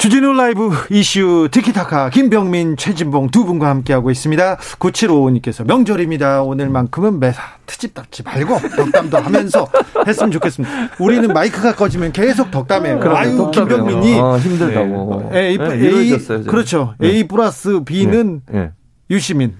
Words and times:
주진우 0.00 0.32
라이브 0.32 0.70
이슈 0.88 1.48
티키타카 1.50 2.08
김병민 2.08 2.78
최진봉 2.78 3.28
두 3.28 3.44
분과 3.44 3.68
함께하고 3.68 4.10
있습니다. 4.10 4.56
9755님께서 4.56 5.66
명절입니다. 5.66 6.40
오늘만큼은 6.40 7.20
매사 7.20 7.42
트집 7.66 7.92
답지 7.92 8.22
말고 8.22 8.58
덕담도 8.76 9.18
하면서 9.18 9.68
했으면 10.08 10.30
좋겠습니다. 10.30 10.92
우리는 10.98 11.28
마이크가 11.28 11.74
꺼지면 11.74 12.12
계속 12.12 12.50
덕담해요. 12.50 12.98
그러네, 12.98 13.18
아유 13.18 13.36
덕담해요. 13.36 13.76
김병민이 13.76 14.18
아, 14.18 14.38
힘들다고. 14.38 15.28
네. 15.32 15.38
A, 15.38 15.58
네, 15.58 15.74
A. 15.74 16.18
그렇죠. 16.46 16.94
네. 16.98 17.08
A 17.08 17.28
플러스 17.28 17.80
B는 17.84 18.40
네. 18.50 18.70
유시민. 19.10 19.54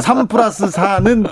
3 0.00 0.28
플러스 0.28 0.66
4는 0.66 1.26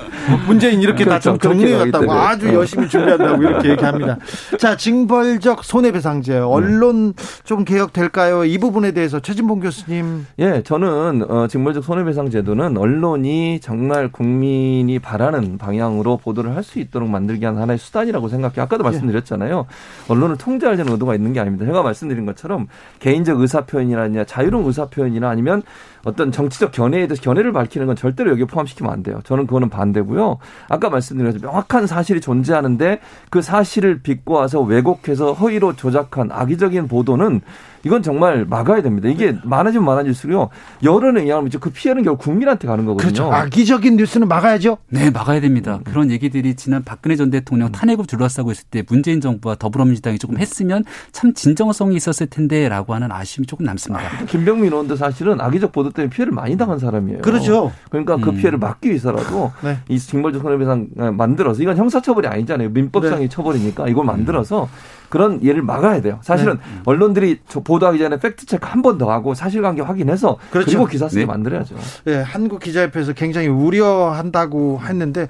문재인 0.46 0.80
이렇게 0.80 1.04
그렇죠. 1.04 1.32
다 1.32 1.38
정리해 1.38 1.72
그렇게 1.76 1.90
갔다고 1.90 2.06
가기 2.06 2.06
때문에. 2.06 2.26
아주 2.26 2.48
어. 2.48 2.60
열심히 2.60 2.88
준비한다고 2.88 3.42
이렇게 3.42 3.68
얘기합니다. 3.70 4.16
자, 4.58 4.76
징벌적 4.76 5.62
손해배상제. 5.62 6.38
언론 6.38 7.12
좀 7.44 7.64
개혁될까요? 7.64 8.44
이 8.46 8.56
부분에 8.58 8.92
대해서 8.92 9.20
최진봉 9.20 9.60
교수님. 9.60 10.26
예, 10.38 10.62
저는 10.62 11.26
어, 11.28 11.46
징벌적 11.48 11.84
손해배상 11.84 12.30
제도는 12.30 12.78
언론이 12.78 13.60
정말 13.60 14.10
국민이 14.10 14.98
바라는 14.98 15.58
방향으로 15.58 16.16
보도를 16.16 16.56
할 16.56 16.62
수 16.62 16.78
있도록 16.78 17.10
만들기 17.10 17.42
위한 17.42 17.58
하나의 17.58 17.76
수단이라고 17.76 18.28
생각해요. 18.28 18.62
아까도 18.62 18.84
말씀드렸잖아요. 18.84 19.66
언론을 20.06 20.36
통제하려는 20.36 20.92
의도가 20.92 21.16
있는 21.16 21.32
게 21.32 21.40
아닙니다. 21.40 21.66
제가 21.66 21.82
말씀드린 21.82 22.24
것처럼 22.24 22.68
개인적 23.00 23.40
의사 23.40 23.62
표현이나 23.62 24.24
자유로운 24.24 24.64
의사 24.66 24.86
표현이나 24.86 25.28
아니면 25.28 25.62
어떤 26.04 26.32
정치적 26.32 26.72
견해에 26.72 27.06
대해서 27.06 27.22
견해를 27.22 27.52
밝히는 27.52 27.86
건 27.86 27.96
절대로 27.96 28.30
여기에 28.30 28.46
포함시키면 28.46 28.92
안 28.92 29.02
돼요. 29.02 29.20
저는 29.24 29.46
그거는 29.46 29.68
반대고요. 29.68 30.38
아까 30.68 30.90
말씀드린 30.90 31.32
것처럼 31.32 31.52
명확한 31.52 31.86
사실이 31.86 32.20
존재하는데 32.20 33.00
그 33.30 33.42
사실을 33.42 34.00
와서 34.26 34.60
왜곡해서 34.60 35.32
허위로 35.32 35.76
조작한 35.76 36.30
악의적인 36.32 36.88
보도는 36.88 37.40
이건 37.84 38.02
정말 38.02 38.44
막아야 38.44 38.82
됩니다. 38.82 39.08
이게 39.08 39.36
많아지면 39.44 39.84
많아질수록요. 39.84 40.48
여론에 40.82 41.22
의하면 41.22 41.48
이제 41.48 41.58
그 41.58 41.70
피해는 41.70 42.02
결국 42.02 42.22
국민한테 42.22 42.68
가는 42.68 42.84
거거든요. 42.84 43.12
그렇죠. 43.12 43.32
악의적인 43.32 43.96
뉴스는 43.96 44.28
막아야죠. 44.28 44.78
네, 44.88 45.10
막아야 45.10 45.40
됩니다. 45.40 45.80
그런 45.84 46.10
얘기들이 46.10 46.54
지난 46.54 46.84
박근혜 46.84 47.16
전 47.16 47.30
대통령 47.30 47.72
탄핵을 47.72 48.06
둘러싸고 48.06 48.52
있을 48.52 48.64
때 48.70 48.82
문재인 48.88 49.20
정부와 49.20 49.56
더불어민주당이 49.56 50.18
조금 50.18 50.38
했으면 50.38 50.84
참 51.12 51.34
진정성이 51.34 51.96
있었을 51.96 52.26
텐데라고 52.28 52.94
하는 52.94 53.10
아쉬움이 53.10 53.46
조금 53.46 53.66
남습니다. 53.66 54.24
김병민 54.26 54.72
의원도 54.72 54.96
사실은 54.96 55.40
악의적 55.40 55.72
보도 55.72 55.90
때문에 55.90 56.10
피해를 56.10 56.32
많이 56.32 56.56
당한 56.56 56.78
사람이에요. 56.78 57.22
그렇죠. 57.22 57.72
그러니까 57.90 58.16
그 58.16 58.30
음. 58.30 58.36
피해를 58.36 58.58
막기 58.58 58.88
위해서라도 58.88 59.52
네. 59.62 59.78
이 59.88 59.98
징벌적 59.98 60.42
손해배상 60.42 60.88
만들어서 61.16 61.62
이건 61.62 61.76
형사처벌이 61.76 62.26
아니잖아요. 62.28 62.70
민법상의 62.70 63.28
처벌이니까 63.28 63.88
이걸 63.88 64.04
만들어서 64.04 64.68
그런 65.12 65.42
예를 65.44 65.60
막아야 65.60 66.00
돼요. 66.00 66.20
사실은 66.22 66.54
네. 66.54 66.80
언론들이 66.86 67.40
저 67.46 67.60
보도하기 67.60 67.98
전에 67.98 68.18
팩트 68.18 68.46
체크 68.46 68.66
한 68.66 68.80
번 68.80 68.96
더 68.96 69.12
하고 69.12 69.34
사실관계 69.34 69.82
확인해서 69.82 70.38
그 70.46 70.52
그렇죠. 70.52 70.70
리고 70.70 70.86
기사 70.86 71.06
쓰게 71.06 71.20
네. 71.20 71.26
만들어야죠. 71.26 71.74
예, 72.06 72.16
한국 72.16 72.60
기자협회에서 72.60 73.12
굉장히 73.12 73.48
우려한다고 73.48 74.80
했는데 74.82 75.28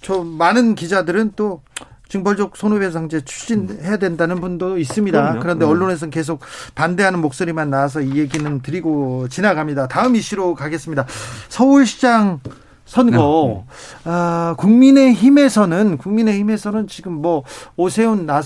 저 0.00 0.22
많은 0.22 0.76
기자들은 0.76 1.32
또 1.34 1.62
징벌적 2.08 2.56
손해배상제 2.56 3.22
추진해야 3.24 3.96
된다는 3.96 4.40
분도 4.40 4.78
있습니다. 4.78 5.20
그럼요. 5.20 5.40
그런데 5.40 5.64
음. 5.64 5.70
언론에서는 5.70 6.10
계속 6.12 6.38
반대하는 6.76 7.18
목소리만 7.20 7.68
나와서 7.68 8.00
이 8.00 8.14
얘기는 8.16 8.62
드리고 8.62 9.26
지나갑니다. 9.28 9.88
다음 9.88 10.14
이슈로 10.14 10.54
가겠습니다. 10.54 11.04
서울시장 11.48 12.38
선거 12.86 13.64
아, 14.04 14.54
국민의힘에서는 14.58 15.98
국민의힘에서는 15.98 16.86
지금 16.86 17.12
뭐 17.20 17.42
오세훈 17.76 18.24
나, 18.26 18.40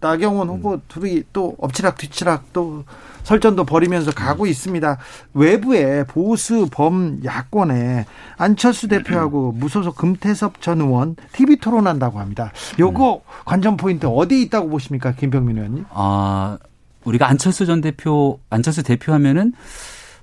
나경원 0.00 0.48
후보 0.48 0.80
둘이 0.88 1.24
또 1.32 1.56
엎치락 1.58 1.98
뒤치락 1.98 2.52
또 2.52 2.84
설전도 3.24 3.64
벌이면서 3.64 4.12
가고 4.12 4.46
있습니다. 4.46 4.96
외부에 5.34 6.04
보수 6.04 6.68
범 6.70 7.20
야권에 7.24 8.06
안철수 8.38 8.88
대표하고 8.88 9.52
무소속 9.52 9.96
금태섭 9.96 10.62
전 10.62 10.80
의원 10.80 11.16
TV 11.32 11.56
토론한다고 11.56 12.18
합니다. 12.18 12.52
요거 12.78 13.22
관전 13.44 13.76
포인트 13.76 14.06
어디 14.06 14.40
있다고 14.42 14.70
보십니까, 14.70 15.12
김병민 15.12 15.58
의원님? 15.58 15.84
아, 15.90 16.56
우리가 17.04 17.28
안철수 17.28 17.66
전 17.66 17.80
대표, 17.80 18.40
안철수 18.48 18.82
대표 18.82 19.12
하면은 19.12 19.52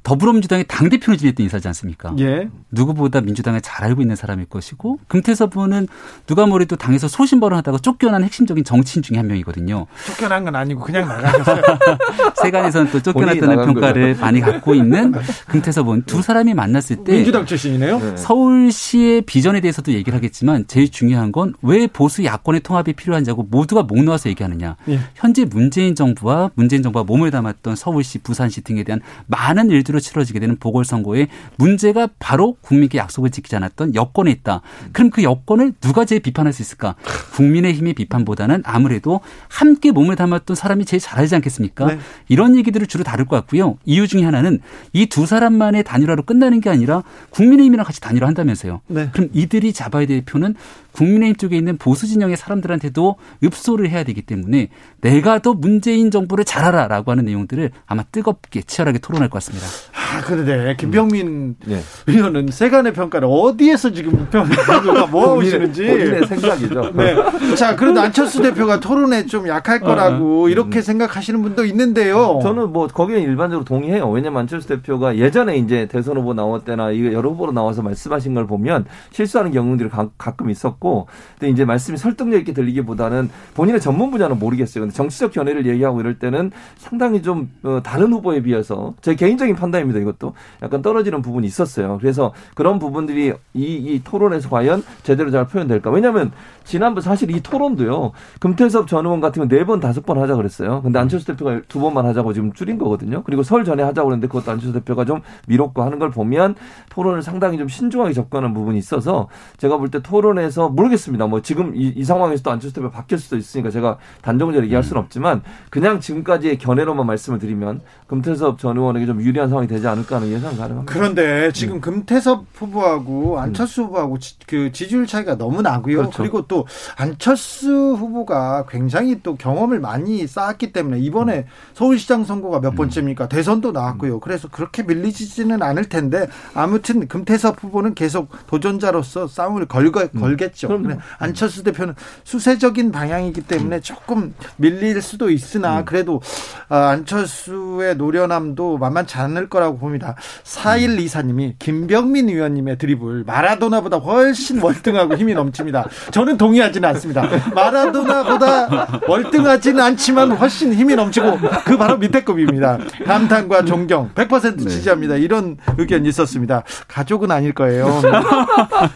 더불어민주당의 0.03 0.65
당대표를 0.67 1.17
지냈던 1.17 1.43
인사지 1.43 1.67
않습니까? 1.67 2.13
예. 2.19 2.47
누구보다 2.71 3.21
민주당을 3.21 3.61
잘 3.61 3.85
알고 3.85 4.01
있는 4.01 4.15
사람일 4.15 4.45
것이고 4.45 4.99
금태섭 5.07 5.55
의원은 5.55 5.87
누가 6.25 6.45
뭐래도 6.45 6.75
당에서 6.75 7.07
소신발언 7.07 7.57
하다가 7.57 7.79
쫓겨난 7.79 8.23
핵심적인 8.23 8.63
정치인 8.63 9.03
중에 9.03 9.17
한 9.17 9.27
명이거든요. 9.27 9.85
쫓겨난 10.05 10.43
건 10.45 10.55
아니고 10.55 10.81
그냥 10.81 11.07
나가셨어요. 11.07 11.61
세간에서는 12.41 12.91
또 12.91 13.01
쫓겨났다는 13.01 13.65
평가를 13.65 14.15
많이 14.15 14.39
갖고 14.39 14.73
있는 14.73 15.13
금태섭 15.47 15.85
의원 15.87 16.03
두 16.03 16.21
사람이 16.21 16.53
만났을 16.53 17.03
때 17.03 17.13
민주당 17.13 17.45
출신이네요. 17.45 17.99
네. 17.99 18.17
서울시의 18.17 19.21
비전에 19.21 19.59
대해서도 19.61 19.91
얘기를 19.93 20.15
하겠지만 20.15 20.65
제일 20.67 20.89
중요한 20.89 21.31
건 21.31 21.53
왜 21.61 21.87
보수 21.87 22.23
야권의 22.23 22.61
통합이 22.61 22.93
필요한지하고 22.93 23.43
모두가 23.43 23.83
목 23.83 24.03
놓아서 24.03 24.29
얘기하느냐. 24.29 24.75
예. 24.89 24.99
현재 25.15 25.43
문재인 25.45 25.95
정부와 25.95 26.51
문재인 26.55 26.83
정부가 26.83 27.03
몸을 27.03 27.31
담았던 27.31 27.75
서울시, 27.75 28.19
부산시 28.19 28.61
등에 28.61 28.83
대한 28.83 29.01
많은 29.27 29.69
일들 29.69 29.95
로 29.97 30.01
치러지게 30.01 30.39
되는 30.39 30.57
보궐선거에 30.57 31.27
문제가 31.57 32.07
바로 32.19 32.55
국민께 32.61 32.97
약속을 32.97 33.31
지키지 33.31 33.55
않았던 33.55 33.95
여권에 33.95 34.31
있다. 34.31 34.61
그럼 34.93 35.09
그 35.09 35.23
여권을 35.23 35.73
누가 35.81 36.05
제일 36.05 36.21
비판할 36.21 36.53
수 36.53 36.61
있을까? 36.61 36.95
국민의힘의 37.33 37.93
비판보다는 37.93 38.61
아무래도 38.65 39.19
함께 39.49 39.91
몸을 39.91 40.15
담았던 40.15 40.55
사람이 40.55 40.85
제일 40.85 41.01
잘하지 41.01 41.35
않겠습니까? 41.35 41.85
네. 41.87 41.99
이런 42.29 42.55
얘기들을 42.55 42.87
주로 42.87 43.03
다룰 43.03 43.25
것 43.25 43.35
같고요. 43.37 43.77
이유 43.85 44.07
중에 44.07 44.23
하나는 44.23 44.59
이 44.93 45.07
두 45.07 45.25
사람만의 45.25 45.83
단일화로 45.83 46.23
끝나는 46.23 46.61
게 46.61 46.69
아니라 46.69 47.01
국민의힘이랑 47.31 47.83
같이 47.85 47.99
단일화한다면서요. 48.01 48.81
네. 48.87 49.09
그럼 49.13 49.29
이들이 49.33 49.73
잡아야 49.73 50.05
될 50.05 50.23
표는 50.23 50.53
국민의힘 50.91 51.35
쪽에 51.37 51.57
있는 51.57 51.77
보수 51.77 52.05
진영의 52.07 52.37
사람들한테도 52.37 53.15
읍소를 53.43 53.89
해야 53.89 54.03
되기 54.03 54.21
때문에 54.21 54.69
내가 55.01 55.39
더 55.39 55.53
문재인 55.53 56.11
정부를 56.11 56.45
잘 56.45 56.65
알아라고 56.65 57.11
하는 57.11 57.25
내용들을 57.25 57.71
아마 57.85 58.03
뜨겁게 58.03 58.61
치열하게 58.61 58.99
토론할 58.99 59.29
것 59.29 59.35
같습니다. 59.43 59.65
아, 59.93 60.21
그런데 60.21 60.75
김병민 60.77 61.55
예. 61.69 61.79
의원은 62.07 62.47
세간의 62.49 62.93
평가를 62.93 63.27
어디에서 63.29 63.91
지금 63.91 64.27
평가가 64.31 65.07
뭐 65.07 65.35
오시는지. 65.35 65.85
본인의 65.85 66.27
생각이죠. 66.27 66.91
네. 66.95 67.15
자, 67.55 67.75
그런데 67.75 68.01
안철수 68.01 68.41
대표가 68.41 68.79
토론에 68.79 69.25
좀 69.25 69.47
약할 69.47 69.79
거라고 69.79 70.49
이렇게 70.49 70.81
생각하시는 70.81 71.41
분도 71.41 71.65
있는데요. 71.65 72.39
저는 72.41 72.71
뭐 72.71 72.87
거기에 72.87 73.19
일반적으로 73.19 73.65
동의해요. 73.65 74.09
왜냐면 74.09 74.41
안철수 74.41 74.67
대표가 74.67 75.17
예전에 75.17 75.57
이제 75.57 75.87
대선 75.91 76.17
후보 76.17 76.33
나올 76.33 76.61
때나 76.61 76.95
여러 76.97 77.29
후보로 77.29 77.51
나와서 77.51 77.81
말씀하신 77.81 78.33
걸 78.33 78.47
보면 78.47 78.85
실수하는 79.11 79.51
경우들이 79.51 79.89
가, 79.89 80.07
끔 80.31 80.49
있었고, 80.49 81.07
근데 81.39 81.51
이제 81.51 81.65
말씀이 81.65 81.97
설득력 81.97 82.39
있게 82.39 82.53
들리기보다는 82.53 83.29
본인의 83.55 83.81
전문 83.81 84.11
분야는 84.11 84.39
모르겠어요. 84.39 84.83
근데 84.83 84.95
정치적 84.95 85.31
견해를 85.31 85.65
얘기하고 85.65 85.99
이럴 85.99 86.19
때는 86.19 86.51
상당히 86.77 87.21
좀 87.21 87.49
어, 87.63 87.81
다른 87.83 88.13
후보에 88.13 88.41
비해서 88.41 88.93
제 89.01 89.15
개인적인 89.15 89.55
판 89.55 89.66
단입니다. 89.71 89.99
이것도 89.99 90.33
약간 90.61 90.81
떨어지는 90.81 91.21
부분이 91.21 91.47
있었어요. 91.47 91.97
그래서 91.99 92.33
그런 92.55 92.79
부분들이 92.79 93.33
이, 93.53 93.63
이 93.63 94.01
토론에서 94.03 94.49
과연 94.49 94.83
제대로 95.03 95.31
잘 95.31 95.47
표현될까? 95.47 95.89
왜냐하면 95.89 96.31
지난번 96.67 97.01
사실 97.01 97.31
이 97.35 97.41
토론도요. 97.41 98.11
금태섭 98.39 98.87
전 98.87 99.05
의원 99.05 99.21
건네번 99.21 99.79
다섯 99.79 100.05
번 100.05 100.19
하자 100.19 100.35
그랬어요. 100.35 100.81
근데 100.81 100.99
안철수 100.99 101.25
대표가 101.25 101.61
두 101.67 101.79
번만 101.79 102.05
하자고 102.05 102.33
지금 102.33 102.53
줄인 102.53 102.77
거거든요. 102.77 103.23
그리고 103.23 103.41
설 103.41 103.63
전에 103.63 103.81
하자고 103.83 104.09
그랬는데 104.09 104.27
그것도 104.27 104.51
안철수 104.51 104.73
대표가 104.73 105.05
좀 105.05 105.21
미뤘고 105.47 105.81
하는 105.81 105.97
걸 105.97 106.11
보면 106.11 106.55
토론을 106.89 107.21
상당히 107.21 107.57
좀 107.57 107.67
신중하게 107.67 108.13
접근하는 108.13 108.53
부분이 108.53 108.77
있어서 108.77 109.27
제가 109.57 109.77
볼 109.77 109.87
때 109.87 110.01
토론에서 110.01 110.67
모르겠습니다. 110.67 111.27
뭐 111.27 111.41
지금 111.41 111.73
이, 111.73 111.87
이 111.95 112.03
상황에서도 112.03 112.51
안철수 112.51 112.75
대표 112.75 112.91
바뀔 112.91 113.17
수도 113.19 113.37
있으니까 113.37 113.69
제가 113.69 113.97
단정적으로 114.21 114.65
얘기할 114.65 114.83
수는 114.83 115.01
없지만 115.01 115.41
그냥 115.69 116.01
지금까지의 116.01 116.57
견해로만 116.57 117.05
말씀을 117.07 117.39
드리면 117.39 117.79
금태섭 118.07 118.59
전 118.59 118.75
의원에게 118.75 119.05
좀 119.05 119.21
유리한 119.21 119.47
상황이 119.47 119.67
되지 119.67 119.87
않을까 119.87 120.17
하는 120.17 120.27
예상 120.27 120.57
가능합니다. 120.57 120.93
그런데 120.93 121.51
지금 121.53 121.75
음. 121.77 121.81
금태섭 121.81 122.45
후보하고 122.53 123.39
안철수 123.39 123.83
후보하고 123.83 124.19
지, 124.19 124.35
그 124.45 124.73
지지율 124.73 125.07
차이가 125.07 125.37
너무 125.37 125.61
나고요. 125.61 125.97
그렇죠. 125.97 126.17
그리고 126.21 126.41
또 126.47 126.56
안철수 126.95 127.95
후보가 127.97 128.65
굉장히 128.69 129.21
또 129.23 129.35
경험을 129.35 129.79
많이 129.79 130.25
쌓았기 130.25 130.71
때문에 130.71 130.99
이번에 130.99 131.37
음. 131.39 131.43
서울시장 131.73 132.25
선거가 132.25 132.59
몇 132.59 132.69
음. 132.69 132.75
번째입니까? 132.75 133.27
대선도 133.27 133.71
나왔고요. 133.71 134.19
그래서 134.19 134.47
그렇게 134.47 134.83
밀리지는 134.83 135.61
않을 135.61 135.85
텐데 135.89 136.27
아무튼 136.53 137.07
금태섭 137.07 137.63
후보는 137.63 137.93
계속 137.93 138.29
도전자로서 138.47 139.27
싸움을 139.27 139.65
걸거, 139.67 140.07
걸겠죠. 140.07 140.67
음. 140.69 140.97
안철수 141.19 141.63
대표는 141.63 141.95
수세적인 142.23 142.91
방향이기 142.91 143.41
때문에 143.41 143.79
조금 143.81 144.33
밀릴 144.57 145.01
수도 145.01 145.29
있으나 145.29 145.83
그래도 145.83 146.21
아, 146.69 146.89
안철수의 146.89 147.95
노련함도 147.97 148.77
만만치 148.77 149.17
않을 149.17 149.49
거라고 149.49 149.77
봅니다. 149.77 150.15
4일 150.43 150.99
이사님이 150.99 151.55
김병민 151.59 152.29
의원님의 152.29 152.77
드리블 152.77 153.23
마라도나보다 153.25 153.97
훨씬 153.97 154.61
월등하고 154.61 155.15
힘이 155.15 155.33
넘칩니다. 155.33 155.87
저는 156.11 156.37
동의하지는 156.47 156.87
않습니다. 156.89 157.27
마라도나보다 157.53 159.01
월등하지는 159.07 159.81
않지만 159.81 160.31
훨씬 160.31 160.73
힘이 160.73 160.95
넘치고 160.95 161.37
그 161.65 161.77
바로 161.77 161.97
밑에 161.97 162.23
급입니다. 162.23 162.77
감탄과 163.05 163.65
존경 163.65 164.11
100% 164.15 164.69
지지합니다. 164.69 165.15
이런 165.15 165.57
의견이 165.77 166.07
있었습니다. 166.09 166.63
가족은 166.87 167.31
아닐 167.31 167.53
거예요. 167.53 168.01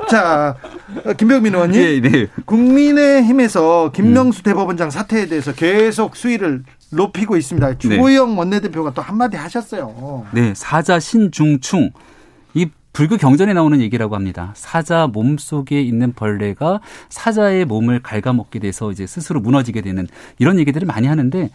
자, 0.09 0.55
김병민 1.17 1.53
의원님. 1.53 2.01
네, 2.01 2.09
네. 2.09 2.27
국민의힘에서 2.45 3.91
김명수 3.93 4.43
대법원장 4.43 4.89
사태에 4.89 5.25
대해서 5.27 5.51
계속 5.51 6.15
수위를 6.15 6.63
높이고 6.91 7.35
있습니다. 7.35 7.67
네. 7.67 7.77
주호영 7.77 8.29
네. 8.31 8.37
원내대표가 8.37 8.93
또 8.93 9.01
한마디 9.01 9.35
하셨어요. 9.35 10.25
네, 10.31 10.53
사자 10.55 10.99
신중충. 10.99 11.91
이 12.91 13.01
불교 13.01 13.17
경전에 13.17 13.53
나오는 13.53 13.79
얘기라고 13.81 14.15
합니다. 14.15 14.51
사자 14.55 15.07
몸 15.07 15.37
속에 15.37 15.81
있는 15.81 16.13
벌레가 16.13 16.81
사자의 17.09 17.65
몸을 17.65 18.01
갉아먹게 18.01 18.59
돼서 18.59 18.91
이제 18.91 19.07
스스로 19.07 19.39
무너지게 19.39 19.81
되는 19.81 20.07
이런 20.39 20.59
얘기들을 20.59 20.85
많이 20.85 21.07
하는데 21.07 21.49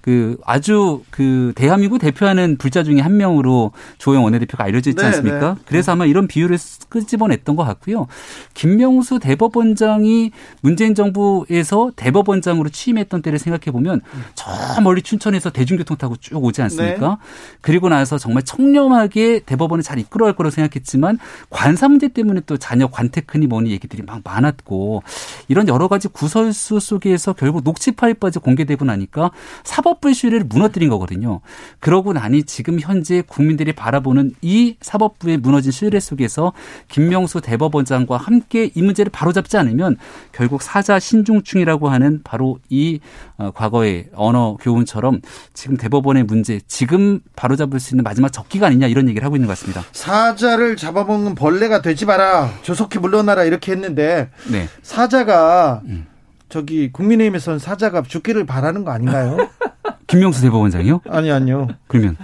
그 0.00 0.38
아주 0.44 1.02
그 1.10 1.52
대한민국 1.54 1.98
대표하는 1.98 2.56
불자 2.56 2.82
중에 2.82 3.00
한 3.00 3.16
명으로 3.16 3.72
조영 3.98 4.24
원내대표가 4.24 4.64
알려져 4.64 4.90
있지 4.90 5.02
네, 5.02 5.06
않습니까? 5.08 5.54
네. 5.54 5.60
그래서 5.66 5.92
아마 5.92 6.06
이런 6.06 6.26
비유를 6.26 6.58
끄집어냈던 6.88 7.56
것 7.56 7.64
같고요. 7.64 8.06
김명수 8.54 9.18
대법원장이 9.18 10.30
문재인 10.62 10.94
정부에서 10.94 11.92
대법원장으로 11.96 12.70
취임했던 12.70 13.22
때를 13.22 13.38
생각해 13.38 13.70
보면 13.72 14.00
저 14.34 14.80
멀리 14.80 15.02
춘천에서 15.02 15.50
대중교통 15.50 15.96
타고 15.98 16.16
쭉 16.16 16.42
오지 16.42 16.62
않습니까? 16.62 17.08
네. 17.08 17.16
그리고 17.60 17.88
나서 17.88 18.16
정말 18.16 18.42
청렴하게 18.44 19.40
대법원을 19.40 19.82
잘 19.82 19.98
이끌어갈 19.98 20.34
거라고 20.34 20.50
생각 20.50 20.70
했지만 20.78 21.18
관사 21.50 21.88
문제 21.88 22.08
때문에 22.08 22.40
또 22.46 22.56
자녀 22.56 22.88
관테크니 22.88 23.46
뭐니 23.46 23.70
얘기들이 23.70 24.02
막 24.02 24.20
많았고 24.24 25.02
이런 25.48 25.68
여러 25.68 25.88
가지 25.88 26.08
구설수 26.08 26.80
속에서 26.80 27.32
결국 27.34 27.62
녹취 27.62 27.92
파일까지 27.92 28.38
공개되고 28.38 28.84
나니까 28.84 29.30
사법 29.64 29.98
사법부의 29.98 30.14
신뢰를 30.14 30.46
무너뜨린 30.46 30.88
거거든요. 30.88 31.40
그러고 31.80 32.12
나니 32.12 32.42
지금 32.44 32.80
현재 32.80 33.22
국민들이 33.26 33.72
바라보는 33.72 34.32
이 34.42 34.76
사법부의 34.80 35.38
무너진 35.38 35.72
신뢰 35.72 36.00
속에서 36.00 36.52
김명수 36.88 37.40
대법원장과 37.40 38.16
함께 38.16 38.70
이 38.74 38.82
문제를 38.82 39.10
바로잡지 39.10 39.56
않으면 39.56 39.96
결국 40.32 40.62
사자 40.62 40.98
신중충이라고 40.98 41.88
하는 41.88 42.20
바로 42.24 42.58
이 42.68 43.00
어, 43.36 43.50
과거의 43.52 44.08
언어 44.14 44.56
교훈처럼 44.60 45.20
지금 45.54 45.76
대법원의 45.76 46.24
문제 46.24 46.60
지금 46.66 47.20
바로잡을 47.36 47.78
수 47.80 47.94
있는 47.94 48.04
마지막 48.04 48.32
적기가 48.32 48.66
아니냐 48.66 48.86
이런 48.86 49.08
얘기를 49.08 49.24
하고 49.24 49.36
있는 49.36 49.46
것 49.46 49.52
같습니다. 49.52 49.84
사자를 49.92 50.67
잡아먹는 50.76 51.34
벌레가 51.34 51.82
되지 51.82 52.06
마라 52.06 52.50
조속히 52.62 52.98
물러나라 52.98 53.44
이렇게 53.44 53.72
했는데 53.72 54.30
네. 54.50 54.68
사자가 54.82 55.82
음. 55.84 56.06
저기 56.48 56.90
국민의힘에서는 56.92 57.58
사자가 57.58 58.02
죽기를 58.02 58.46
바라는 58.46 58.84
거 58.84 58.90
아닌가요? 58.90 59.36
김명수 60.06 60.40
대법원장이요? 60.42 61.02
아니 61.10 61.30
아니요. 61.30 61.68
그러면 61.86 62.16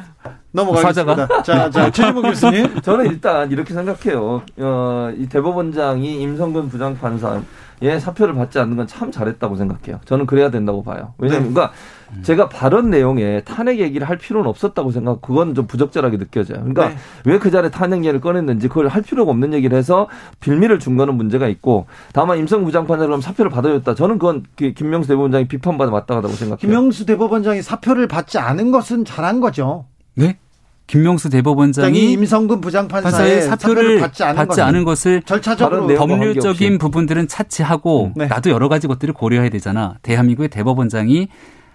넘어가겠습니다. 0.52 1.14
사자가? 1.26 1.42
자, 1.42 1.70
자, 1.70 1.90
최진봉 1.90 2.22
교수님. 2.22 2.80
저는 2.82 3.06
일단 3.06 3.50
이렇게 3.50 3.74
생각해요. 3.74 4.42
어, 4.58 5.12
이 5.18 5.26
대법원장이 5.28 6.22
임성근 6.22 6.68
부장판사의 6.70 8.00
사표를 8.00 8.34
받지 8.34 8.58
않는 8.60 8.76
건 8.76 8.86
참 8.86 9.10
잘했다고 9.10 9.56
생각해요. 9.56 10.00
저는 10.06 10.26
그래야 10.26 10.50
된다고 10.50 10.82
봐요. 10.82 11.12
왜냐면, 11.18 11.48
네. 11.48 11.52
그러니까 11.54 11.74
제가 12.22 12.48
발언 12.48 12.90
내용에 12.90 13.42
탄핵 13.42 13.78
얘기를 13.78 14.08
할 14.08 14.18
필요는 14.18 14.48
없었다고 14.48 14.90
생각. 14.90 15.20
그건 15.20 15.54
좀 15.54 15.66
부적절하게 15.66 16.18
느껴져요. 16.18 16.58
그러니까 16.58 16.88
네. 16.90 16.96
왜그 17.24 17.50
자리에 17.50 17.70
탄핵 17.70 17.98
얘기를 17.98 18.20
꺼냈는지 18.20 18.68
그걸 18.68 18.88
할 18.88 19.02
필요가 19.02 19.30
없는 19.30 19.52
얘기를 19.52 19.76
해서 19.76 20.08
빌미를 20.40 20.78
준 20.78 20.96
거는 20.96 21.14
문제가 21.14 21.48
있고 21.48 21.86
다만 22.12 22.38
임성 22.38 22.64
부장판사를 22.64 23.08
그럼 23.08 23.20
사표를 23.20 23.50
받아줬다. 23.50 23.94
저는 23.94 24.18
그건 24.18 24.44
김명수 24.56 25.08
대법원장이 25.08 25.48
비판받아 25.48 25.90
마땅하다고 25.90 26.34
생각해요. 26.34 26.58
김명수 26.58 27.06
대법원장이 27.06 27.62
사표를 27.62 28.08
받지 28.08 28.38
않은 28.38 28.70
것은 28.70 29.04
잘한 29.04 29.40
거죠. 29.40 29.86
네? 30.14 30.38
김명수 30.86 31.30
대법원장이 31.30 32.12
임성근 32.12 32.60
부장판사의 32.60 33.42
사표를, 33.42 34.00
받지, 34.00 34.22
않은, 34.22 34.36
받지 34.36 34.60
않은 34.60 34.84
것을 34.84 35.22
절차적으로 35.22 35.86
법률적인 35.86 36.76
부분들은 36.76 37.26
차치하고 37.26 38.12
네. 38.14 38.26
나도 38.26 38.50
여러 38.50 38.68
가지 38.68 38.86
것들을 38.86 39.14
고려해야 39.14 39.48
되잖아. 39.48 39.94
대한민국의 40.02 40.50
대법원장이 40.50 41.28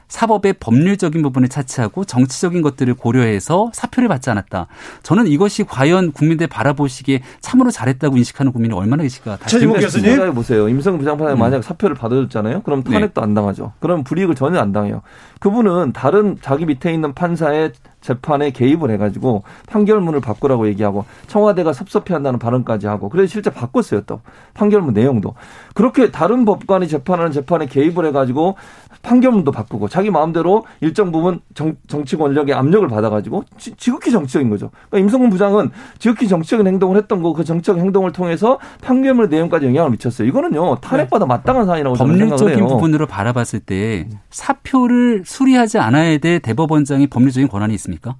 사법의 0.09 0.53
법률적인 0.59 1.21
부분을 1.21 1.47
차치하고 1.49 2.03
정치적인 2.03 2.61
것들을 2.61 2.95
고려해서 2.95 3.69
사표를 3.73 4.09
받지 4.09 4.29
않았다. 4.29 4.67
저는 5.03 5.27
이것이 5.27 5.63
과연 5.63 6.11
국민들 6.11 6.47
바라보시기에 6.47 7.21
참으로 7.39 7.71
잘했다고 7.71 8.17
인식하는 8.17 8.51
국민이 8.51 8.73
얼마나 8.73 9.03
계실까. 9.03 9.37
최진목 9.45 9.79
교수님. 9.79 10.09
생각해 10.09 10.33
보세요. 10.33 10.67
임성 10.67 10.97
부 10.97 11.05
장판에 11.05 11.33
음. 11.33 11.39
만약 11.39 11.63
사표를 11.63 11.95
받아줬잖아요. 11.95 12.63
그럼 12.63 12.83
네. 12.83 12.91
탄핵도 12.91 13.21
네. 13.21 13.23
안 13.23 13.33
당하죠. 13.33 13.73
그럼 13.79 14.03
불이익을 14.03 14.35
전혀 14.35 14.59
안 14.59 14.73
당해요. 14.73 15.01
그분은 15.39 15.93
다른 15.93 16.37
자기 16.41 16.65
밑에 16.65 16.93
있는 16.93 17.13
판사의 17.13 17.71
재판에 18.01 18.51
개입을 18.51 18.91
해가지고 18.91 19.43
판결문을 19.67 20.21
바꾸라고 20.21 20.67
얘기하고 20.67 21.05
청와대가 21.27 21.73
섭섭해한다는 21.73 22.39
발언까지 22.39 22.87
하고 22.87 23.09
그래서 23.09 23.29
실제 23.29 23.49
바꿨어요 23.49 24.01
또 24.01 24.21
판결문 24.53 24.93
내용도 24.93 25.35
그렇게 25.73 26.11
다른 26.11 26.45
법관이 26.45 26.87
재판하는 26.87 27.31
재판에 27.31 27.65
개입을 27.65 28.05
해가지고 28.05 28.55
판결문도 29.01 29.51
바꾸고 29.51 29.87
자기 29.87 30.11
마음대로 30.11 30.65
일정 30.81 31.11
부분 31.11 31.39
정, 31.53 31.75
정치 31.87 32.15
권력의 32.17 32.53
압력을 32.53 32.87
받아가지고 32.87 33.43
지, 33.57 33.73
극히 33.91 34.11
정치적인 34.11 34.49
거죠. 34.49 34.71
그러니까 34.89 34.99
임성근 35.05 35.29
부장은 35.29 35.71
지극히 35.99 36.27
정치적인 36.27 36.67
행동을 36.67 36.97
했던 36.97 37.21
거 37.23 37.29
그 37.33 37.43
정치적 37.43 37.77
행동을 37.77 38.11
통해서 38.11 38.59
판결문 38.81 39.29
내용까지 39.29 39.65
영향을 39.67 39.91
미쳤어요. 39.91 40.27
이거는요 40.27 40.77
탄핵받아 40.81 41.25
마땅한 41.25 41.65
사안이라고 41.67 41.95
법률적인 41.95 42.67
부분으로 42.67 43.05
바라봤을 43.07 43.59
때 43.61 44.07
사표를 44.31 45.23
수리하지 45.25 45.77
않아야 45.79 46.17
될 46.17 46.39
대법원장이 46.39 47.07
법률적인 47.07 47.47
권한이 47.47 47.73
있습니까? 47.75 48.15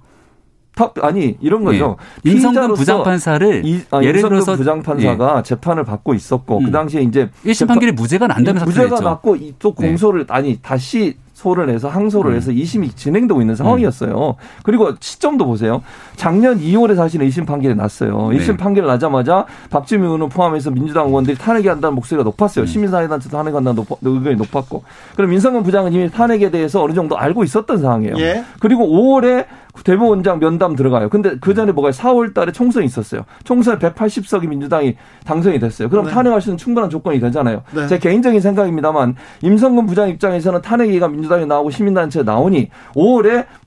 아니 1.02 1.36
이런 1.40 1.64
거죠. 1.64 1.96
네. 2.22 2.32
임성근 2.32 2.74
부장판사를 2.74 3.62
이, 3.64 3.82
아, 3.90 4.02
예를 4.02 4.22
들어서 4.22 4.56
부장판사가 4.56 5.38
예. 5.38 5.42
재판을 5.42 5.84
받고 5.84 6.14
있었고 6.14 6.58
그 6.58 6.64
음. 6.64 6.66
그 6.66 6.72
당시에 6.72 7.02
이제 7.02 7.30
1심 7.44 7.68
판결이 7.68 7.92
무죄가 7.92 8.26
난다는 8.26 8.60
사건이죠. 8.60 8.82
무죄가 8.82 9.00
맞고 9.00 9.36
또 9.58 9.74
네. 9.74 9.88
공소를 9.88 10.26
네. 10.26 10.32
아니 10.32 10.58
다시 10.60 11.16
소를 11.40 11.66
내서 11.66 11.88
항소를 11.88 12.32
음. 12.32 12.36
해서 12.36 12.52
2심이 12.52 12.94
진행되고 12.94 13.40
있는 13.40 13.56
상황이었어요. 13.56 14.28
음. 14.28 14.32
그리고 14.62 14.92
시점도 15.00 15.46
보세요. 15.46 15.82
작년 16.16 16.60
2월에 16.60 16.94
사실은 16.94 17.26
1심 17.26 17.46
판결이 17.46 17.74
났어요. 17.74 18.28
네. 18.28 18.38
1심 18.38 18.58
판결 18.58 18.86
나자마자 18.86 19.46
박지민 19.70 20.04
의원을 20.04 20.28
포함해서 20.28 20.70
민주당 20.70 21.08
의원들이 21.08 21.38
탄핵이 21.38 21.66
한다는 21.66 21.94
목소리가 21.94 22.24
높았어요. 22.24 22.64
음. 22.64 22.66
시민사회단체도 22.66 23.34
탄핵 23.36 23.54
한다는 23.54 23.82
의견이 24.02 24.36
높았고. 24.36 24.84
그럼 25.16 25.30
민성근 25.30 25.62
부장은 25.62 25.92
이미 25.94 26.10
탄핵에 26.10 26.50
대해서 26.50 26.82
어느 26.82 26.92
정도 26.92 27.16
알고 27.16 27.42
있었던 27.44 27.78
상황이에요. 27.78 28.16
예. 28.18 28.44
그리고 28.58 28.86
5월에 28.86 29.46
대법원장 29.84 30.38
면담 30.38 30.76
들어가요. 30.76 31.08
근데 31.08 31.36
그 31.40 31.54
전에 31.54 31.72
뭐가 31.72 31.90
4월 31.90 32.34
달에 32.34 32.52
총선이 32.52 32.86
있었어요. 32.86 33.22
총선에 33.44 33.78
180석이 33.78 34.48
민주당이 34.48 34.96
당선이 35.24 35.58
됐어요. 35.58 35.88
그럼 35.88 36.06
네. 36.06 36.10
탄핵할 36.12 36.40
수 36.40 36.50
있는 36.50 36.58
충분한 36.58 36.90
조건이 36.90 37.20
되잖아요. 37.20 37.62
네. 37.74 37.86
제 37.86 37.98
개인적인 37.98 38.40
생각입니다만 38.40 39.16
임성근 39.42 39.86
부장 39.86 40.08
입장에서는 40.08 40.62
탄핵이가 40.62 41.08
민주당에 41.08 41.44
나오고 41.44 41.70
시민단체에 41.70 42.22
나오니 42.22 42.70
5월에 42.94 43.44
그 43.44 43.60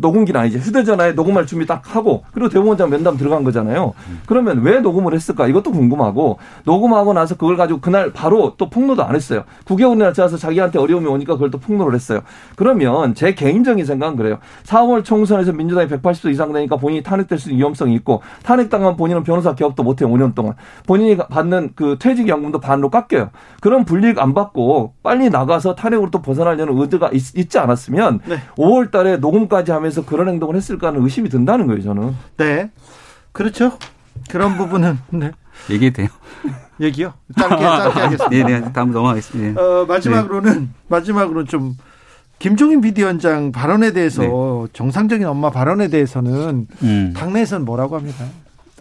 녹음기는 0.00 0.40
아니지 0.40 0.58
휴대전화에 0.58 1.12
녹음할 1.12 1.46
준비 1.46 1.66
딱 1.66 1.82
하고 1.94 2.22
그리고 2.32 2.48
대법원장 2.48 2.90
면담 2.90 3.16
들어간 3.16 3.44
거잖아요. 3.44 3.94
그러면 4.26 4.62
왜 4.62 4.80
녹음을 4.80 5.14
했을까 5.14 5.46
이것도 5.48 5.72
궁금하고 5.72 6.38
녹음하고 6.64 7.12
나서 7.12 7.36
그걸 7.36 7.56
가지고 7.56 7.80
그날 7.80 8.12
바로 8.12 8.54
또 8.56 8.70
폭로도 8.70 9.02
안 9.04 9.14
했어요. 9.14 9.44
9개월이나 9.64 10.14
지나서 10.14 10.36
자기한테 10.36 10.78
어려움이 10.78 11.06
오니까 11.06 11.34
그걸 11.34 11.50
또 11.50 11.58
폭로를 11.58 11.94
했어요. 11.94 12.20
그러면 12.56 13.14
제 13.14 13.34
개인적인 13.34 13.84
생각은 13.84 14.16
그래요. 14.16 14.38
4월 14.64 15.04
총선에서 15.04 15.52
민주당이 15.52 15.88
180석 15.88 16.30
이상 16.30 16.52
되니까 16.52 16.76
본인이 16.76 17.02
탄핵될 17.02 17.38
수 17.38 17.50
있는 17.50 17.58
위험성이 17.58 17.94
있고 17.96 18.22
탄핵당한 18.42 18.96
본인은 18.96 19.24
변호사 19.24 19.54
개업도 19.54 19.82
못해요. 19.82 20.08
5년 20.08 20.34
동안. 20.34 20.54
본인이 20.86 21.16
받는 21.16 21.72
그 21.74 21.96
퇴직연금도 21.98 22.60
반으로 22.60 22.90
깎여요. 22.90 23.30
그런 23.60 23.84
불이익 23.84 24.18
안 24.18 24.34
받고 24.34 24.94
빨리 25.02 25.30
나가서 25.30 25.74
탄핵으로 25.74 26.10
또 26.10 26.22
벗어나려는 26.22 26.78
의도가 26.78 27.10
있, 27.12 27.48
지 27.48 27.58
않았으면 27.58 28.20
네. 28.26 28.36
5월 28.56 28.90
달에 28.90 29.16
녹음 29.16 29.47
방송까지 29.48 29.72
하면서 29.72 30.04
그런 30.04 30.28
행동을 30.28 30.54
했을까 30.54 30.88
하는 30.88 31.02
의심이 31.02 31.28
든다는 31.28 31.66
거예요, 31.66 31.82
저는. 31.82 32.14
네. 32.36 32.70
그렇죠. 33.32 33.76
그런 34.30 34.56
부분은 34.56 34.98
네. 35.10 35.32
얘기해도 35.70 35.96
돼요. 35.96 36.08
얘기요. 36.80 37.14
짧게 37.36 37.62
짧게 37.62 38.00
하겠습니다. 38.00 38.28
네, 38.48 38.60
네. 38.60 38.72
다음 38.72 38.92
넘어가겠습니다. 38.92 39.60
어, 39.60 39.84
마지막으로는 39.86 40.60
네. 40.60 40.68
마지막으로 40.88 41.44
좀 41.44 41.76
김종인 42.38 42.80
비대위원장 42.80 43.50
발언에 43.50 43.92
대해서 43.92 44.22
네. 44.22 44.30
정상적인 44.72 45.26
엄마 45.26 45.50
발언에 45.50 45.88
대해서는 45.88 46.68
음. 46.82 47.12
당내에서는 47.16 47.64
뭐라고 47.64 47.96
합니다. 47.96 48.24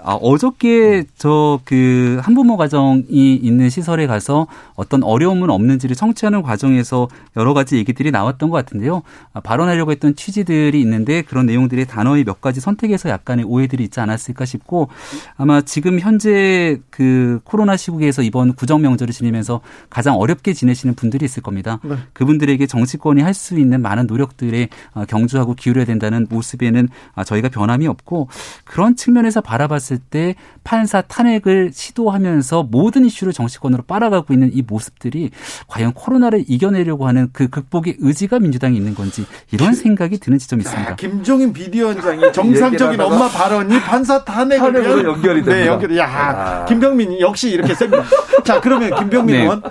아, 0.03 0.13
어저께 0.13 1.05
저 1.17 1.59
그 1.65 2.19
한부모 2.23 2.55
가정이 2.57 3.35
있는 3.35 3.69
시설에 3.69 4.07
가서 4.07 4.47
어떤 4.75 5.03
어려움은 5.03 5.49
없는지를 5.49 5.95
청취하는 5.95 6.41
과정에서 6.41 7.07
여러 7.35 7.53
가지 7.53 7.77
얘기들이 7.77 8.11
나왔던 8.11 8.49
것 8.49 8.57
같은데요. 8.57 9.01
아, 9.33 9.39
발언하려고 9.39 9.91
했던 9.91 10.15
취지들이 10.15 10.79
있는데 10.81 11.21
그런 11.21 11.45
내용들이 11.45 11.85
단어의 11.85 12.23
몇 12.23 12.41
가지 12.41 12.59
선택에서 12.59 13.09
약간의 13.09 13.45
오해들이 13.45 13.83
있지 13.85 13.99
않았을까 13.99 14.45
싶고 14.45 14.89
아마 15.35 15.61
지금 15.61 15.99
현재 15.99 16.79
그 16.89 17.39
코로나 17.43 17.75
시국에서 17.77 18.21
이번 18.21 18.53
구정 18.53 18.81
명절을 18.81 19.13
지내면서 19.13 19.61
가장 19.89 20.15
어렵게 20.15 20.53
지내시는 20.53 20.95
분들이 20.95 21.25
있을 21.25 21.41
겁니다. 21.43 21.79
네. 21.83 21.95
그분들에게 22.13 22.65
정치권이 22.67 23.21
할 23.21 23.37
수 23.37 23.59
있는 23.59 23.81
많은 23.83 24.07
노력들에 24.07 24.67
어, 24.95 25.05
경주하고 25.05 25.53
기울여야 25.53 25.85
된다는 25.85 26.25
모습에는 26.27 26.89
아, 27.13 27.23
저희가 27.23 27.49
변함이 27.49 27.85
없고 27.85 28.29
그런 28.65 28.95
측면에서 28.95 29.41
바라봤을 29.41 29.86
봤을 29.87 29.97
때 29.97 30.35
판사 30.63 31.01
탄핵을 31.01 31.71
시도하면서 31.73 32.63
모든 32.69 33.05
이슈를 33.05 33.31
정치권으로 33.31 33.83
빨아가고 33.83 34.33
있는 34.33 34.51
이 34.53 34.61
모습들이 34.61 35.31
과연 35.67 35.93
코로나를 35.93 36.43
이겨내려고 36.47 37.07
하는 37.07 37.29
그 37.31 37.47
극복의 37.47 37.97
의지가 37.99 38.39
민주당에 38.39 38.75
있는 38.75 38.93
건지 38.93 39.25
이런 39.51 39.73
생각이 39.73 40.17
드는 40.19 40.37
지점이 40.37 40.61
있습니다. 40.61 40.95
김종인 40.97 41.53
비대위원장이 41.53 42.33
정상적인 42.33 42.99
엄마 42.99 43.29
발언이 43.29 43.79
판사 43.81 44.23
탄핵을 44.23 44.73
위한 44.73 45.05
연결이 45.05 45.41
됩니다. 45.43 45.53
네, 45.53 45.67
연결이. 45.67 45.97
야, 45.97 46.07
아. 46.07 46.65
김병민 46.65 47.19
역시 47.21 47.49
이렇게 47.49 47.73
셉니다. 47.73 48.03
자, 48.43 48.59
그러면 48.59 48.93
김병민 48.95 49.35
네. 49.35 49.41
의원 49.43 49.61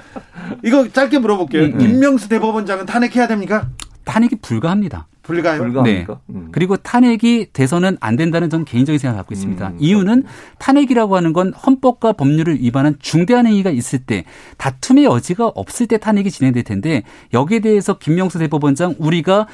이거 0.63 0.89
짧게 0.89 1.19
물어볼게요. 1.19 1.63
음, 1.65 1.73
음. 1.75 1.79
김명수 1.79 2.29
대법원장은 2.29 2.87
탄핵해야 2.87 3.27
됩니까? 3.27 3.69
탄핵이 4.07 4.37
불가합니다. 4.41 5.09
불가요? 5.27 5.61
불가합니까? 5.61 6.21
네. 6.27 6.35
음. 6.35 6.49
그리고 6.53 6.77
탄핵이 6.77 7.49
돼서는 7.53 7.99
안 8.01 8.15
된다는 8.15 8.49
전 8.49 8.65
개인적인 8.65 8.99
생각을 8.99 9.19
갖고 9.19 9.35
있습니다. 9.35 9.69
음. 9.69 9.77
이유는 9.81 10.23
탄핵이라고 10.59 11.17
하는 11.17 11.33
건 11.33 11.53
헌법과 11.53 12.13
법률을 12.13 12.61
위반한 12.61 12.97
중대한 13.01 13.47
행위가 13.47 13.71
있을 13.71 13.99
때 13.99 14.25
다툼의 14.57 15.05
여지가 15.05 15.49
없을 15.49 15.89
때 15.89 15.99
탄핵이 15.99 16.31
진행될 16.31 16.63
텐데 16.63 17.03
여기에 17.35 17.59
대해서 17.59 17.99
김명수 17.99 18.39
대법원장 18.39 18.95
우리가 18.99 19.49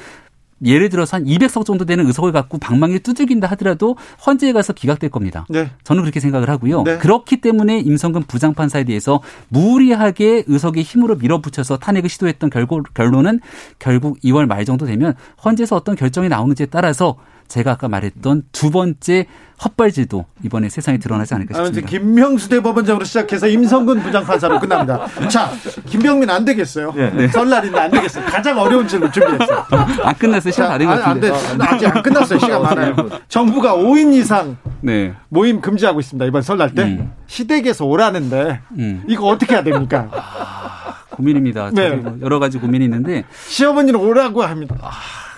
예를 0.65 0.89
들어서 0.89 1.17
한 1.17 1.25
200석 1.25 1.65
정도 1.65 1.85
되는 1.85 2.05
의석을 2.07 2.31
갖고 2.31 2.57
방망이를 2.57 3.01
두들긴다 3.01 3.47
하더라도 3.51 3.97
헌재에 4.25 4.53
가서 4.53 4.73
기각될 4.73 5.09
겁니다. 5.09 5.45
네. 5.49 5.71
저는 5.83 6.03
그렇게 6.03 6.19
생각을 6.19 6.49
하고요. 6.49 6.83
네. 6.83 6.97
그렇기 6.97 7.41
때문에 7.41 7.79
임성근 7.79 8.23
부장판사에 8.23 8.83
대해서 8.83 9.21
무리하게 9.49 10.43
의석의 10.47 10.83
힘으로 10.83 11.15
밀어붙여서 11.15 11.77
탄핵을 11.77 12.09
시도했던 12.09 12.49
결국 12.49 12.93
결론은 12.93 13.39
결국 13.79 14.19
2월 14.21 14.45
말 14.45 14.65
정도 14.65 14.85
되면 14.85 15.13
헌재에서 15.43 15.75
어떤 15.75 15.95
결정이 15.95 16.29
나오는지에 16.29 16.67
따라서 16.67 17.17
제가 17.53 17.73
아까 17.73 17.87
말했던 17.87 18.45
두 18.51 18.71
번째 18.71 19.27
헛발질도 19.63 20.25
이번에 20.43 20.69
세상에 20.69 20.97
드러나지 20.97 21.35
않을까 21.35 21.53
싶습니다. 21.53 21.85
아, 21.85 21.87
김명수 21.87 22.49
대법원장으로 22.49 23.05
시작해서 23.05 23.47
임성근 23.47 24.01
부장판사로 24.01 24.59
끝납니다. 24.59 25.05
자, 25.29 25.51
김병민 25.85 26.31
안 26.31 26.45
되겠어요. 26.45 26.93
네. 26.93 27.11
네. 27.11 27.27
설날인데 27.27 27.79
안 27.79 27.91
되겠어요. 27.91 28.25
가장 28.25 28.57
어려운 28.57 28.87
질문 28.87 29.11
준비했어요. 29.11 29.67
안 30.01 30.15
끝났어요. 30.15 30.51
시간 30.51 30.69
다른 30.69 30.87
것 30.87 30.99
같은데. 30.99 31.29
안 31.29 31.57
돼. 31.59 31.63
아직 31.63 31.95
안 31.95 32.01
끝났어요. 32.01 32.39
시간 32.39 32.63
많아요. 32.63 32.95
정부가 33.29 33.75
5인 33.75 34.13
이상 34.15 34.57
네. 34.81 35.13
모임 35.29 35.61
금지하고 35.61 35.99
있습니다. 35.99 36.25
이번 36.25 36.41
설날 36.41 36.73
때. 36.73 36.81
음. 36.81 37.11
시댁에서 37.27 37.85
오라는데 37.85 38.61
음. 38.79 39.03
이거 39.07 39.27
어떻게 39.27 39.53
해야 39.53 39.63
됩니까? 39.63 40.09
아, 40.11 41.03
고민입니다. 41.11 41.69
네. 41.71 41.91
뭐 41.91 42.17
여러 42.23 42.39
가지 42.39 42.57
고민이 42.57 42.83
있는데 42.85 43.25
시어머니는 43.47 43.99
오라고 43.99 44.41
합니다. 44.41 44.75
아, 44.81 44.89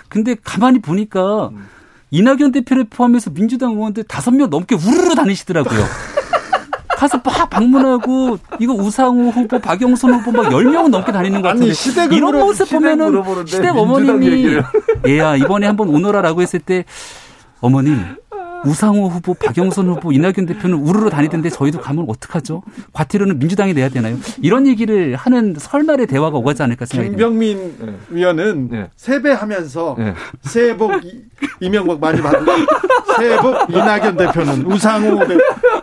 근데 0.07 0.37
가만히 0.41 0.79
보니까 0.79 1.49
음. 1.49 1.75
이낙연 2.11 2.51
대표를 2.51 2.85
포함해서 2.85 3.31
민주당 3.31 3.71
의원들 3.71 4.03
다섯 4.05 4.31
명 4.31 4.49
넘게 4.49 4.75
우르르 4.75 5.15
다니시더라고요. 5.15 5.79
가서 6.95 7.19
막 7.23 7.49
방문하고 7.49 8.37
이거 8.59 8.73
우상호 8.73 9.29
후보, 9.29 9.59
박영선 9.59 10.13
후보 10.13 10.31
막 10.31 10.49
10명 10.49 10.87
넘게 10.89 11.11
다니는 11.11 11.41
것 11.41 11.49
같은데 11.49 11.73
아니, 12.01 12.15
이런 12.15 12.39
모습 12.39 12.69
보면은 12.69 13.21
시댁 13.45 13.75
어머님이 13.75 14.61
얘야 15.05 15.35
이번에 15.37 15.67
한번 15.67 15.89
오너라라고 15.89 16.41
했을 16.41 16.59
때 16.59 16.85
어머님 17.59 18.15
우상호 18.65 19.07
후보, 19.07 19.33
박영선 19.33 19.87
후보, 19.87 20.11
이낙연 20.11 20.45
대표는 20.47 20.77
우르르 20.77 21.09
다니던데 21.09 21.49
저희도 21.49 21.79
가면 21.81 22.05
어떡하죠? 22.07 22.63
과태료는 22.93 23.39
민주당이 23.39 23.73
내야 23.73 23.89
되나요? 23.89 24.17
이런 24.41 24.67
얘기를 24.67 25.15
하는 25.15 25.55
설날의 25.57 26.07
대화가 26.07 26.37
오가지 26.37 26.63
않을까 26.63 26.85
생각이 26.85 27.11
듭니다. 27.11 27.27
김병민 27.27 27.75
네. 27.79 27.93
위원은 28.09 28.69
네. 28.69 28.89
세배하면서 28.95 29.95
네. 29.97 30.13
새해 30.41 30.75
복 30.75 30.91
이명박 31.59 31.99
많이 31.99 32.21
받으 32.21 32.37
새해 33.17 33.37
복 33.39 33.69
이낙연 33.69 34.17
대표는 34.17 34.65
우상호 34.65 35.19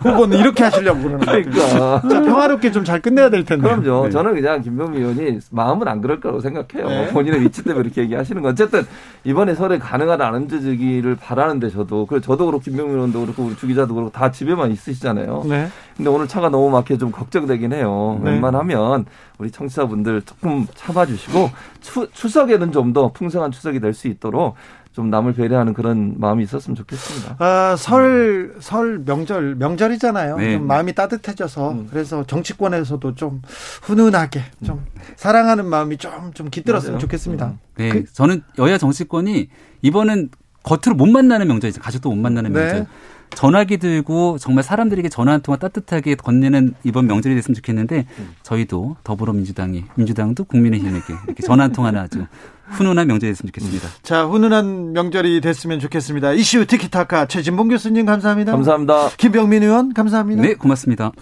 후보는 0.02 0.38
이렇게 0.38 0.64
하시려고 0.64 1.00
그러는 1.02 1.20
거예요. 1.20 1.42
그러니까. 1.44 2.00
자, 2.02 2.22
평화롭게 2.22 2.70
좀 2.72 2.82
잘 2.84 3.00
끝내야 3.00 3.30
될 3.30 3.44
텐데. 3.44 3.62
그럼요. 3.62 4.04
네. 4.06 4.10
저는 4.10 4.34
그냥 4.34 4.60
김병민 4.60 5.00
의원이 5.02 5.38
마음은 5.50 5.86
안 5.88 6.00
그럴 6.00 6.20
거라고 6.20 6.40
생각해요. 6.40 6.88
네. 6.88 7.08
본인의 7.12 7.40
위치 7.42 7.62
때문에 7.62 7.84
이렇게 7.84 8.02
얘기하시는 8.02 8.42
건 8.42 8.52
어쨌든 8.52 8.82
이번에 9.24 9.54
설에 9.54 9.78
가능한 9.78 10.20
안 10.20 10.34
얹어지기를 10.34 11.16
바라는데 11.16 11.70
저도 11.70 12.06
그래 12.06 12.20
저도 12.20 12.46
그렇고 12.46 12.62
김병민 12.62 12.96
의원도 12.96 13.20
그렇고 13.20 13.44
우리 13.44 13.56
주 13.56 13.66
기자도 13.68 13.94
그렇고 13.94 14.10
다 14.10 14.30
집에만 14.32 14.72
있으시잖아요. 14.72 15.44
네. 15.48 15.68
근데 15.96 16.10
오늘 16.10 16.26
차가 16.26 16.48
너무 16.48 16.70
막혀 16.70 16.96
좀 16.98 17.10
걱정되긴 17.12 17.72
해요. 17.72 18.20
네. 18.24 18.30
웬만하면 18.32 19.06
우리 19.38 19.50
청취자분들 19.50 20.22
조금 20.22 20.66
참아주시고 20.74 21.50
추, 21.80 22.08
추석에는 22.12 22.70
좀 22.72 22.92
더 22.92 23.10
풍성한 23.12 23.52
추석이 23.52 23.80
될 23.80 23.94
수 23.94 24.08
있도록 24.08 24.54
좀 24.92 25.08
남을 25.08 25.32
배려하는 25.32 25.72
그런 25.72 26.14
마음이 26.18 26.44
있었으면 26.44 26.76
좋겠습니다. 26.76 27.36
아, 27.38 27.76
설, 27.78 28.54
설 28.60 28.98
명절, 29.04 29.54
명절이잖아요. 29.54 30.36
네. 30.36 30.52
좀 30.58 30.66
마음이 30.66 30.94
따뜻해져서 30.94 31.70
음. 31.72 31.86
그래서 31.90 32.24
정치권에서도 32.26 33.14
좀 33.14 33.40
훈훈하게 33.82 34.42
좀 34.64 34.78
음. 34.78 34.84
사랑하는 35.16 35.66
마음이 35.66 35.96
좀, 35.96 36.32
좀 36.34 36.50
깃들었으면 36.50 36.92
맞아요. 36.94 37.00
좋겠습니다. 37.00 37.46
음. 37.46 37.58
네. 37.76 37.88
그, 37.88 38.12
저는 38.12 38.42
여야 38.58 38.76
정치권이 38.76 39.48
이번은 39.80 40.28
겉으로 40.62 40.94
못 40.94 41.06
만나는 41.06 41.48
명절이죠. 41.48 41.80
가족도 41.80 42.10
못 42.10 42.16
만나는 42.16 42.52
네. 42.52 42.60
명절. 42.60 42.86
네. 43.32 43.36
전화기 43.36 43.78
들고 43.78 44.38
정말 44.38 44.62
사람들에게 44.62 45.08
전화 45.08 45.32
한 45.32 45.40
통화 45.40 45.56
따뜻하게 45.56 46.14
건네는 46.16 46.74
이번 46.84 47.06
명절이 47.06 47.34
됐으면 47.34 47.54
좋겠는데 47.54 48.06
저희도 48.42 48.96
더불어민주당이 49.02 49.84
민주당도 49.94 50.44
국민의힘에게 50.44 51.14
이렇게 51.26 51.42
전화 51.42 51.64
한 51.64 51.72
통화는 51.72 51.98
아주 51.98 52.26
훈훈한 52.70 53.06
명절이 53.06 53.32
됐으면 53.32 53.48
좋겠습니다. 53.48 53.88
자, 54.02 54.26
훈훈한 54.26 54.92
명절이 54.92 55.40
됐으면 55.40 55.80
좋겠습니다. 55.80 56.32
이슈 56.32 56.66
티키타카 56.66 57.26
최진봉 57.26 57.68
교수님 57.68 58.06
감사합니다. 58.06 58.52
감사합니다. 58.52 59.10
김병민 59.16 59.62
의원 59.62 59.92
감사합니다. 59.92 60.42
네, 60.42 60.54
고맙습니다. 60.54 61.12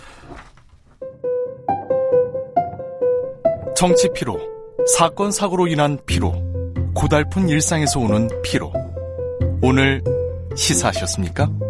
정치 3.76 4.10
피로, 4.14 4.38
사건 4.86 5.32
사고로 5.32 5.66
인한 5.66 5.98
피로, 6.04 6.34
고달픈 6.94 7.48
일상에서 7.48 8.00
오는 8.00 8.28
피로. 8.42 8.72
오늘 9.62 10.02
시사하셨습니까? 10.54 11.69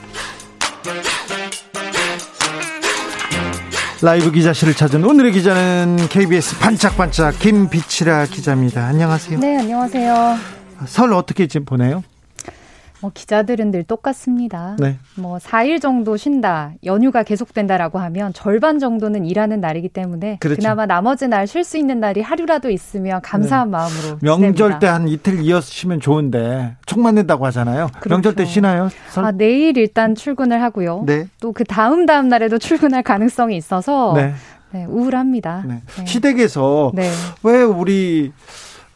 라이브 4.03 4.31
기자실을 4.31 4.73
찾은 4.73 5.03
오늘의 5.03 5.31
기자는 5.31 6.07
KBS 6.09 6.57
반짝반짝 6.59 7.37
김비치라 7.37 8.25
기자입니다. 8.25 8.85
안녕하세요. 8.85 9.39
네, 9.39 9.59
안녕하세요. 9.59 10.37
설 10.87 11.13
어떻게 11.13 11.45
지금 11.45 11.65
보내요? 11.65 12.03
뭐 13.01 13.11
기자들은 13.13 13.71
늘 13.71 13.83
똑같습니다. 13.83 14.75
네. 14.79 14.97
뭐 15.15 15.37
4일 15.39 15.81
정도 15.81 16.17
쉰다, 16.17 16.73
연휴가 16.85 17.23
계속된다라고 17.23 17.97
하면 17.99 18.31
절반 18.33 18.77
정도는 18.79 19.25
일하는 19.25 19.59
날이기 19.59 19.89
때문에 19.89 20.37
그렇죠. 20.39 20.59
그나마 20.59 20.85
나머지 20.85 21.27
날 21.27 21.47
쉴 21.47 21.63
수 21.63 21.77
있는 21.77 21.99
날이 21.99 22.21
하루라도 22.21 22.69
있으면 22.69 23.19
감사한 23.21 23.71
마음으로 23.71 24.01
네. 24.01 24.17
명절 24.21 24.53
지냅니다. 24.55 24.79
때한 24.79 25.07
이틀 25.07 25.41
이었으면 25.41 25.99
좋은데 25.99 26.75
총 26.85 27.01
맞는다고 27.03 27.45
하잖아요. 27.47 27.87
그렇죠. 27.99 28.09
명절 28.09 28.35
때 28.35 28.45
쉬나요? 28.45 28.89
설- 29.09 29.25
아, 29.25 29.31
내일 29.31 29.75
일단 29.77 30.13
출근을 30.15 30.61
하고요. 30.61 31.03
네. 31.07 31.27
또그 31.41 31.63
다음 31.65 32.05
다음 32.05 32.27
날에도 32.29 32.57
출근할 32.59 33.01
가능성이 33.03 33.57
있어서 33.57 34.13
네. 34.15 34.33
네, 34.71 34.85
우울합니다. 34.85 35.63
네. 35.67 35.81
네. 35.97 36.05
시댁에서 36.05 36.91
네. 36.93 37.09
왜 37.43 37.61
우리 37.63 38.31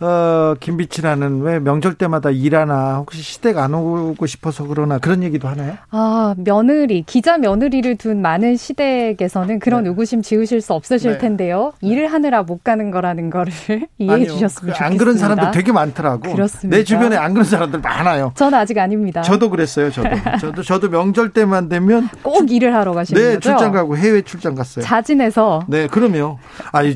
어, 0.02 0.56
김비치라는 0.60 1.42
왜 1.42 1.60
명절 1.60 1.94
때마다 1.94 2.30
일하나 2.30 2.98
혹시 2.98 3.22
시댁 3.22 3.58
안 3.58 3.74
오고 3.74 4.25
싶어서 4.25 4.66
그러나 4.68 4.98
그런 4.98 5.24
얘기도 5.24 5.48
하나요? 5.48 5.78
아, 5.90 6.36
며느리, 6.38 7.04
기자 7.04 7.38
며느리를 7.38 7.96
둔 7.96 8.22
많은 8.22 8.58
시댁에서는 8.58 9.60
그런 9.60 9.86
의구심 9.88 10.22
지으실 10.22 10.60
수 10.60 10.74
없으실 10.74 11.14
네. 11.14 11.18
텐데요. 11.20 11.72
일을 11.80 12.12
하느라 12.12 12.44
못 12.44 12.64
가는 12.64 12.92
거라는 12.92 13.30
거를 13.30 13.54
이해해 13.98 14.14
아니요. 14.16 14.28
주셨으면 14.34 14.74
그 14.74 14.78
좋겠습니다. 14.78 14.86
안 14.86 14.98
그런 14.98 15.18
사람들 15.18 15.52
되게 15.52 15.72
많더라고. 15.72 16.34
그렇습니까? 16.34 16.78
내 16.78 16.84
주변에 16.84 17.16
안 17.16 17.34
그런 17.34 17.46
사람들 17.46 17.80
많아요. 17.80 18.34
저는 18.36 18.58
아직 18.60 18.78
아닙니다. 18.78 19.22
저도 19.22 19.50
그랬어요. 19.50 19.92
저도 19.92 20.10
저도 20.42 20.64
저도 20.64 20.90
명절 20.90 21.30
때만 21.32 21.70
되면 21.70 22.10
꼭 22.22 22.52
일을 22.52 22.74
하러 22.75 22.92
가시는 22.94 23.22
네 23.22 23.28
거죠? 23.36 23.40
출장 23.52 23.72
가고 23.72 23.96
해외 23.96 24.22
출장 24.22 24.56
갔어요. 24.56 24.84
자진해서 24.84 25.64
네, 25.68 25.88
그러면 25.90 26.36
아니 26.74 26.96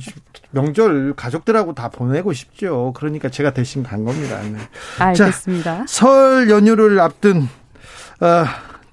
명절 0.51 1.13
가족들하고 1.15 1.73
다 1.73 1.89
보내고 1.89 2.33
싶죠. 2.33 2.93
그러니까 2.95 3.29
제가 3.29 3.53
대신 3.53 3.83
간 3.83 4.03
겁니다. 4.03 4.39
네. 4.41 4.57
알겠습니다. 4.99 5.85
설 5.87 6.49
연휴를 6.49 6.99
앞둔 6.99 7.43
어, 8.21 8.45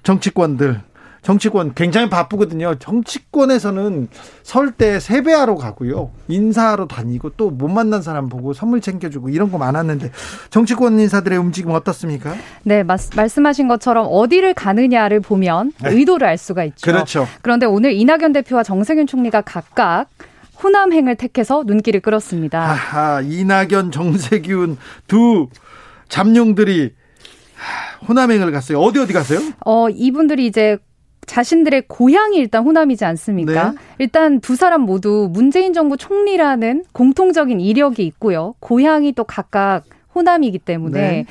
정치권들 0.03 0.81
정치권 1.23 1.73
굉장히 1.75 2.09
바쁘거든요. 2.09 2.75
정치권에서는 2.75 4.07
설 4.43 4.71
때 4.71 4.97
세배하러 4.99 5.55
가고요. 5.55 6.11
인사하러 6.29 6.87
다니고 6.87 7.31
또 7.31 7.49
못 7.49 7.67
만난 7.67 8.01
사람 8.01 8.29
보고 8.29 8.53
선물 8.53 8.79
챙겨주고 8.79 9.27
이런 9.29 9.51
거 9.51 9.57
많았는데 9.57 10.11
정치권 10.51 10.97
인사들의 10.99 11.37
움직임 11.37 11.71
어떻습니까? 11.71 12.33
네, 12.63 12.83
마- 12.83 12.95
말씀하신 13.15 13.67
것처럼 13.67 14.07
어디를 14.09 14.53
가느냐를 14.53 15.19
보면 15.19 15.73
네. 15.83 15.89
의도를 15.91 16.25
알 16.27 16.37
수가 16.37 16.63
있죠. 16.65 16.89
그렇죠. 16.89 17.27
그런데 17.41 17.65
오늘 17.65 17.91
이낙연 17.91 18.31
대표와 18.31 18.63
정세균 18.63 19.05
총리가 19.07 19.41
각각 19.41 20.05
호남행을 20.63 21.15
택해서 21.15 21.63
눈길을 21.65 21.99
끌었습니다. 22.01 22.61
아하, 22.61 23.21
이낙연, 23.21 23.91
정세균 23.91 24.77
두 25.07 25.47
잠룡들이 26.09 26.93
하, 27.55 28.05
호남행을 28.07 28.51
갔어요. 28.51 28.79
어디 28.79 28.99
어디 28.99 29.13
갔어요? 29.13 29.39
어, 29.65 29.89
이분들이 29.89 30.45
이제 30.45 30.77
자신들의 31.25 31.83
고향이 31.87 32.37
일단 32.37 32.63
호남이지 32.63 33.03
않습니까? 33.05 33.71
네. 33.71 33.77
일단 33.99 34.39
두 34.39 34.55
사람 34.55 34.81
모두 34.81 35.29
문재인 35.31 35.73
정부 35.73 35.97
총리라는 35.97 36.85
공통적인 36.93 37.59
이력이 37.59 38.05
있고요. 38.05 38.55
고향이 38.59 39.11
또 39.11 39.25
각각 39.25 39.83
호남이기 40.15 40.59
때문에 40.59 40.99
네. 40.99 41.25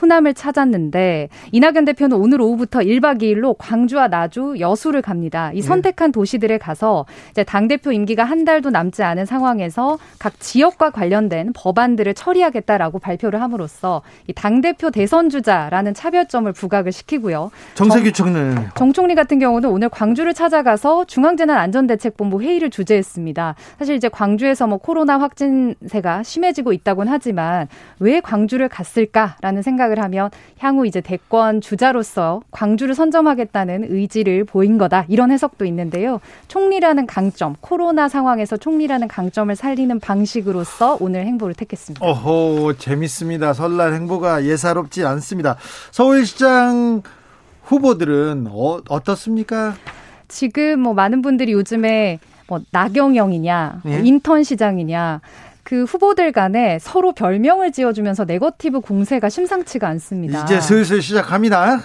호남을 0.00 0.34
찾았는데 0.34 1.28
이낙연 1.52 1.84
대표는 1.84 2.16
오늘 2.16 2.40
오후부터 2.40 2.80
1박 2.80 3.20
2일로 3.22 3.56
광주와 3.58 4.08
나주, 4.08 4.56
여수를 4.58 5.02
갑니다. 5.02 5.50
네. 5.50 5.58
이 5.58 5.62
선택한 5.62 6.12
도시들에 6.12 6.58
가서 6.58 7.06
이제 7.30 7.44
당대표 7.44 7.92
임기가 7.92 8.24
한 8.24 8.44
달도 8.44 8.70
남지 8.70 9.02
않은 9.02 9.26
상황에서 9.26 9.98
각 10.18 10.38
지역과 10.38 10.90
관련된 10.90 11.52
법안들을 11.54 12.14
처리하겠다라고 12.14 12.98
발표를 12.98 13.42
함으로써 13.42 14.02
이 14.26 14.32
당대표 14.32 14.90
대선 14.90 15.28
주자라는 15.30 15.94
차별점을 15.94 16.50
부각을 16.52 16.92
시키고요. 16.92 17.50
정세균 17.74 18.12
총리. 18.12 18.54
정 18.76 18.92
총리 18.92 19.14
같은 19.14 19.38
경우는 19.38 19.68
오늘 19.68 19.88
광주를 19.88 20.34
찾아가서 20.34 21.06
중앙재난안전대책본부 21.06 22.42
회의를 22.42 22.70
주재했습니다. 22.70 23.54
사실 23.78 23.96
이제 23.96 24.08
광주에서 24.08 24.66
뭐 24.66 24.78
코로나 24.78 25.18
확진세가 25.18 26.22
심해지고 26.22 26.72
있다곤 26.72 27.08
하지만 27.08 27.68
왜 27.98 28.20
광주를 28.20 28.68
갔을까라는 28.68 29.62
생각 29.62 29.87
을 29.90 30.02
하면 30.02 30.30
향후 30.58 30.86
이제 30.86 31.00
대권 31.00 31.60
주자로서 31.60 32.40
광주를 32.50 32.94
선점하겠다는 32.94 33.86
의지를 33.88 34.44
보인 34.44 34.78
거다 34.78 35.04
이런 35.08 35.30
해석도 35.30 35.64
있는데요. 35.64 36.20
총리라는 36.48 37.06
강점, 37.06 37.56
코로나 37.60 38.08
상황에서 38.08 38.56
총리라는 38.56 39.08
강점을 39.08 39.54
살리는 39.54 40.00
방식으로서 40.00 40.98
오늘 41.00 41.24
행보를 41.26 41.54
택했습니다. 41.54 42.04
어호 42.04 42.74
재밌습니다. 42.78 43.52
설날 43.52 43.94
행보가 43.94 44.44
예사롭지 44.44 45.04
않습니다. 45.04 45.56
서울시장 45.90 47.02
후보들은 47.64 48.48
어, 48.50 48.80
어떻습니까? 48.88 49.74
지금 50.28 50.80
뭐 50.80 50.94
많은 50.94 51.22
분들이 51.22 51.52
요즘에 51.52 52.18
뭐 52.48 52.60
나경영이냐, 52.70 53.80
뭐 53.84 53.92
예? 53.92 54.00
인턴 54.04 54.42
시장이냐, 54.42 55.20
그 55.68 55.84
후보들 55.84 56.32
간에 56.32 56.78
서로 56.80 57.12
별명을 57.12 57.72
지어주면서 57.72 58.24
네거티브 58.24 58.80
공세가 58.80 59.28
심상치가 59.28 59.86
않습니다. 59.88 60.42
이제 60.44 60.62
슬슬 60.62 61.02
시작합니다. 61.02 61.80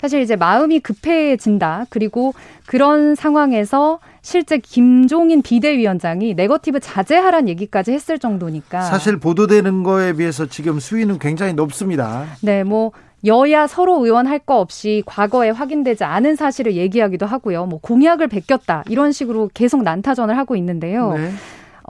사실 0.00 0.20
이제 0.20 0.34
마음이 0.34 0.80
급해진다. 0.80 1.86
그리고 1.90 2.34
그런 2.66 3.14
상황에서 3.14 4.00
실제 4.20 4.58
김종인 4.58 5.42
비대위원장이 5.42 6.34
네거티브 6.34 6.80
자제하란 6.80 7.48
얘기까지 7.48 7.92
했을 7.92 8.18
정도니까. 8.18 8.82
사실 8.82 9.16
보도되는 9.20 9.84
거에 9.84 10.14
비해서 10.14 10.46
지금 10.46 10.80
수위는 10.80 11.20
굉장히 11.20 11.52
높습니다. 11.52 12.24
네, 12.42 12.64
뭐 12.64 12.90
여야 13.24 13.68
서로 13.68 14.04
의원 14.04 14.26
할 14.26 14.40
거 14.40 14.58
없이 14.58 15.04
과거에 15.06 15.50
확인되지 15.50 16.02
않은 16.02 16.34
사실을 16.34 16.74
얘기하기도 16.74 17.26
하고요. 17.26 17.66
뭐 17.66 17.78
공약을 17.80 18.26
베꼈다 18.26 18.82
이런 18.88 19.12
식으로 19.12 19.50
계속 19.54 19.84
난타전을 19.84 20.36
하고 20.36 20.56
있는데요. 20.56 21.12
네. 21.12 21.30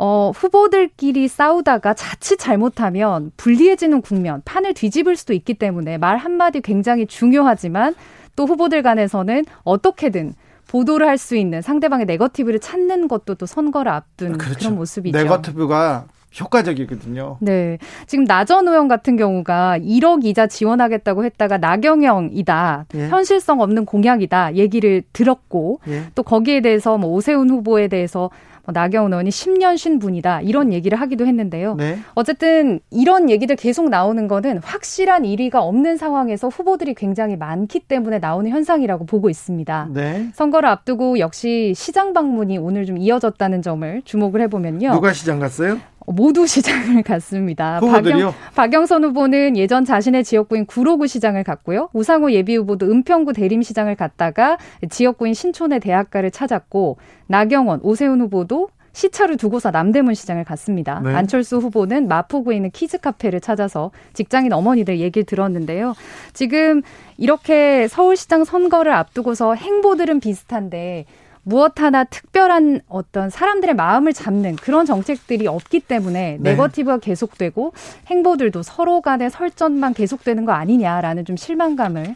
어, 0.02 0.32
후보들끼리 0.34 1.28
싸우다가 1.28 1.92
자칫 1.92 2.38
잘못하면 2.38 3.32
불리해지는 3.36 4.00
국면, 4.00 4.40
판을 4.46 4.72
뒤집을 4.72 5.14
수도 5.14 5.34
있기 5.34 5.52
때문에 5.54 5.98
말 5.98 6.16
한마디 6.16 6.62
굉장히 6.62 7.06
중요하지만 7.06 7.94
또 8.34 8.46
후보들 8.46 8.82
간에서는 8.82 9.44
어떻게든 9.62 10.32
보도를 10.68 11.06
할 11.06 11.18
수 11.18 11.36
있는 11.36 11.60
상대방의 11.60 12.06
네거티브를 12.06 12.60
찾는 12.60 13.08
것도 13.08 13.34
또 13.34 13.44
선거를 13.44 13.92
앞둔 13.92 14.38
그런 14.38 14.74
모습이죠. 14.76 15.12
그렇죠. 15.12 15.24
네거티브가 15.28 16.06
효과적이거든요. 16.40 17.36
네. 17.40 17.76
지금 18.06 18.24
나전 18.24 18.68
의원 18.68 18.88
같은 18.88 19.16
경우가 19.16 19.78
1억 19.80 20.24
이자 20.24 20.46
지원하겠다고 20.46 21.24
했다가 21.24 21.58
나경영이다. 21.58 22.86
예. 22.94 23.08
현실성 23.08 23.60
없는 23.60 23.84
공약이다. 23.84 24.54
얘기를 24.54 25.02
들었고 25.12 25.80
예. 25.88 26.04
또 26.14 26.22
거기에 26.22 26.60
대해서 26.60 26.96
뭐 26.96 27.10
오세훈 27.10 27.50
후보에 27.50 27.88
대해서 27.88 28.20
뭐 28.20 28.30
나경원 28.72 29.12
의원이 29.12 29.30
10년 29.30 29.76
쉰 29.76 29.98
분이다. 29.98 30.42
이런 30.42 30.72
얘기를 30.72 31.00
하기도 31.00 31.26
했는데요. 31.26 31.74
네. 31.76 31.98
어쨌든 32.14 32.80
이런 32.90 33.30
얘기들 33.30 33.56
계속 33.56 33.88
나오는 33.88 34.28
거는 34.28 34.58
확실한 34.62 35.22
1위가 35.22 35.56
없는 35.56 35.96
상황에서 35.96 36.48
후보들이 36.48 36.94
굉장히 36.94 37.36
많기 37.36 37.80
때문에 37.80 38.18
나오는 38.18 38.50
현상이라고 38.50 39.06
보고 39.06 39.30
있습니다. 39.30 39.88
네. 39.92 40.28
선거를 40.34 40.68
앞두고 40.68 41.18
역시 41.18 41.72
시장 41.76 42.12
방문이 42.12 42.58
오늘 42.58 42.86
좀 42.86 42.98
이어졌다는 42.98 43.62
점을 43.62 44.02
주목을 44.04 44.40
해보면요. 44.42 44.92
누가 44.92 45.12
시장 45.12 45.38
갔어요? 45.38 45.78
모두 46.06 46.46
시장을 46.48 47.02
갔습니다. 47.02 47.78
후보들이요? 47.78 48.32
박영, 48.32 48.34
박영선 48.54 49.04
후보는 49.04 49.56
예전 49.56 49.84
자신의 49.84 50.24
지역구인 50.24 50.66
구로구 50.66 51.06
시장을 51.06 51.44
갔고요. 51.44 51.88
우상호 51.92 52.32
예비 52.32 52.56
후보도 52.56 52.90
은평구 52.90 53.32
대림시장을 53.32 53.94
갔다가 53.94 54.58
지역구인 54.88 55.34
신촌의 55.34 55.80
대학가를 55.80 56.30
찾았고 56.30 56.98
나경원, 57.26 57.80
오세훈 57.82 58.20
후보도 58.22 58.59
시차를 58.92 59.36
두고서 59.36 59.70
남대문 59.70 60.14
시장을 60.14 60.44
갔습니다. 60.44 61.00
네. 61.00 61.14
안철수 61.14 61.58
후보는 61.58 62.08
마포구에 62.08 62.56
있는 62.56 62.70
키즈 62.70 62.98
카페를 62.98 63.40
찾아서 63.40 63.90
직장인 64.12 64.52
어머니들 64.52 64.98
얘기를 64.98 65.24
들었는데요. 65.24 65.94
지금 66.32 66.82
이렇게 67.16 67.88
서울시장 67.88 68.44
선거를 68.44 68.92
앞두고서 68.92 69.54
행보들은 69.54 70.20
비슷한데 70.20 71.06
무엇 71.42 71.80
하나 71.80 72.04
특별한 72.04 72.82
어떤 72.88 73.30
사람들의 73.30 73.74
마음을 73.74 74.12
잡는 74.12 74.56
그런 74.56 74.84
정책들이 74.84 75.46
없기 75.46 75.80
때문에 75.80 76.36
네. 76.38 76.50
네거티브가 76.50 76.98
계속되고 76.98 77.72
행보들도 78.08 78.62
서로 78.62 79.00
간의 79.00 79.30
설전만 79.30 79.94
계속되는 79.94 80.44
거 80.44 80.52
아니냐라는 80.52 81.24
좀 81.24 81.36
실망감을 81.36 82.14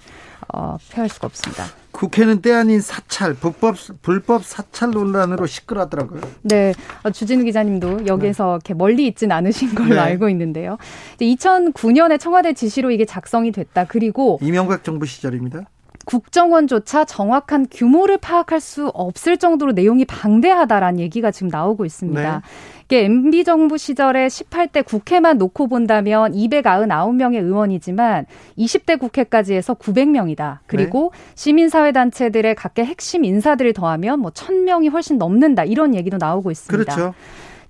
어, 0.53 0.77
표할 0.93 1.09
수가 1.09 1.27
없습니다. 1.27 1.65
국회는 1.95 2.43
때 2.43 2.53
아닌 2.53 2.81
사찰, 2.81 3.35
불법, 3.35 3.77
불법 4.03 4.45
사찰 4.45 4.91
논란으로 4.91 5.47
시끄러웠더라고요. 5.47 6.23
네, 6.43 6.75
어, 7.05 7.11
주진우 7.11 7.45
기자님도 7.45 8.07
여기에서 8.07 8.57
이렇게 8.57 8.75
멀리 8.75 9.07
있진 9.07 9.31
않으신 9.31 9.77
걸로 9.77 9.95
네. 9.95 10.01
알고 10.01 10.29
있는데요. 10.31 10.77
2009년에 11.21 12.19
청와대 12.19 12.53
지시로 12.53 12.91
이게 12.91 13.05
작성이 13.05 13.53
됐다. 13.53 13.85
그리고 13.85 14.41
이명박 14.43 14.83
정부 14.83 15.07
시절입니다. 15.07 15.67
국정원조차 16.05 17.05
정확한 17.05 17.69
규모를 17.71 18.19
파악할 18.19 18.61
수 18.61 18.89
없을 18.89 19.39
정도로 19.39 19.73
내용이 19.73 20.05
방대하다라는 20.05 20.99
얘기가 21.01 21.31
지금 21.31 21.49
나오고 21.49 21.85
있습니다. 21.85 22.43
이게 22.85 23.05
MB 23.05 23.45
정부 23.45 23.79
시절에 23.79 24.27
18대 24.27 24.85
국회만 24.85 25.39
놓고 25.39 25.69
본다면 25.69 26.33
299명의 26.33 27.43
의원이지만 27.43 28.27
20대 28.59 28.99
국회까지 28.99 29.55
해서 29.55 29.75
900명이다. 29.75 30.59
그리고 30.67 31.11
네. 31.13 31.19
시민사회 31.35 31.93
단체들의 31.93 32.55
각계 32.55 32.85
핵심 32.85 33.25
인사들을 33.25 33.73
더하면 33.73 34.21
뭐 34.21 34.31
1000명이 34.31 34.93
훨씬 34.93 35.17
넘는다. 35.19 35.65
이런 35.65 35.95
얘기도 35.95 36.19
나오고 36.19 36.51
있습니다. 36.51 36.95
그렇죠. 36.95 37.15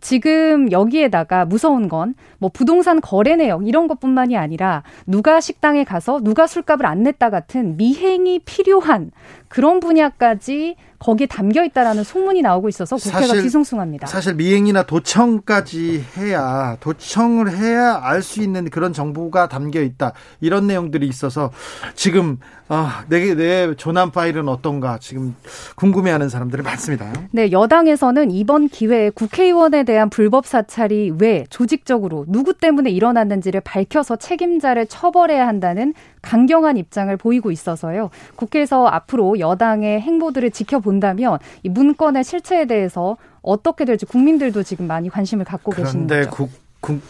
지금 0.00 0.70
여기에다가 0.70 1.44
무서운 1.44 1.88
건 1.88 2.14
뭐 2.44 2.50
부동산 2.52 3.00
거래 3.00 3.36
내역 3.36 3.66
이런 3.66 3.88
것뿐만이 3.88 4.36
아니라 4.36 4.82
누가 5.06 5.40
식당에 5.40 5.82
가서 5.82 6.20
누가 6.20 6.46
술값을 6.46 6.84
안 6.84 7.02
냈다 7.02 7.30
같은 7.30 7.78
미행이 7.78 8.40
필요한 8.40 9.12
그런 9.54 9.78
분야까지 9.78 10.74
거기에 10.98 11.28
담겨 11.28 11.62
있다라는 11.64 12.02
소문이 12.02 12.42
나오고 12.42 12.68
있어서 12.70 12.96
국회가 12.96 13.26
사실, 13.26 13.42
뒤숭숭합니다. 13.42 14.06
사실 14.08 14.34
미행이나 14.34 14.82
도청까지 14.82 16.02
해야 16.16 16.76
도청을 16.80 17.56
해야 17.56 18.00
알 18.02 18.24
수 18.24 18.40
있는 18.40 18.68
그런 18.70 18.92
정보가 18.92 19.48
담겨 19.48 19.82
있다 19.82 20.12
이런 20.40 20.66
내용들이 20.66 21.06
있어서 21.06 21.52
지금 21.94 22.38
아, 22.68 23.04
내, 23.08 23.34
내 23.34 23.74
조난 23.76 24.10
파일은 24.10 24.48
어떤가 24.48 24.98
지금 24.98 25.36
궁금해하는 25.76 26.30
사람들이 26.30 26.62
많습니다. 26.62 27.12
네, 27.30 27.52
여당에서는 27.52 28.30
이번 28.30 28.68
기회에 28.68 29.10
국회의원에 29.10 29.84
대한 29.84 30.08
불법 30.08 30.46
사찰이 30.46 31.12
왜 31.20 31.44
조직적으로 31.50 32.24
누구 32.26 32.54
때문에 32.54 32.90
일어났는지를 32.90 33.60
밝혀서 33.60 34.16
책임자를 34.16 34.86
처벌해야 34.86 35.46
한다는 35.46 35.92
강경한 36.24 36.76
입장을 36.76 37.14
보이고 37.16 37.50
있어서요. 37.50 38.10
국회에서 38.36 38.86
앞으로 38.86 39.38
여당의 39.38 40.00
행보들을 40.00 40.50
지켜본다면 40.50 41.38
이 41.62 41.68
문건의 41.68 42.24
실체에 42.24 42.64
대해서 42.64 43.16
어떻게 43.42 43.84
될지 43.84 44.06
국민들도 44.06 44.62
지금 44.62 44.86
많이 44.86 45.08
관심을 45.08 45.44
갖고 45.44 45.70
계시는 45.70 46.06
거죠. 46.06 46.30
국, 46.30 46.50
국, 46.80 47.00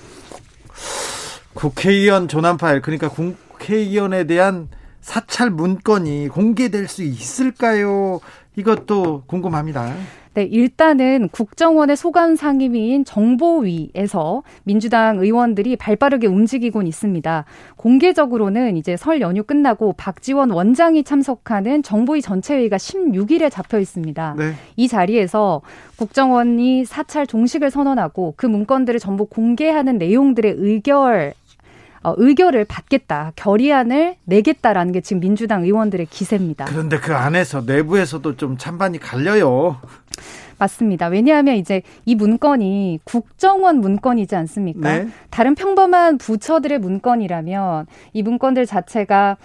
국회의원 1.54 2.28
조난 2.28 2.56
파일 2.56 2.82
그러니까 2.82 3.08
국회의원에 3.08 4.24
대한 4.24 4.68
사찰 5.00 5.50
문건이 5.50 6.28
공개될 6.28 6.88
수 6.88 7.02
있을까요? 7.02 8.20
이것도 8.56 9.24
궁금합니다. 9.26 9.94
네, 10.34 10.42
일단은 10.42 11.28
국정원의 11.28 11.96
소관 11.96 12.34
상임위인 12.34 13.04
정보위에서 13.04 14.42
민주당 14.64 15.18
의원들이 15.18 15.76
발빠르게 15.76 16.26
움직이곤 16.26 16.88
있습니다. 16.88 17.44
공개적으로는 17.76 18.76
이제 18.76 18.96
설 18.96 19.20
연휴 19.20 19.44
끝나고 19.44 19.92
박지원 19.92 20.50
원장이 20.50 21.04
참석하는 21.04 21.84
정보위 21.84 22.20
전체회의가 22.20 22.78
16일에 22.78 23.48
잡혀 23.48 23.78
있습니다. 23.78 24.34
네. 24.36 24.52
이 24.74 24.88
자리에서 24.88 25.62
국정원이 25.96 26.84
사찰 26.84 27.28
종식을 27.28 27.70
선언하고 27.70 28.34
그 28.36 28.46
문건들을 28.46 28.98
전부 28.98 29.26
공개하는 29.26 29.98
내용들의 29.98 30.54
의결 30.58 31.34
어, 31.36 31.43
의결을 32.16 32.64
받겠다, 32.66 33.32
결의안을 33.36 34.16
내겠다라는 34.24 34.92
게 34.92 35.00
지금 35.00 35.20
민주당 35.20 35.64
의원들의 35.64 36.06
기세입니다. 36.06 36.66
그런데 36.66 36.98
그 36.98 37.14
안에서 37.14 37.62
내부에서도 37.62 38.36
좀 38.36 38.58
찬반이 38.58 38.98
갈려요. 38.98 39.78
맞습니다. 40.58 41.06
왜냐하면 41.06 41.56
이제 41.56 41.82
이 42.04 42.14
문건이 42.14 43.00
국정원 43.04 43.80
문건이지 43.80 44.36
않습니까? 44.36 44.98
네. 44.98 45.08
다른 45.30 45.54
평범한 45.54 46.18
부처들의 46.18 46.78
문건이라면 46.78 47.86
이 48.12 48.22
문건들 48.22 48.66
자체가 48.66 49.36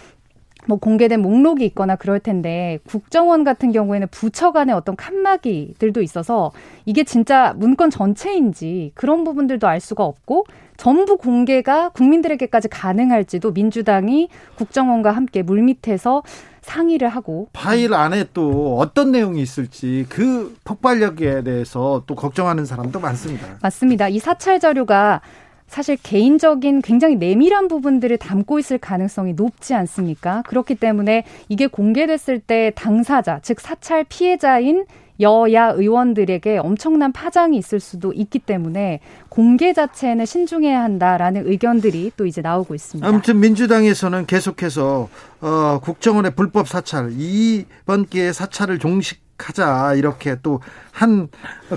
뭐 0.67 0.78
공개된 0.78 1.22
목록이 1.22 1.65
있거나 1.67 1.95
그럴 1.95 2.19
텐데 2.19 2.80
국정원 2.86 3.43
같은 3.43 3.72
경우에는 3.72 4.08
부처 4.12 4.52
간의 4.52 4.76
어떤 4.76 4.95
칸막이들도 4.95 6.02
있어서 6.02 6.52
이게 6.86 7.04
진짜 7.04 7.54
문건 7.58 7.89
전체인지 7.89 8.91
그런 8.93 9.24
부분들도 9.24 9.67
알 9.67 9.80
수가 9.80 10.04
없고 10.04 10.45
전부 10.80 11.18
공개가 11.18 11.89
국민들에게까지 11.89 12.70
가능할지도 12.70 13.52
민주당이 13.52 14.30
국정원과 14.56 15.12
함께 15.12 15.44
물밑에서 15.44 16.24
상의를 16.62 17.10
하고 17.10 17.50
파일 17.52 17.94
안에 17.94 18.28
또 18.34 18.78
어떤 18.78 19.12
내용이 19.12 19.42
있을지 19.42 20.06
그 20.08 20.56
폭발력에 20.63 21.44
대해서 21.44 22.04
또 22.08 22.15
걱정하는 22.15 22.63
사람도 22.63 23.02
많습니다. 23.02 23.46
맞습니다. 23.62 24.08
이 24.08 24.20
사찰 24.20 24.62
자료가 24.62 25.20
사실 25.68 25.98
개인적인 26.02 26.82
굉장히 26.82 27.18
내밀한 27.18 27.68
부분들을 27.68 28.18
담고 28.18 28.58
있을 28.60 28.78
가능성이 28.78 29.34
높지 29.34 29.74
않습니까? 29.76 30.44
그렇기 30.48 30.76
때문에 30.76 31.26
이게 31.50 31.68
공개됐을 31.68 32.39
때 32.39 32.72
당사자, 32.76 33.39
즉 33.44 33.60
사찰 33.60 34.06
피해자인 34.08 34.86
여야 35.19 35.69
의원들에게 35.71 36.58
엄청난 36.60 37.12
파장이 37.12 37.58
있을 37.58 37.79
수도 37.79 38.13
있기 38.13 38.39
때문에 38.39 38.99
공개 39.27 39.73
자체는 39.73 40.25
신중해야 40.25 40.82
한다라는 40.82 41.47
의견들이 41.47 42.12
또 42.15 42.25
이제 42.25 42.41
나오고 42.41 42.73
있습니다. 42.75 43.08
아무튼 43.08 43.39
민주당에서는 43.39 44.25
계속해서 44.25 45.10
어, 45.41 45.79
국정원의 45.84 46.36
불법 46.36 46.67
사찰 46.67 47.12
이번 47.17 48.05
기회에 48.05 48.32
사찰을 48.32 48.79
종식하자 48.79 49.95
이렇게 49.95 50.38
또 50.41 50.60
한 50.91 51.29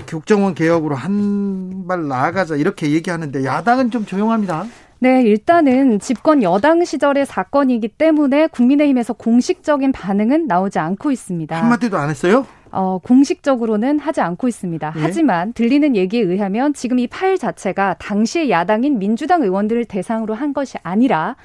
국정원 0.07 0.53
개혁으로 0.53 0.95
한 0.95 1.85
발 1.87 2.07
나아가자 2.07 2.55
이렇게 2.55 2.91
얘기하는데 2.91 3.43
야당은 3.43 3.91
좀 3.91 4.05
조용합니다. 4.05 4.65
네, 4.99 5.21
일단은 5.23 5.99
집권 5.99 6.41
여당 6.43 6.85
시절의 6.85 7.25
사건이기 7.25 7.89
때문에 7.89 8.47
국민의힘에서 8.47 9.13
공식적인 9.13 9.91
반응은 9.91 10.47
나오지 10.47 10.79
않고 10.79 11.11
있습니다. 11.11 11.57
한마디도 11.61 11.97
안 11.97 12.09
했어요? 12.09 12.45
어, 12.73 12.99
공식적으로는 13.03 13.99
하지 13.99 14.19
않고 14.21 14.47
있습니다. 14.47 14.93
예? 14.95 14.99
하지만 14.99 15.53
들리는 15.53 15.95
얘기에 15.95 16.21
의하면 16.21 16.73
지금 16.73 16.97
이 16.97 17.07
파일 17.07 17.37
자체가 17.37 17.95
당시의 17.99 18.49
야당인 18.49 18.97
민주당 18.97 19.43
의원들을 19.43 19.85
대상으로 19.85 20.33
한 20.33 20.53
것이 20.53 20.77
아니라 20.81 21.35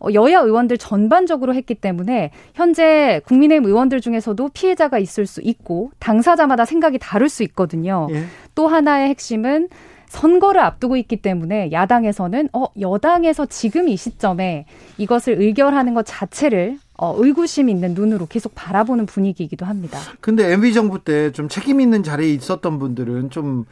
어, 0.00 0.08
여야 0.12 0.40
의원들 0.40 0.78
전반적으로 0.78 1.54
했기 1.54 1.76
때문에 1.76 2.32
현재 2.54 3.20
국민의힘 3.26 3.64
의원들 3.64 4.00
중에서도 4.00 4.48
피해자가 4.52 4.98
있을 4.98 5.26
수 5.26 5.40
있고 5.42 5.92
당사자마다 6.00 6.64
생각이 6.64 6.98
다를 6.98 7.28
수 7.28 7.44
있거든요. 7.44 8.08
예. 8.10 8.24
또 8.56 8.66
하나의 8.66 9.08
핵심은 9.10 9.68
선거를 10.08 10.60
앞두고 10.60 10.96
있기 10.96 11.22
때문에 11.22 11.72
야당에서는 11.72 12.48
어 12.52 12.66
여당에서 12.78 13.46
지금 13.46 13.88
이 13.88 13.96
시점에 13.96 14.66
이것을 14.98 15.40
의결하는 15.40 15.94
것 15.94 16.04
자체를 16.04 16.76
어, 17.02 17.16
의구심 17.18 17.68
있는 17.68 17.94
눈으로 17.94 18.26
계속 18.26 18.54
바라보는 18.54 19.06
분위기이기도 19.06 19.66
합니다. 19.66 19.98
근데 20.20 20.52
MB 20.52 20.72
정부 20.72 21.02
때 21.02 21.32
좀 21.32 21.48
책임 21.48 21.80
있는 21.80 22.04
자리에 22.04 22.32
있었던 22.34 22.78
분들은 22.78 23.30
좀 23.30 23.64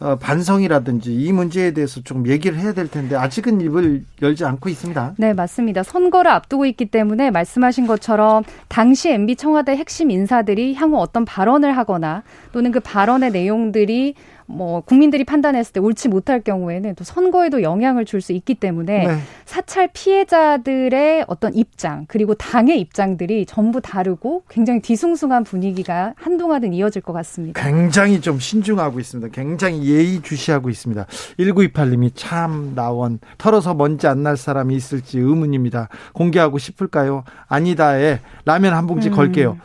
어, 0.00 0.16
반성이라든지 0.16 1.14
이 1.14 1.30
문제에 1.30 1.70
대해서 1.70 2.00
좀 2.00 2.26
얘기를 2.26 2.58
해야 2.58 2.72
될 2.72 2.88
텐데 2.88 3.14
아직은 3.14 3.60
입을 3.60 4.04
열지 4.20 4.44
않고 4.44 4.68
있습니다. 4.68 5.14
네, 5.18 5.32
맞습니다. 5.32 5.84
선거를 5.84 6.28
앞두고 6.32 6.66
있기 6.66 6.86
때문에 6.86 7.30
말씀하신 7.30 7.86
것처럼 7.86 8.42
당시 8.66 9.10
MB 9.10 9.36
청와대 9.36 9.76
핵심 9.76 10.10
인사들이 10.10 10.74
향후 10.74 10.98
어떤 10.98 11.24
발언을 11.24 11.76
하거나 11.76 12.24
또는 12.50 12.72
그 12.72 12.80
발언의 12.80 13.30
내용들이 13.30 14.14
뭐 14.52 14.80
국민들이 14.80 15.24
판단했을 15.24 15.72
때 15.72 15.80
옳지 15.80 16.08
못할 16.08 16.40
경우에는 16.40 16.94
또 16.94 17.04
선거에도 17.04 17.62
영향을 17.62 18.04
줄 18.04 18.22
수 18.22 18.32
있기 18.32 18.54
때문에 18.54 19.06
네. 19.06 19.18
사찰 19.44 19.88
피해자들의 19.92 21.24
어떤 21.26 21.54
입장 21.54 22.04
그리고 22.08 22.34
당의 22.34 22.80
입장들이 22.80 23.46
전부 23.46 23.80
다르고 23.80 24.44
굉장히 24.48 24.80
뒤숭숭한 24.80 25.44
분위기가 25.44 26.14
한동안은 26.16 26.72
이어질 26.72 27.02
것 27.02 27.12
같습니다. 27.12 27.60
굉장히 27.60 28.20
좀 28.20 28.38
신중하고 28.38 29.00
있습니다. 29.00 29.32
굉장히 29.34 29.84
예의 29.90 30.22
주시하고 30.22 30.70
있습니다. 30.70 31.06
1928님이 31.38 32.12
참 32.14 32.72
나원 32.74 33.18
털어서 33.38 33.74
먼지 33.74 34.06
안 34.06 34.22
날 34.22 34.36
사람이 34.36 34.76
있을지 34.76 35.18
의문입니다. 35.18 35.88
공개하고 36.12 36.58
싶을까요? 36.58 37.24
아니다에 37.48 38.20
라면 38.44 38.72
한 38.74 38.86
봉지 38.86 39.08
음. 39.08 39.14
걸게요. 39.14 39.58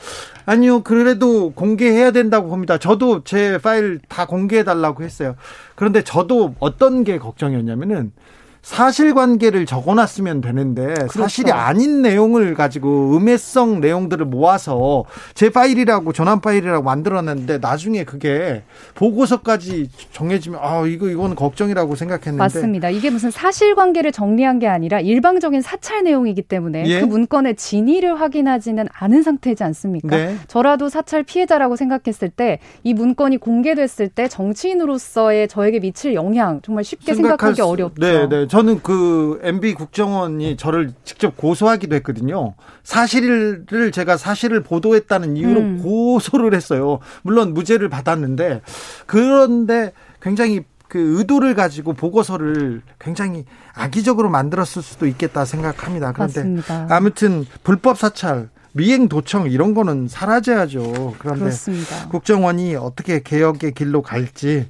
아니요, 0.47 0.81
그래도 0.81 1.51
공개해야 1.51 2.11
된다고 2.11 2.47
봅니다. 2.47 2.77
저도 2.77 3.25
제 3.25 3.59
파일 3.61 3.99
다 4.07 4.25
공개해달라고 4.25 5.03
했어요. 5.03 5.35
그런데 5.75 6.05
저도 6.05 6.55
어떤 6.59 7.03
게 7.03 7.19
걱정이었냐면은 7.19 8.13
사실관계를 8.61 9.65
적어놨으면 9.65 10.41
되는데 10.41 10.93
그렇죠. 10.93 11.19
사실이 11.21 11.51
아닌 11.51 12.01
내용을 12.01 12.53
가지고 12.53 13.15
음해성 13.15 13.79
내용들을 13.81 14.25
모아서 14.25 15.05
제 15.33 15.49
파일이라고 15.49 16.13
전환 16.13 16.41
파일이라고 16.41 16.83
만들어놨는데 16.83 17.59
나중에 17.59 18.03
그게 18.03 18.63
보고서까지 18.95 19.89
정해지면 20.11 20.59
아 20.61 20.83
이거 20.85 21.09
이거는 21.09 21.35
걱정이라고 21.35 21.95
생각했는데 21.95 22.37
맞습니다. 22.37 22.89
이게 22.89 23.09
무슨 23.09 23.31
사실관계를 23.31 24.11
정리한 24.11 24.59
게 24.59 24.67
아니라 24.67 24.99
일방적인 24.99 25.61
사찰 25.61 26.03
내용이기 26.03 26.41
때문에 26.43 26.85
예? 26.87 26.99
그 26.99 27.05
문건의 27.05 27.55
진위를 27.55 28.19
확인하지는 28.19 28.87
않은 28.91 29.23
상태지 29.23 29.63
않습니까? 29.63 30.15
네. 30.15 30.35
저라도 30.47 30.89
사찰 30.89 31.23
피해자라고 31.23 31.75
생각했을 31.75 32.29
때 32.29 32.59
이 32.83 32.93
문건이 32.93 33.37
공개됐을 33.37 34.09
때 34.09 34.27
정치인으로서의 34.27 35.47
저에게 35.47 35.79
미칠 35.79 36.13
영향 36.13 36.61
정말 36.61 36.83
쉽게 36.83 37.13
생각하기 37.13 37.61
어렵죠. 37.61 37.99
네, 37.99 38.27
네. 38.29 38.47
저는 38.57 38.81
그 38.81 39.39
MB 39.43 39.75
국정원이 39.75 40.57
저를 40.57 40.91
직접 41.03 41.37
고소하기도 41.37 41.95
했거든요. 41.97 42.55
사실을 42.83 43.65
제가 43.93 44.17
사실을 44.17 44.63
보도했다는 44.63 45.37
이유로 45.37 45.59
음. 45.59 45.79
고소를 45.83 46.55
했어요. 46.55 46.97
물론 47.21 47.53
무죄를 47.53 47.87
받았는데 47.87 48.61
그런데 49.05 49.91
굉장히 50.23 50.63
그 50.87 51.19
의도를 51.19 51.53
가지고 51.53 51.93
보고서를 51.93 52.81
굉장히 52.97 53.45
악의적으로 53.75 54.31
만들었을 54.31 54.81
수도 54.81 55.05
있겠다 55.05 55.45
생각합니다. 55.45 56.11
그런데 56.13 56.39
맞습니다. 56.39 56.87
아무튼 56.89 57.45
불법 57.63 57.99
사찰 57.99 58.49
미행 58.77 59.09
도청 59.09 59.49
이런 59.49 59.73
거는 59.73 60.07
사라져야죠. 60.07 61.15
그런데 61.17 61.39
그렇습니다. 61.39 62.07
국정원이 62.09 62.75
어떻게 62.75 63.21
개혁의 63.21 63.73
길로 63.73 64.03
갈지 64.03 64.67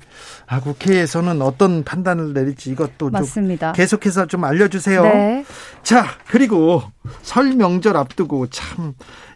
아 0.48 0.62
국회에서는 0.62 1.42
어떤 1.42 1.84
판단을 1.84 2.34
내릴지 2.34 2.72
이것도 2.72 2.98
좀 2.98 3.12
맞습니다. 3.12 3.74
계속해서 3.74 4.26
좀 4.28 4.46
알려주세요. 4.46 5.04
네. 5.04 5.46
자 5.84 6.06
그리고 6.28 6.82
설 7.22 7.54
명절 7.54 7.98
앞두고 7.98 8.48
참 8.48 8.94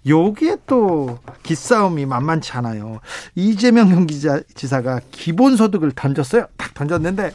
요게 0.08 0.58
또 0.68 1.20
기싸움이 1.44 2.06
만만치 2.06 2.54
않아요. 2.54 3.02
이재명 3.36 3.90
경기지사가 3.90 5.02
기본소득을 5.12 5.92
던졌어요. 5.92 6.48
딱 6.58 6.74
던졌는데 6.74 7.34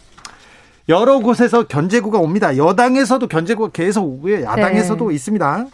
여러 0.89 1.19
곳에서 1.19 1.67
견제구가 1.67 2.19
옵니다. 2.19 2.57
여당에서도 2.57 3.27
견제구가 3.27 3.71
계속 3.73 4.05
오고요. 4.05 4.43
야당에서도 4.43 5.09
네. 5.09 5.15
있습니다. 5.15 5.67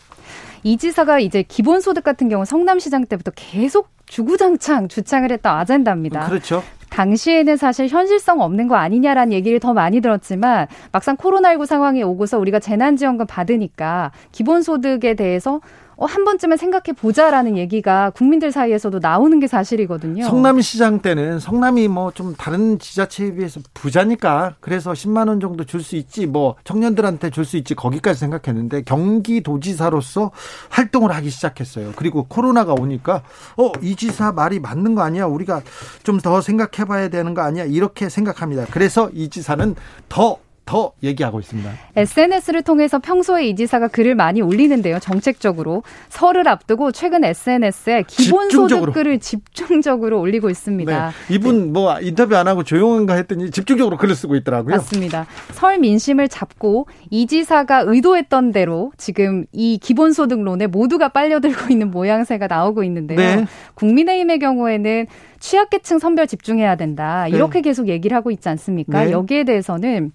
이 0.62 0.76
지사가 0.76 1.18
이제 1.18 1.42
기본소득 1.42 2.04
같은 2.04 2.28
경우 2.28 2.44
성남시장 2.44 3.06
때부터 3.06 3.32
계속 3.34 3.88
주구장창 4.06 4.88
주창을 4.88 5.32
했던 5.32 5.56
아젠다입니다. 5.56 6.26
그렇죠. 6.26 6.62
당시에는 6.90 7.56
사실 7.56 7.88
현실성 7.88 8.40
없는 8.42 8.68
거 8.68 8.76
아니냐라는 8.76 9.32
얘기를 9.32 9.58
더 9.58 9.72
많이 9.72 10.00
들었지만 10.00 10.66
막상 10.92 11.16
코로나19 11.16 11.64
상황이 11.64 12.02
오고서 12.02 12.38
우리가 12.38 12.58
재난지원금 12.58 13.26
받으니까 13.26 14.12
기본소득에 14.32 15.14
대해서 15.14 15.60
어, 15.96 16.06
한 16.06 16.24
번쯤은 16.24 16.56
생각해 16.56 16.92
보자라는 16.98 17.56
얘기가 17.56 18.10
국민들 18.10 18.50
사이에서도 18.50 18.98
나오는 18.98 19.38
게 19.40 19.46
사실이거든요. 19.46 20.24
성남시장 20.24 21.00
때는 21.00 21.38
성남이 21.38 21.88
뭐 21.88 22.12
좀 22.14 22.34
다른 22.36 22.78
지자체에 22.78 23.34
비해서 23.34 23.60
부자니까 23.74 24.56
그래서 24.60 24.92
10만 24.92 25.28
원 25.28 25.40
정도 25.40 25.64
줄 25.64 25.82
수 25.82 25.96
있지 25.96 26.26
뭐 26.26 26.56
청년들한테 26.64 27.30
줄 27.30 27.44
수 27.44 27.56
있지 27.56 27.74
거기까지 27.74 28.20
생각했는데 28.20 28.82
경기도지사로서 28.82 30.30
활동을 30.70 31.12
하기 31.12 31.30
시작했어요. 31.30 31.92
그리고 31.96 32.24
코로나가 32.28 32.72
오니까 32.74 33.22
어 33.56 33.72
이 33.82 33.96
지사 33.96 34.32
말이 34.32 34.60
맞는 34.60 34.94
거 34.94 35.02
아니야? 35.02 35.26
우리가 35.26 35.62
좀 36.04 36.20
더 36.22 36.40
생각해 36.40 36.86
봐야 36.86 37.08
되는 37.08 37.34
거 37.34 37.42
아니야? 37.42 37.64
이렇게 37.64 38.08
생각합니다. 38.08 38.66
그래서 38.70 39.10
이 39.12 39.28
지사는 39.28 39.74
더 40.08 40.38
더 40.72 40.92
얘기하고 41.02 41.38
있습니다. 41.38 41.70
SNS를 41.96 42.62
통해서 42.62 42.98
평소에 42.98 43.44
이 43.44 43.54
지사가 43.54 43.88
글을 43.88 44.14
많이 44.14 44.40
올리는데요. 44.40 45.00
정책적으로 45.00 45.82
설을 46.08 46.48
앞두고 46.48 46.92
최근 46.92 47.24
SNS에 47.24 48.04
기본 48.06 48.48
소득 48.48 48.68
집중적으로. 48.68 48.92
글을 48.94 49.18
집중적으로 49.18 50.18
올리고 50.18 50.48
있습니다. 50.48 51.08
네. 51.08 51.34
이분 51.34 51.74
뭐 51.74 52.00
인터뷰 52.00 52.34
안 52.36 52.48
하고 52.48 52.64
조용한가 52.64 53.16
했더니 53.16 53.50
집중적으로 53.50 53.98
글을 53.98 54.14
쓰고 54.14 54.34
있더라고요. 54.36 54.76
맞습니다. 54.76 55.26
설 55.50 55.78
민심을 55.78 56.28
잡고 56.28 56.86
이 57.10 57.26
지사가 57.26 57.84
의도했던 57.86 58.52
대로 58.52 58.92
지금 58.96 59.44
이 59.52 59.78
기본 59.78 60.14
소득론에 60.14 60.68
모두가 60.68 61.10
빨려들고 61.10 61.70
있는 61.70 61.90
모양새가 61.90 62.46
나오고 62.46 62.82
있는데요. 62.84 63.18
네. 63.18 63.44
국민의힘의 63.74 64.38
경우에는 64.38 65.06
취약계층 65.38 65.98
선별 65.98 66.26
집중해야 66.26 66.76
된다. 66.76 67.28
이렇게 67.28 67.60
계속 67.60 67.88
얘기를 67.88 68.16
하고 68.16 68.30
있지 68.30 68.48
않습니까? 68.48 69.04
네. 69.04 69.10
여기에 69.10 69.44
대해서는 69.44 70.12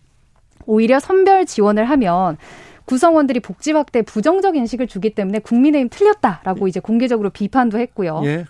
오히려 0.68 1.00
선별 1.00 1.46
지원을 1.46 1.86
하면 1.86 2.38
구성원들이 2.86 3.42
복지 3.42 3.72
확대에 3.72 4.02
부정적 4.02 4.56
인식을 4.56 4.88
주기 4.88 5.10
때문에 5.10 5.40
국민의힘 5.40 5.90
틀렸다라고 5.90 6.68
이제 6.68 6.80
공개적으로 6.80 7.30
비판도 7.30 7.80
했고요. 7.80 8.22
예. 8.26 8.46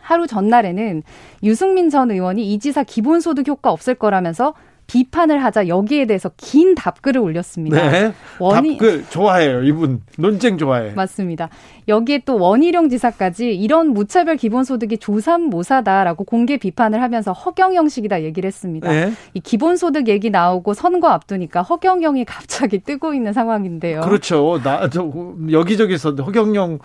하루 0.00 0.26
전날에는 0.26 1.02
유승민 1.42 1.90
전 1.90 2.10
의원이 2.10 2.52
이 2.52 2.58
지사 2.58 2.82
기본소득 2.82 3.48
효과 3.48 3.70
없을 3.70 3.94
거라면서 3.94 4.54
비판을 4.86 5.42
하자 5.42 5.68
여기에 5.68 6.06
대해서 6.06 6.30
긴 6.36 6.74
답글을 6.74 7.20
올렸습니다. 7.20 7.90
네. 7.90 8.12
원이- 8.38 8.72
답글 8.78 9.04
좋아해요. 9.10 9.62
이분 9.64 10.00
논쟁 10.18 10.58
좋아해. 10.58 10.92
맞습니다. 10.94 11.48
여기에 11.88 12.22
또 12.24 12.38
원희룡 12.38 12.88
지사까지 12.88 13.54
이런 13.54 13.88
무차별 13.88 14.36
기본소득이 14.36 14.98
조삼모사다라고 14.98 16.24
공개 16.24 16.56
비판을 16.56 17.00
하면서 17.02 17.32
허경영식이다 17.32 18.22
얘기를 18.22 18.46
했습니다. 18.48 18.88
네. 18.90 19.12
이 19.34 19.40
기본소득 19.40 20.08
얘기 20.08 20.30
나오고 20.30 20.74
선거 20.74 21.08
앞두니까 21.08 21.62
허경영이 21.62 22.24
갑자기 22.24 22.78
뜨고 22.78 23.14
있는 23.14 23.32
상황인데요. 23.32 24.00
그렇죠. 24.02 24.60
나, 24.62 24.88
저, 24.88 25.10
여기저기서 25.50 26.12
허경영, 26.14 26.78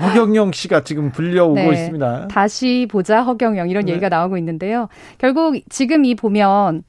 허경영 0.00 0.52
씨가 0.52 0.84
지금 0.84 1.10
불려오고 1.10 1.54
네. 1.54 1.68
있습니다. 1.72 2.28
다시 2.28 2.86
보자 2.90 3.22
허경영 3.22 3.68
이런 3.70 3.86
네. 3.86 3.92
얘기가 3.92 4.08
나오고 4.08 4.36
있는데요. 4.38 4.88
결국 5.18 5.56
지금 5.70 6.04
이 6.04 6.14
보면 6.14 6.82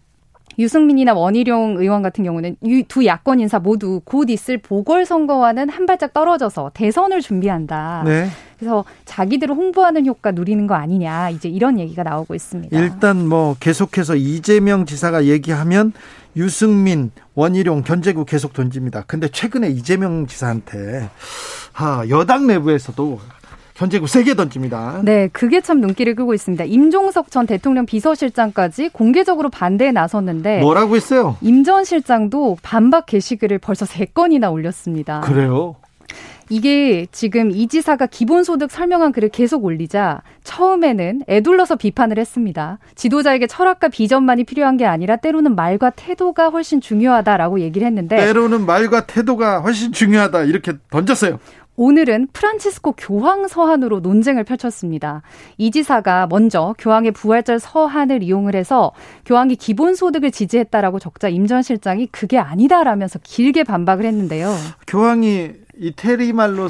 유승민이나 0.59 1.13
원희룡 1.13 1.77
의원 1.77 2.01
같은 2.01 2.23
경우는 2.23 2.57
이두 2.61 3.05
야권 3.05 3.39
인사 3.39 3.59
모두 3.59 4.01
곧 4.03 4.29
있을 4.29 4.57
보궐선거와는 4.59 5.69
한 5.69 5.85
발짝 5.85 6.13
떨어져서 6.13 6.71
대선을 6.73 7.21
준비한다. 7.21 8.03
네. 8.05 8.27
그래서 8.57 8.85
자기들을 9.05 9.55
홍보하는 9.55 10.05
효과 10.05 10.31
누리는 10.31 10.67
거 10.67 10.75
아니냐 10.75 11.31
이제 11.31 11.49
이런 11.49 11.79
얘기가 11.79 12.03
나오고 12.03 12.33
있습니다. 12.35 12.79
일단 12.79 13.27
뭐 13.27 13.55
계속해서 13.59 14.15
이재명 14.15 14.85
지사가 14.85 15.25
얘기하면 15.25 15.93
유승민, 16.35 17.11
원희룡, 17.35 17.83
견제구 17.83 18.25
계속 18.25 18.53
던집니다. 18.53 19.03
근데 19.05 19.27
최근에 19.27 19.69
이재명 19.69 20.25
지사한테 20.25 21.09
하, 21.73 22.07
여당 22.09 22.47
내부에서도 22.47 23.19
견제구 23.73 24.07
세게 24.07 24.35
던집니다. 24.35 25.01
네, 25.03 25.29
그게 25.33 25.59
참 25.61 25.81
눈길을 25.81 26.15
끄고 26.15 26.33
있습니다. 26.33 26.63
임종석 26.65 27.31
전 27.31 27.47
대통령 27.47 27.85
비서실장까지 27.85 28.89
공개적으로 28.89 29.49
반대에 29.49 29.91
나섰는데 29.91 30.59
뭐라고 30.59 30.95
했어요? 30.95 31.37
임 31.41 31.63
전 31.63 31.85
실장도 31.85 32.57
반박 32.61 33.05
게시글을 33.05 33.57
벌써 33.59 33.85
세 33.85 34.03
건이나 34.05 34.49
올렸습니다. 34.51 35.21
그래요. 35.21 35.75
이게 36.49 37.07
지금 37.13 37.51
이 37.51 37.67
지사가 37.67 38.05
기본소득 38.05 38.69
설명한 38.69 39.13
글을 39.13 39.29
계속 39.29 39.63
올리자 39.63 40.21
처음에는 40.43 41.23
애둘러서 41.29 41.77
비판을 41.77 42.19
했습니다. 42.19 42.79
지도자에게 42.95 43.47
철학과 43.47 43.87
비전만이 43.87 44.43
필요한 44.43 44.75
게 44.75 44.85
아니라 44.85 45.15
때로는 45.15 45.55
말과 45.55 45.89
태도가 45.91 46.49
훨씬 46.49 46.81
중요하다라고 46.81 47.61
얘기를 47.61 47.87
했는데 47.87 48.17
때로는 48.17 48.65
말과 48.65 49.05
태도가 49.05 49.61
훨씬 49.61 49.93
중요하다 49.93 50.43
이렇게 50.43 50.73
던졌어요. 50.91 51.39
오늘은 51.75 52.27
프란치스코 52.33 52.93
교황 52.93 53.47
서한으로 53.47 53.99
논쟁을 53.99 54.43
펼쳤습니다. 54.43 55.23
이 55.57 55.71
지사가 55.71 56.27
먼저 56.27 56.75
교황의 56.77 57.11
부활절 57.11 57.59
서한을 57.59 58.21
이용을 58.21 58.55
해서 58.55 58.91
교황이 59.25 59.55
기본소득을 59.55 60.31
지지했다라고 60.31 60.99
적자 60.99 61.29
임전 61.29 61.63
실장이 61.63 62.07
그게 62.07 62.37
아니다라면서 62.37 63.19
길게 63.23 63.63
반박을 63.63 64.05
했는데요. 64.05 64.53
교황이 64.85 65.51
이태리 65.79 66.33
말로 66.33 66.69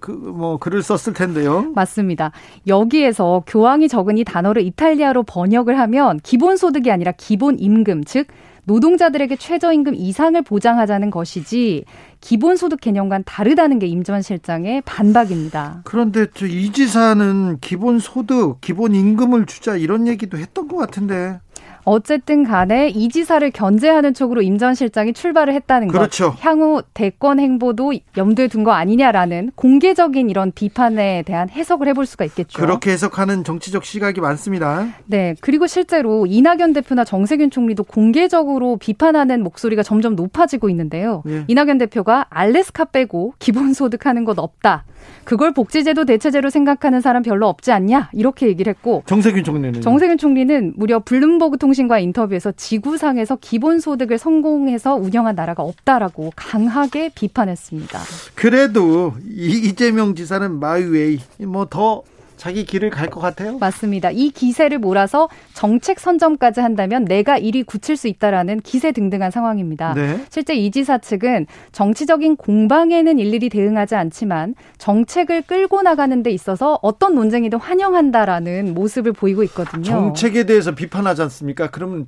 그뭐 0.00 0.58
글을 0.58 0.82
썼을 0.82 1.14
텐데요. 1.14 1.72
맞습니다. 1.74 2.32
여기에서 2.66 3.42
교황이 3.46 3.88
적은 3.88 4.18
이 4.18 4.24
단어를 4.24 4.62
이탈리아로 4.62 5.22
번역을 5.22 5.78
하면 5.78 6.18
기본소득이 6.22 6.90
아니라 6.90 7.12
기본임금, 7.12 8.04
즉 8.04 8.26
노동자들에게 8.66 9.36
최저임금 9.36 9.94
이상을 9.94 10.40
보장하자는 10.42 11.10
것이지 11.10 11.84
기본소득 12.20 12.80
개념과는 12.80 13.22
다르다는 13.24 13.78
게 13.78 13.86
임 13.86 14.02
전 14.02 14.22
실장의 14.22 14.82
반박입니다. 14.84 15.82
그런데 15.84 16.26
저이 16.34 16.72
지사는 16.72 17.58
기본 17.60 17.98
소득, 18.00 18.60
기본 18.60 18.94
임금을 18.94 19.46
주자 19.46 19.76
이런 19.76 20.06
얘기도 20.08 20.36
했던 20.38 20.66
것 20.68 20.76
같은데. 20.76 21.38
어쨌든 21.86 22.42
간에 22.42 22.88
이 22.88 23.08
지사를 23.08 23.48
견제하는 23.52 24.12
쪽으로 24.12 24.42
임 24.42 24.56
전 24.58 24.74
실장이 24.74 25.12
출발을 25.12 25.52
했다는 25.54 25.88
것. 25.88 25.98
그렇죠. 25.98 26.34
향후 26.40 26.82
대권 26.94 27.38
행보도 27.38 27.92
염두에 28.16 28.48
둔 28.48 28.64
거 28.64 28.72
아니냐라는 28.72 29.52
공개적인 29.54 30.28
이런 30.30 30.50
비판에 30.50 31.22
대한 31.26 31.48
해석을 31.50 31.86
해볼 31.88 32.06
수가 32.06 32.24
있겠죠. 32.24 32.58
그렇게 32.58 32.90
해석하는 32.90 33.44
정치적 33.44 33.84
시각이 33.84 34.20
많습니다. 34.20 34.88
네. 35.04 35.34
그리고 35.40 35.66
실제로 35.66 36.26
이낙연 36.26 36.72
대표나 36.72 37.04
정세균 37.04 37.50
총리도 37.50 37.84
공개적으로 37.84 38.76
비판하는 38.78 39.42
목소리가 39.44 39.82
점점 39.82 40.16
높아지고 40.16 40.68
있는데요. 40.70 41.22
예. 41.28 41.44
이낙연 41.46 41.78
대표가 41.78 42.26
알래스카 42.30 42.86
빼고 42.86 43.34
기본소득 43.38 44.06
하는 44.06 44.24
것 44.24 44.38
없다. 44.38 44.84
그걸 45.24 45.52
복지제도 45.52 46.04
대체제로 46.04 46.50
생각하는 46.50 47.00
사람 47.00 47.22
별로 47.22 47.48
없지 47.48 47.72
않냐? 47.72 48.10
이렇게 48.12 48.46
얘기를 48.46 48.70
했고 48.70 49.02
정세균 49.06 49.42
총리는 49.44 49.80
정세균 49.80 50.18
총리는 50.18 50.74
무려 50.76 51.00
블룸버그 51.00 51.58
통신과 51.58 51.98
인터뷰에서 51.98 52.52
지구상에서 52.52 53.36
기본소득을 53.40 54.18
성공해서 54.18 54.94
운영한 54.94 55.34
나라가 55.34 55.62
없다라고 55.62 56.32
강하게 56.36 57.10
비판했습니다. 57.14 57.98
그래도 58.34 59.14
이- 59.28 59.62
이재명 59.68 60.14
지사는 60.14 60.60
마이웨이 60.60 61.18
뭐더 61.44 62.02
자기 62.36 62.64
길을 62.64 62.90
갈 62.90 63.06
것 63.10 63.20
같아요. 63.20 63.58
맞습니다. 63.58 64.10
이 64.10 64.30
기세를 64.30 64.78
몰아서 64.78 65.28
정책 65.54 66.00
선점까지 66.00 66.60
한다면 66.60 67.04
내가 67.04 67.38
일이 67.38 67.62
굳힐 67.62 67.96
수 67.96 68.08
있다라는 68.08 68.60
기세 68.60 68.92
등등한 68.92 69.30
상황입니다. 69.30 69.94
네. 69.94 70.20
실제 70.28 70.54
이 70.54 70.70
지사 70.70 70.98
측은 70.98 71.46
정치적인 71.72 72.36
공방에는 72.36 73.18
일일이 73.18 73.48
대응하지 73.48 73.94
않지만 73.94 74.54
정책을 74.78 75.42
끌고 75.42 75.82
나가는 75.82 76.22
데 76.22 76.30
있어서 76.30 76.78
어떤 76.82 77.14
논쟁이든 77.14 77.58
환영한다라는 77.58 78.74
모습을 78.74 79.12
보이고 79.12 79.42
있거든요. 79.44 79.84
정책에 79.84 80.44
대해서 80.44 80.74
비판하지 80.74 81.22
않습니까? 81.22 81.70
그러면 81.70 82.06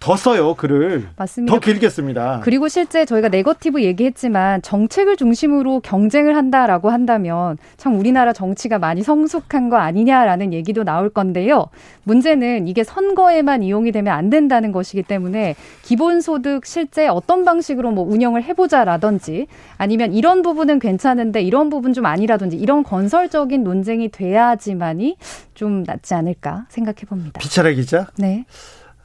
더 0.00 0.16
써요 0.16 0.54
글을. 0.54 1.08
맞습니다. 1.16 1.52
더 1.52 1.60
길게 1.60 1.88
씁니다. 1.88 2.40
그리고 2.44 2.68
실제 2.68 3.04
저희가 3.04 3.28
네거티브 3.28 3.82
얘기했지만 3.82 4.62
정책을 4.62 5.16
중심으로 5.16 5.80
경쟁을 5.80 6.36
한다라고 6.36 6.90
한다면 6.90 7.58
참 7.76 7.98
우리나라 7.98 8.32
정치가 8.32 8.78
많이 8.78 9.02
성숙한 9.02 9.68
거 9.68 9.76
아니냐라는 9.76 10.52
얘기도 10.52 10.84
나올 10.84 11.10
건데요. 11.10 11.66
문제는 12.04 12.68
이게 12.68 12.84
선거에만 12.84 13.62
이용이 13.62 13.90
되면 13.92 14.14
안 14.14 14.30
된다는 14.30 14.70
것이기 14.72 15.02
때문에 15.02 15.56
기본소득 15.82 16.64
실제 16.64 17.08
어떤 17.08 17.44
방식으로 17.44 17.90
뭐 17.90 18.04
운영을 18.04 18.44
해보자라든지 18.44 19.46
아니면 19.76 20.12
이런 20.12 20.42
부분은 20.42 20.78
괜찮은데 20.78 21.42
이런 21.42 21.70
부분 21.70 21.92
좀 21.92 22.06
아니라든지 22.06 22.56
이런 22.56 22.84
건설적인 22.84 23.64
논쟁이 23.64 24.10
돼야지만이 24.10 25.16
좀 25.54 25.82
낫지 25.82 26.14
않을까 26.14 26.66
생각해 26.68 27.00
봅니다. 27.08 27.40
비차라 27.40 27.70
기자. 27.72 28.06
네. 28.16 28.44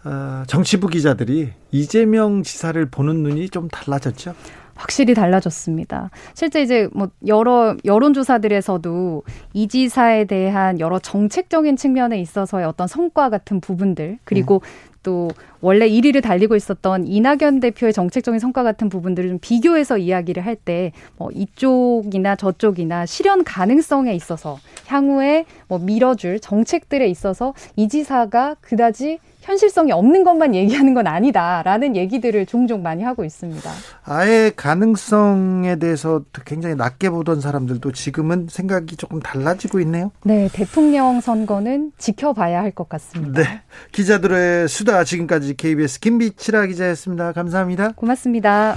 어, 0.05 0.43
정치부 0.47 0.87
기자들이 0.87 1.51
이재명 1.71 2.43
지사를 2.43 2.83
보는 2.89 3.23
눈이 3.23 3.49
좀 3.49 3.67
달라졌죠. 3.69 4.33
확실히 4.75 5.13
달라졌습니다. 5.13 6.09
실제 6.33 6.61
이제 6.63 6.89
뭐 6.93 7.07
여러 7.27 7.75
여론조사들에서도 7.85 9.23
이 9.53 9.67
지사에 9.67 10.25
대한 10.25 10.79
여러 10.79 10.97
정책적인 10.99 11.77
측면에 11.77 12.19
있어서의 12.19 12.65
어떤 12.65 12.87
성과 12.87 13.29
같은 13.29 13.61
부분들 13.61 14.17
그리고 14.23 14.61
네. 14.63 14.93
또 15.03 15.29
원래 15.61 15.87
1위를 15.87 16.23
달리고 16.23 16.55
있었던 16.55 17.05
이낙연 17.07 17.59
대표의 17.59 17.93
정책적인 17.93 18.39
성과 18.39 18.63
같은 18.63 18.89
부분들을 18.89 19.29
좀 19.29 19.39
비교해서 19.41 19.97
이야기를 19.97 20.43
할 20.45 20.55
때 20.55 20.91
뭐 21.17 21.29
이쪽이나 21.33 22.35
저쪽이나 22.35 23.05
실현 23.05 23.43
가능성에 23.43 24.13
있어서 24.15 24.57
향후에 24.87 25.45
뭐 25.67 25.77
밀어줄 25.77 26.39
정책들에 26.39 27.07
있어서 27.09 27.53
이 27.75 27.87
지사가 27.89 28.55
그다지 28.61 29.19
현실성이 29.43 29.91
없는 29.91 30.23
것만 30.23 30.55
얘기하는 30.55 30.93
건 30.93 31.07
아니다라는 31.07 31.95
얘기들을 31.95 32.45
종종 32.45 32.81
많이 32.81 33.03
하고 33.03 33.23
있습니다. 33.23 33.69
아예 34.05 34.51
가능성에 34.55 35.75
대해서 35.77 36.21
굉장히 36.45 36.75
낮게 36.75 37.09
보던 37.09 37.41
사람들도 37.41 37.91
지금은 37.91 38.47
생각이 38.49 38.95
조금 38.95 39.19
달라지고 39.19 39.79
있네요. 39.81 40.11
네, 40.23 40.49
대통령 40.51 41.21
선거는 41.21 41.91
지켜봐야 41.97 42.61
할 42.61 42.73
것 42.73 42.89
같습니다. 42.89 43.43
네. 43.43 43.61
기자들의 43.91 44.67
수다 44.67 45.03
지금까지 45.03 45.55
KBS 45.55 45.99
김비치라 45.99 46.65
기자였습니다. 46.65 47.33
감사합니다. 47.33 47.91
고맙습니다. 47.91 48.75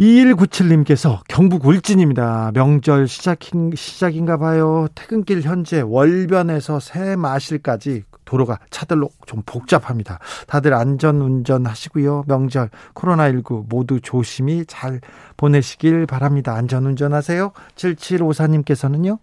2197님께서 0.00 1.20
경북 1.28 1.66
울진입니다. 1.66 2.52
명절 2.54 3.08
시작인, 3.08 3.72
시작인가 3.74 4.36
봐요. 4.36 4.88
퇴근길 4.94 5.42
현재 5.42 5.80
월변에서 5.80 6.80
새 6.80 7.16
마실까지 7.16 8.04
도로가 8.26 8.58
차들로 8.70 9.08
좀 9.24 9.42
복잡합니다. 9.46 10.18
다들 10.46 10.74
안전 10.74 11.22
운전 11.22 11.64
하시고요. 11.64 12.24
명절 12.26 12.68
코로나19 12.94 13.66
모두 13.68 14.00
조심히 14.00 14.66
잘 14.66 15.00
보내시길 15.38 16.06
바랍니다. 16.06 16.54
안전 16.54 16.84
운전하세요. 16.84 17.52
7754님께서는요. 17.76 19.18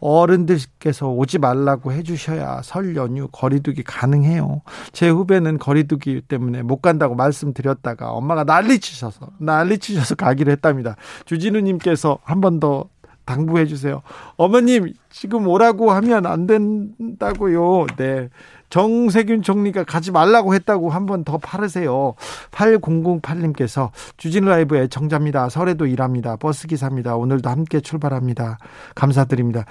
어른들께서 0.00 1.08
오지 1.08 1.38
말라고 1.38 1.92
해주셔야 1.92 2.60
설 2.62 2.96
연휴 2.96 3.28
거리두기 3.30 3.82
가능해요. 3.82 4.62
제 4.92 5.08
후배는 5.08 5.58
거리두기 5.58 6.22
때문에 6.22 6.62
못 6.62 6.80
간다고 6.80 7.14
말씀드렸다가 7.14 8.10
엄마가 8.12 8.44
난리치셔서 8.44 9.28
난리치셔서 9.38 10.14
가기로 10.14 10.50
했답니다. 10.52 10.96
주진우님께서 11.24 12.18
한 12.24 12.40
번 12.40 12.58
더 12.60 12.88
당부해 13.24 13.66
주세요. 13.66 14.02
어머님 14.36 14.92
지금 15.10 15.46
오라고 15.46 15.92
하면 15.92 16.26
안 16.26 16.46
된다고요. 16.46 17.86
네. 17.96 18.28
정세균 18.70 19.42
총리가 19.42 19.82
가지 19.84 20.12
말라고 20.12 20.54
했다고 20.54 20.90
한 20.90 21.06
번 21.06 21.24
더 21.24 21.38
팔으세요. 21.38 22.14
8008님께서 22.52 23.90
주진 24.16 24.44
라이브의 24.44 24.88
정자입니다. 24.88 25.48
설에도 25.48 25.86
일합니다. 25.86 26.36
버스 26.36 26.66
기사입니다. 26.66 27.16
오늘도 27.16 27.50
함께 27.50 27.80
출발합니다. 27.80 28.58
감사드립니다. 28.94 29.64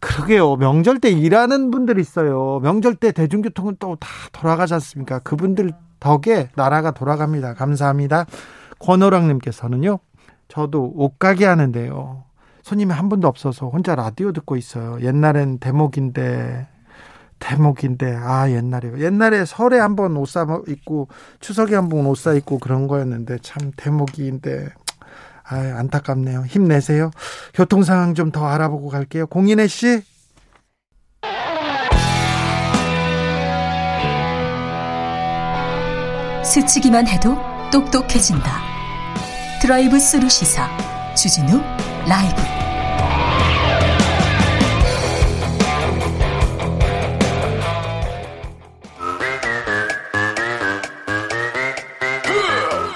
그러게요. 0.00 0.56
명절 0.56 1.00
때 1.00 1.10
일하는 1.10 1.70
분들 1.70 1.98
있어요. 1.98 2.60
명절 2.62 2.96
때 2.96 3.12
대중교통은 3.12 3.76
또 3.78 3.96
다 3.96 4.08
돌아가지 4.32 4.74
않습니까? 4.74 5.18
그분들 5.20 5.72
덕에 6.00 6.48
나라가 6.54 6.90
돌아갑니다. 6.92 7.54
감사합니다. 7.54 8.26
권호랑님께서는요. 8.78 9.98
저도 10.48 10.92
옷가게 10.94 11.46
하는데요. 11.46 12.24
손님이 12.66 12.92
한 12.92 13.08
분도 13.08 13.28
없어서 13.28 13.68
혼자 13.68 13.94
라디오 13.94 14.32
듣고 14.32 14.56
있어요. 14.56 14.98
옛날엔 15.00 15.58
대목인데 15.60 16.66
대목인데 17.38 18.16
아 18.16 18.50
옛날에 18.50 18.90
옛날에 18.98 19.44
설에 19.44 19.78
한 19.78 19.94
번 19.94 20.16
옷 20.16 20.26
사 20.28 20.44
입고 20.66 21.06
추석에 21.38 21.76
한 21.76 21.88
번 21.88 22.06
옷 22.06 22.16
사 22.18 22.32
입고 22.34 22.58
그런 22.58 22.88
거였는데 22.88 23.38
참 23.42 23.70
대목인데 23.76 24.70
아 25.44 25.56
안타깝네요. 25.78 26.40
힘내세요. 26.46 27.12
교통 27.54 27.84
상황 27.84 28.14
좀 28.14 28.32
더 28.32 28.48
알아보고 28.48 28.88
갈게요. 28.88 29.28
공인혜 29.28 29.68
씨. 29.68 30.02
스치기만 36.42 37.06
해도 37.06 37.36
똑똑해진다. 37.72 38.50
드라이브 39.60 39.98
스루 39.98 40.28
시사 40.28 40.68
주진우 41.14 41.75
라이브. 42.08 42.40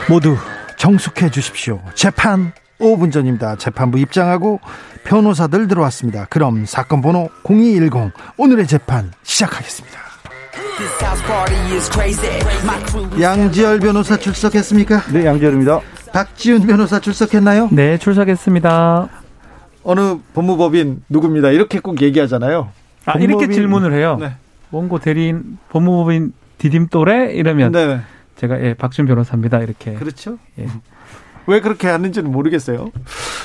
모두 0.08 0.36
정숙해 0.76 1.30
주십시오. 1.30 1.80
재판 1.94 2.52
5분 2.80 3.12
전입니다. 3.12 3.56
재판부 3.56 3.98
입장하고 3.98 4.60
변호사들 5.04 5.68
들어왔습니다. 5.68 6.26
그럼 6.30 6.64
사건 6.66 7.00
번호 7.00 7.28
0210 7.44 8.12
오늘의 8.36 8.66
재판 8.66 9.12
시작하겠습니다. 9.22 9.98
양지열 13.20 13.80
변호사 13.80 14.16
출석했습니까? 14.16 15.02
네, 15.12 15.26
양지열입니다. 15.26 15.80
박지훈 16.12 16.66
변호사 16.66 17.00
출석했나요? 17.00 17.68
네, 17.72 17.98
출석했습니다. 17.98 19.08
어느 19.82 20.18
법무법인 20.34 21.02
누굽니다. 21.08 21.50
이렇게 21.50 21.80
꼭 21.80 22.02
얘기하잖아요. 22.02 22.70
아, 23.06 23.12
법무법인, 23.12 23.40
이렇게 23.40 23.54
질문을 23.54 23.92
해요. 23.92 24.16
네. 24.20 24.34
원고 24.70 24.98
대리인 24.98 25.58
법무법인 25.70 26.32
디딤 26.58 26.88
또래 26.88 27.32
이러면 27.32 27.72
네. 27.72 28.00
제가 28.36 28.60
예, 28.62 28.74
박준 28.74 29.06
변호사입니다. 29.06 29.58
이렇게. 29.60 29.94
그렇죠. 29.94 30.38
예. 30.58 30.66
왜 31.50 31.60
그렇게 31.60 31.88
하는지는 31.88 32.30
모르겠어요. 32.32 32.90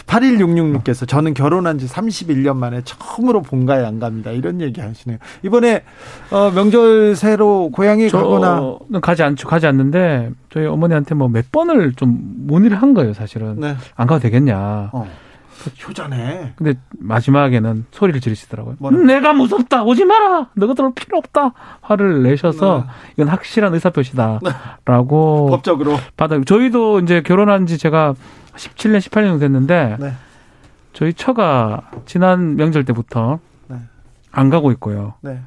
8166님께서 0.08 1.08
저는 1.08 1.34
결혼한 1.34 1.78
지 1.80 1.88
31년 1.88 2.56
만에 2.58 2.82
처음으로 2.84 3.42
본가에 3.42 3.84
안 3.86 4.00
갑니다. 4.00 4.32
이런 4.32 4.62
얘기 4.62 4.82
하시네요. 4.82 5.18
이번에 5.44 5.84
어, 6.32 6.52
명절 6.52 7.16
새로 7.16 7.70
고향에 7.72 8.10
가거나 8.10 8.78
가지 9.02 9.24
않죠. 9.24 9.48
가지 9.48 9.68
않는데 9.68 10.32
저희 10.52 10.66
어머니한테 10.66 11.14
뭐 11.16 11.26
몇 11.36 11.52
번을 11.52 11.94
좀 11.96 12.18
문의를 12.48 12.82
한 12.82 12.94
거예요, 12.94 13.14
사실은. 13.14 13.60
네. 13.60 13.76
안 13.96 14.08
가도 14.08 14.22
되겠냐. 14.22 14.90
어. 14.94 15.08
효자네. 15.88 16.54
근데 16.56 16.76
마지막에는 17.00 17.86
소리를 17.92 18.20
지르시더라고요. 18.22 18.76
뭐라? 18.80 18.98
내가 19.00 19.34
무섭다. 19.34 19.84
오지 19.84 20.06
마라. 20.06 20.50
너희들 20.54 20.92
필요 20.96 21.18
없다. 21.18 21.54
화를 21.82 22.24
내셔서 22.24 22.86
네. 22.86 23.14
이건 23.14 23.28
확실한 23.30 23.74
의사 23.74 23.90
표시다라고 23.90 24.40
네. 25.50 25.56
법적으로 25.56 25.98
받아. 26.18 26.40
저희도 26.42 27.00
이제 27.02 27.22
결혼한 27.22 27.66
지 27.66 27.78
제가 27.78 28.14
17년, 28.56 29.00
18년 29.00 29.26
정도 29.26 29.40
됐는데 29.40 29.98
네. 30.00 30.14
저희 30.94 31.14
처가 31.14 31.90
지난 32.06 32.56
명절 32.56 32.86
때부터 32.86 33.40
네. 33.68 33.78
안 34.32 34.50
가고 34.50 34.72
있고요. 34.72 35.16
네. 35.22 35.40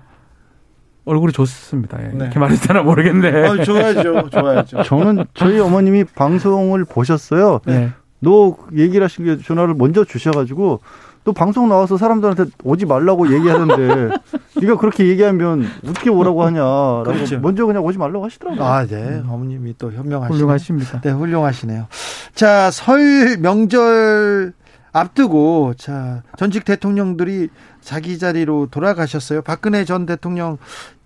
얼굴이 1.04 1.32
좋습니다. 1.32 1.98
예. 2.02 2.08
네. 2.08 2.30
이렇게 2.34 2.56
되나 2.66 2.82
모르겠네. 2.82 3.48
어, 3.48 3.64
좋아야죠. 3.64 4.28
좋아야죠. 4.28 4.82
저는 4.82 5.24
저희 5.32 5.58
어머님이 5.58 6.04
방송을 6.04 6.84
보셨어요. 6.84 7.60
네. 7.64 7.90
너 8.20 8.56
얘기를 8.74 9.04
하신 9.04 9.24
게 9.24 9.38
전화를 9.42 9.74
먼저 9.74 10.04
주셔가지고 10.04 10.80
또 11.24 11.32
방송 11.32 11.68
나와서 11.68 11.96
사람들한테 11.96 12.46
오지 12.64 12.86
말라고 12.86 13.32
얘기하는데 13.34 14.08
네가 14.62 14.78
그렇게 14.78 15.06
얘기하면 15.08 15.66
어떻게 15.86 16.08
오라고 16.10 16.42
하냐라고 16.44 17.04
그렇죠. 17.04 17.38
먼저 17.40 17.66
그냥 17.66 17.84
오지 17.84 17.98
말라고 17.98 18.24
하시더라고요. 18.24 18.64
아, 18.64 18.86
네. 18.86 19.22
어머님이 19.28 19.74
또 19.78 19.92
현명하시네. 19.92 20.34
훌륭하십니다. 20.36 21.00
네, 21.02 21.10
훌륭하시네요. 21.10 21.86
자, 22.34 22.70
설 22.70 23.36
명절 23.40 24.54
앞두고 24.92 25.74
자 25.76 26.22
전직 26.38 26.64
대통령들이 26.64 27.50
자기 27.82 28.18
자리로 28.18 28.68
돌아가셨어요. 28.70 29.42
박근혜 29.42 29.84
전 29.84 30.06
대통령 30.06 30.58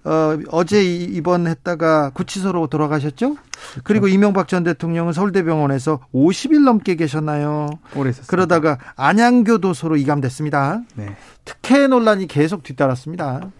어, 0.05 0.37
어제 0.51 0.85
입원했다가 0.85 2.11
구치소로 2.11 2.67
돌아가셨죠? 2.67 3.35
그렇죠. 3.35 3.81
그리고 3.85 4.09
이명박 4.09 4.49
전 4.49 4.65
대통령은 4.65 5.13
서울대병원에서 5.13 6.01
50일 6.13 6.65
넘게 6.65 6.97
계셨나요? 6.97 7.69
오래 7.95 8.11
있었습니다. 8.11 8.31
그러다가 8.31 8.79
안양교도소로 8.97 9.97
이감됐습니다. 9.97 10.83
네. 10.97 11.17
특혜 11.45 11.87
논란이 11.87 12.27
계속 12.27 12.65
뒤따랐습니다. 12.65 13.51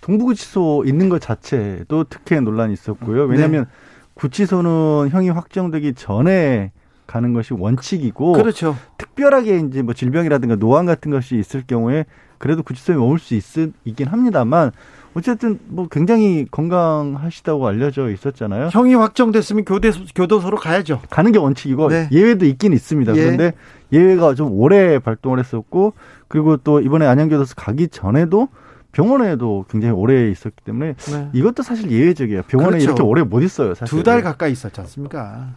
동부구치소 0.00 0.84
있는 0.86 1.08
것 1.08 1.20
자체도 1.20 2.04
특혜 2.04 2.40
논란이 2.40 2.72
있었고요. 2.72 3.24
왜냐하면 3.24 3.64
네. 3.64 3.70
구치소는 4.14 5.10
형이 5.10 5.30
확정되기 5.30 5.94
전에 5.94 6.72
가는 7.06 7.34
것이 7.34 7.52
원칙이고 7.52 8.32
그렇죠. 8.32 8.76
특별하게 8.96 9.58
이제 9.58 9.82
뭐 9.82 9.92
질병이라든가 9.92 10.56
노안 10.56 10.86
같은 10.86 11.10
것이 11.10 11.36
있을 11.36 11.64
경우에 11.66 12.06
그래도 12.38 12.62
구치소에 12.62 12.96
머물 12.96 13.18
수 13.18 13.34
있, 13.34 13.42
있긴 13.84 14.08
합니다만 14.08 14.72
어쨌든 15.14 15.58
뭐 15.68 15.86
굉장히 15.88 16.46
건강하시다고 16.50 17.66
알려져 17.66 18.10
있었잖아요. 18.10 18.68
형이 18.72 18.94
확정됐으면 18.94 19.64
교대 19.64 19.90
교도소로 20.14 20.56
가야죠. 20.56 21.00
가는 21.10 21.30
게 21.32 21.38
원칙이고 21.38 21.88
네. 21.88 22.08
예외도 22.10 22.46
있긴 22.46 22.72
있습니다. 22.72 23.16
예. 23.16 23.22
그런데 23.22 23.52
예외가 23.92 24.34
좀 24.34 24.52
오래 24.52 24.98
발동을 24.98 25.38
했었고 25.38 25.94
그리고 26.28 26.56
또 26.56 26.80
이번에 26.80 27.06
안양교도소 27.06 27.54
가기 27.56 27.88
전에도 27.88 28.48
병원에도 28.92 29.64
굉장히 29.68 29.94
오래 29.94 30.30
있었기 30.30 30.62
때문에 30.64 30.94
네. 30.94 31.28
이것도 31.32 31.62
사실 31.62 31.90
예외적이에요. 31.90 32.42
병원에 32.48 32.70
그렇죠. 32.78 32.84
이렇게 32.84 33.02
오래 33.02 33.22
못 33.22 33.40
있어요. 33.42 33.74
사실 33.74 33.96
두 33.96 34.02
달 34.04 34.22
가까이 34.22 34.52
있었지 34.52 34.80
않습니까? 34.80 35.48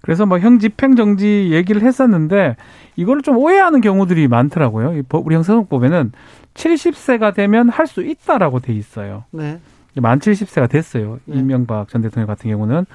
그래서 0.00 0.26
뭐 0.26 0.38
형 0.38 0.58
집행 0.58 0.96
정지 0.96 1.48
얘기를 1.50 1.82
했었는데 1.82 2.56
이걸 2.96 3.22
좀 3.22 3.36
오해하는 3.36 3.80
경우들이 3.80 4.28
많더라고요. 4.28 5.02
우리 5.12 5.34
형사소송법에는 5.34 6.12
70세가 6.54 7.34
되면 7.34 7.68
할 7.68 7.86
수 7.86 8.02
있다라고 8.02 8.60
돼 8.60 8.72
있어요. 8.72 9.24
네. 9.30 9.60
만 9.96 10.18
70세가 10.20 10.68
됐어요. 10.68 11.18
네. 11.24 11.38
이명박 11.38 11.88
전 11.88 12.02
대통령 12.02 12.26
같은 12.26 12.50
경우는. 12.50 12.86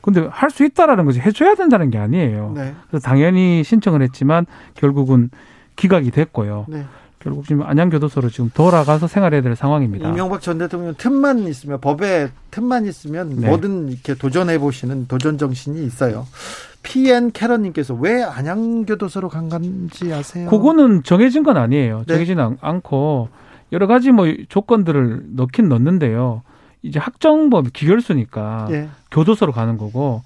근데 0.00 0.26
할 0.30 0.50
수 0.50 0.64
있다라는 0.64 1.04
것이 1.04 1.20
해줘야 1.20 1.54
된다는 1.54 1.90
게 1.90 1.98
아니에요. 1.98 2.52
네. 2.54 2.74
그래서 2.88 3.04
당연히 3.06 3.62
신청을 3.64 4.02
했지만 4.02 4.46
결국은 4.74 5.30
기각이 5.74 6.10
됐고요. 6.10 6.66
네. 6.68 6.84
결국 7.26 7.44
지금 7.44 7.64
안양교도소로 7.64 8.30
지금 8.30 8.50
돌아가서 8.54 9.08
생활해야 9.08 9.42
될 9.42 9.56
상황입니다. 9.56 10.08
이명박 10.08 10.40
전 10.40 10.58
대통령 10.58 10.94
틈만 10.96 11.40
있으면 11.48 11.80
법에 11.80 12.28
틈만 12.52 12.86
있으면 12.86 13.40
네. 13.40 13.48
뭐든 13.48 13.88
이렇게 13.88 14.14
도전해 14.14 14.60
보시는 14.60 15.08
도전 15.08 15.36
정신이 15.36 15.84
있어요. 15.84 16.24
PN 16.84 17.32
캐런님께서 17.32 17.94
왜 17.94 18.22
안양교도소로 18.22 19.28
간 19.28 19.48
건지 19.48 20.12
아세요? 20.14 20.48
그거는 20.48 21.02
정해진 21.02 21.42
건 21.42 21.56
아니에요. 21.56 22.04
네. 22.06 22.14
정해진 22.14 22.38
않고 22.60 23.28
여러 23.72 23.88
가지 23.88 24.12
뭐 24.12 24.32
조건들을 24.48 25.24
넣긴 25.34 25.68
넣는데요. 25.68 26.42
이제 26.82 27.00
학정법 27.00 27.72
기결수니까 27.72 28.68
예. 28.70 28.88
교도소로 29.10 29.50
가는 29.50 29.76
거고 29.76 30.22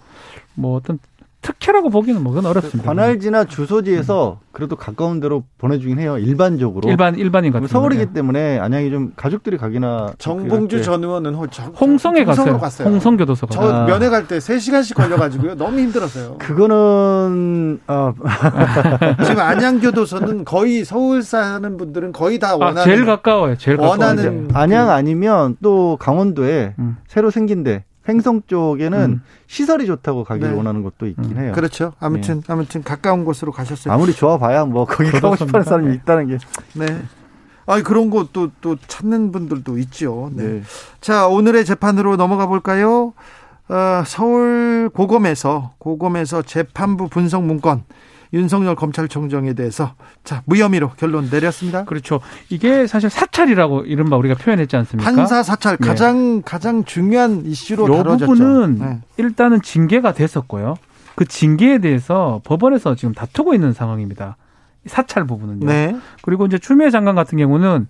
뭐 0.54 0.76
어떤 0.76 0.98
특혜라고 1.42 1.88
보기는 1.88 2.22
뭐 2.22 2.32
그건 2.34 2.50
어렵습니다. 2.50 2.86
관할지나 2.86 3.44
주소지에서 3.44 4.40
그래도 4.52 4.76
가까운 4.76 5.20
데로 5.20 5.44
보내주긴 5.58 5.98
해요. 5.98 6.18
일반적으로. 6.18 6.88
일반 6.90 7.14
일반인 7.16 7.50
같은 7.52 7.66
서울이기 7.66 8.12
때문에 8.12 8.58
안양이 8.58 8.90
좀 8.90 9.12
가족들이 9.16 9.56
가기나. 9.56 10.12
정봉주 10.18 10.82
전 10.82 11.02
의원은 11.02 11.34
홍성에 11.34 12.24
갔어요. 12.24 12.58
갔어요. 12.58 12.88
홍성 12.88 13.16
교도소 13.16 13.46
가. 13.46 13.52
저 13.54 13.84
면회 13.86 14.08
갈 14.10 14.26
때 14.28 14.36
3시간씩 14.38 14.94
걸려가지고요. 14.96 15.54
너무 15.54 15.78
힘들었어요. 15.78 16.36
그거는 16.38 17.80
어. 17.88 18.12
지금 19.24 19.40
안양 19.40 19.80
교도소는 19.80 20.44
거의 20.44 20.84
서울 20.84 21.22
사는 21.22 21.76
분들은 21.76 22.12
거의 22.12 22.38
다 22.38 22.50
아, 22.50 22.54
원하는. 22.56 22.82
아, 22.82 22.84
제일 22.84 23.06
가까워요. 23.06 23.56
제일 23.56 23.78
원하는. 23.80 24.48
안양 24.52 24.90
아니면 24.90 25.56
또 25.62 25.96
강원도에 25.98 26.74
음. 26.78 26.96
새로 27.08 27.30
생긴 27.30 27.62
데 27.62 27.84
횡성 28.08 28.42
쪽에는 28.46 28.98
음. 28.98 29.22
시설이 29.46 29.86
좋다고 29.86 30.24
가기를 30.24 30.50
네. 30.50 30.56
원하는 30.56 30.82
것도 30.82 31.06
있긴 31.06 31.32
음. 31.32 31.38
해요. 31.38 31.52
그렇죠. 31.54 31.92
아무튼 32.00 32.40
네. 32.40 32.52
아무튼 32.52 32.82
가까운 32.82 33.24
곳으로 33.24 33.52
가셨어요. 33.52 33.92
아무리 33.92 34.12
좋아봐야 34.12 34.64
뭐 34.64 34.84
거기 34.86 35.10
가고 35.10 35.36
싶어하는 35.36 35.64
사람이 35.64 35.94
있다는 35.96 36.28
게. 36.28 36.38
네. 36.74 37.02
아 37.66 37.82
그런 37.82 38.10
것도 38.10 38.50
또 38.60 38.76
찾는 38.86 39.32
분들도 39.32 39.78
있죠. 39.78 40.30
네. 40.34 40.44
네. 40.44 40.62
자 41.00 41.28
오늘의 41.28 41.64
재판으로 41.64 42.16
넘어가 42.16 42.46
볼까요? 42.46 43.12
어, 43.68 44.02
서울 44.04 44.90
고검에서 44.92 45.74
고검에서 45.78 46.42
재판부 46.42 47.08
분석 47.08 47.44
문건 47.44 47.84
윤석열 48.32 48.74
검찰총장에 48.76 49.54
대해서 49.54 49.94
자 50.24 50.42
무혐의로 50.46 50.90
결론 50.96 51.28
내렸습니다. 51.30 51.84
그렇죠. 51.84 52.20
이게 52.48 52.86
사실 52.86 53.10
사찰이라고 53.10 53.82
이른바 53.82 54.16
우리가 54.16 54.34
표현했지 54.36 54.76
않습니까? 54.76 55.10
판사 55.10 55.42
사찰 55.42 55.76
네. 55.76 55.86
가장 55.86 56.42
가장 56.42 56.84
중요한 56.84 57.44
이슈로 57.44 57.88
이 57.88 57.96
다뤄졌죠. 57.96 58.26
부분은 58.26 58.78
네. 58.78 59.00
일단은 59.16 59.62
징계가 59.62 60.14
됐었고요. 60.14 60.76
그 61.16 61.24
징계에 61.24 61.78
대해서 61.78 62.40
법원에서 62.44 62.94
지금 62.94 63.14
다투고 63.14 63.54
있는 63.54 63.72
상황입니다. 63.72 64.36
사찰 64.86 65.26
부분은요. 65.26 65.66
네. 65.66 65.96
그리고 66.22 66.46
이제 66.46 66.58
추미애 66.58 66.90
장관 66.90 67.14
같은 67.14 67.36
경우는 67.36 67.88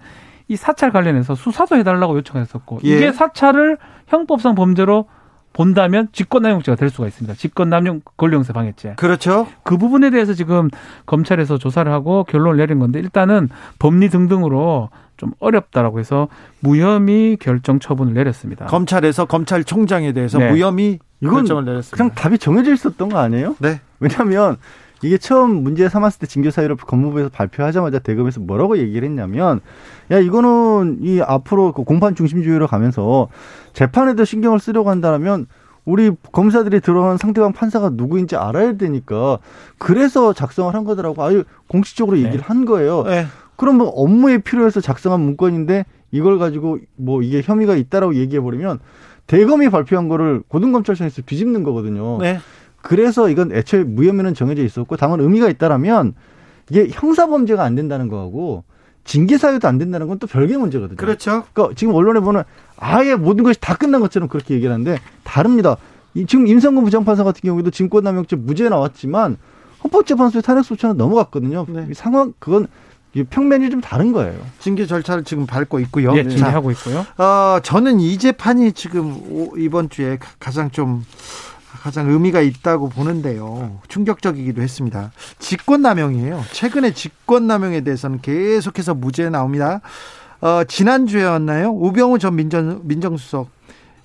이 0.48 0.56
사찰 0.56 0.90
관련해서 0.90 1.36
수사도 1.36 1.76
해달라고 1.76 2.16
요청했었고 2.16 2.80
예. 2.84 2.88
이게 2.88 3.12
사찰을 3.12 3.78
형법상 4.08 4.56
범죄로 4.56 5.06
본다면 5.52 6.08
직권남용죄가 6.12 6.76
될 6.76 6.90
수가 6.90 7.08
있습니다. 7.08 7.34
직권남용 7.34 8.02
권리용사 8.16 8.52
방해죄. 8.52 8.94
그렇죠. 8.96 9.46
그 9.62 9.76
부분에 9.76 10.10
대해서 10.10 10.34
지금 10.34 10.70
검찰에서 11.06 11.58
조사를 11.58 11.90
하고 11.90 12.24
결론을 12.24 12.58
내린 12.58 12.78
건데 12.78 13.00
일단은 13.00 13.48
법리 13.78 14.08
등등으로 14.08 14.90
좀 15.16 15.32
어렵다라고 15.38 15.98
해서 15.98 16.28
무혐의 16.60 17.36
결정 17.36 17.78
처분을 17.78 18.14
내렸습니다. 18.14 18.66
검찰에서 18.66 19.26
검찰총장에 19.26 20.12
대해서 20.12 20.38
네. 20.38 20.50
무혐의 20.50 20.98
결정을 21.22 21.64
내렸습니다. 21.64 21.96
그냥 21.96 22.14
답이 22.14 22.38
정해져 22.38 22.72
있었던 22.72 23.08
거 23.10 23.18
아니에요? 23.18 23.56
네. 23.58 23.80
왜냐하면 23.98 24.56
이게 25.02 25.18
처음 25.18 25.62
문제 25.62 25.88
삼았을 25.88 26.20
때 26.20 26.26
징계 26.26 26.50
사유를 26.50 26.76
법무부에서 26.76 27.30
발표하자마자 27.30 28.00
대검에서 28.00 28.40
뭐라고 28.40 28.78
얘기를 28.78 29.08
했냐면 29.08 29.60
야 30.10 30.18
이거는 30.18 30.98
이 31.02 31.20
앞으로 31.20 31.72
그 31.72 31.84
공판 31.84 32.14
중심주의로 32.14 32.66
가면서 32.66 33.28
재판에도 33.72 34.24
신경을 34.24 34.58
쓰려고 34.58 34.90
한다면 34.90 35.46
우리 35.84 36.10
검사들이 36.32 36.80
들어간 36.80 37.16
상대방 37.16 37.52
판사가 37.52 37.90
누구인지 37.90 38.36
알아야 38.36 38.74
되니까 38.74 39.38
그래서 39.78 40.32
작성을 40.32 40.72
한 40.74 40.84
거더라고 40.84 41.22
아유 41.22 41.44
공식적으로 41.68 42.16
네. 42.16 42.24
얘기를 42.24 42.40
네. 42.40 42.46
한 42.46 42.64
거예요. 42.64 43.02
네. 43.04 43.26
그럼 43.56 43.78
뭐 43.78 43.88
업무에 43.88 44.38
필요해서 44.38 44.80
작성한 44.80 45.20
문건인데 45.20 45.84
이걸 46.12 46.38
가지고 46.38 46.78
뭐 46.96 47.22
이게 47.22 47.42
혐의가 47.42 47.76
있다라고 47.76 48.14
얘기해 48.14 48.40
버리면 48.40 48.78
대검이 49.26 49.70
발표한 49.70 50.08
거를 50.08 50.42
고등검찰청에서 50.48 51.22
뒤집는 51.22 51.62
거거든요. 51.62 52.18
네. 52.18 52.38
그래서 52.82 53.28
이건 53.28 53.52
애초에 53.52 53.84
무혐의는 53.84 54.34
정해져 54.34 54.62
있었고 54.64 54.96
다만 54.96 55.20
의미가 55.20 55.48
있다라면 55.48 56.14
이게 56.70 56.88
형사 56.90 57.26
범죄가 57.26 57.62
안 57.62 57.74
된다는 57.74 58.08
거하고 58.08 58.64
징계 59.04 59.38
사유도 59.38 59.66
안 59.68 59.78
된다는 59.78 60.08
건 60.08 60.18
또 60.18 60.26
별개 60.26 60.56
문제거든요. 60.56 60.96
그렇죠. 60.96 61.44
그러니까 61.52 61.74
지금 61.74 61.94
언론에 61.94 62.20
보면 62.20 62.44
아예 62.80 63.14
모든 63.14 63.44
것이 63.44 63.60
다 63.60 63.76
끝난 63.76 64.00
것처럼 64.00 64.28
그렇게 64.28 64.54
얘기를 64.54 64.72
하는데 64.72 64.98
다릅니다. 65.22 65.76
지금 66.26 66.46
임성근 66.46 66.82
부장판사 66.82 67.22
같은 67.22 67.40
경우에도 67.42 67.70
증권남용죄 67.70 68.36
무죄 68.36 68.68
나왔지만 68.68 69.36
헌법재판소에 69.84 70.42
탄핵소추는 70.42 70.96
넘어갔거든요. 70.96 71.66
네. 71.68 71.88
상황 71.94 72.32
그건 72.38 72.66
평면이 73.30 73.70
좀 73.70 73.80
다른 73.80 74.12
거예요. 74.12 74.38
징계 74.58 74.86
절차를 74.86 75.24
지금 75.24 75.46
밟고 75.46 75.78
있고요. 75.80 76.16
예, 76.16 76.26
징계하고 76.26 76.70
있고요. 76.72 77.06
어, 77.18 77.60
저는 77.62 78.00
이 78.00 78.18
재판이 78.18 78.72
지금 78.72 79.50
이번 79.56 79.88
주에 79.88 80.18
가장 80.38 80.70
좀 80.70 81.04
가장 81.82 82.10
의미가 82.10 82.40
있다고 82.40 82.88
보는데요. 82.88 83.80
충격적이기도 83.88 84.62
했습니다. 84.62 85.12
직권남용이에요. 85.38 86.44
최근에 86.52 86.92
직권남용에 86.92 87.80
대해서는 87.82 88.20
계속해서 88.20 88.94
무죄 88.94 89.28
나옵니다. 89.30 89.80
어, 90.40 90.64
지난주에였나요? 90.64 91.70
우병우 91.70 92.18
전 92.18 92.36
민정, 92.36 92.80
민정수석 92.84 93.50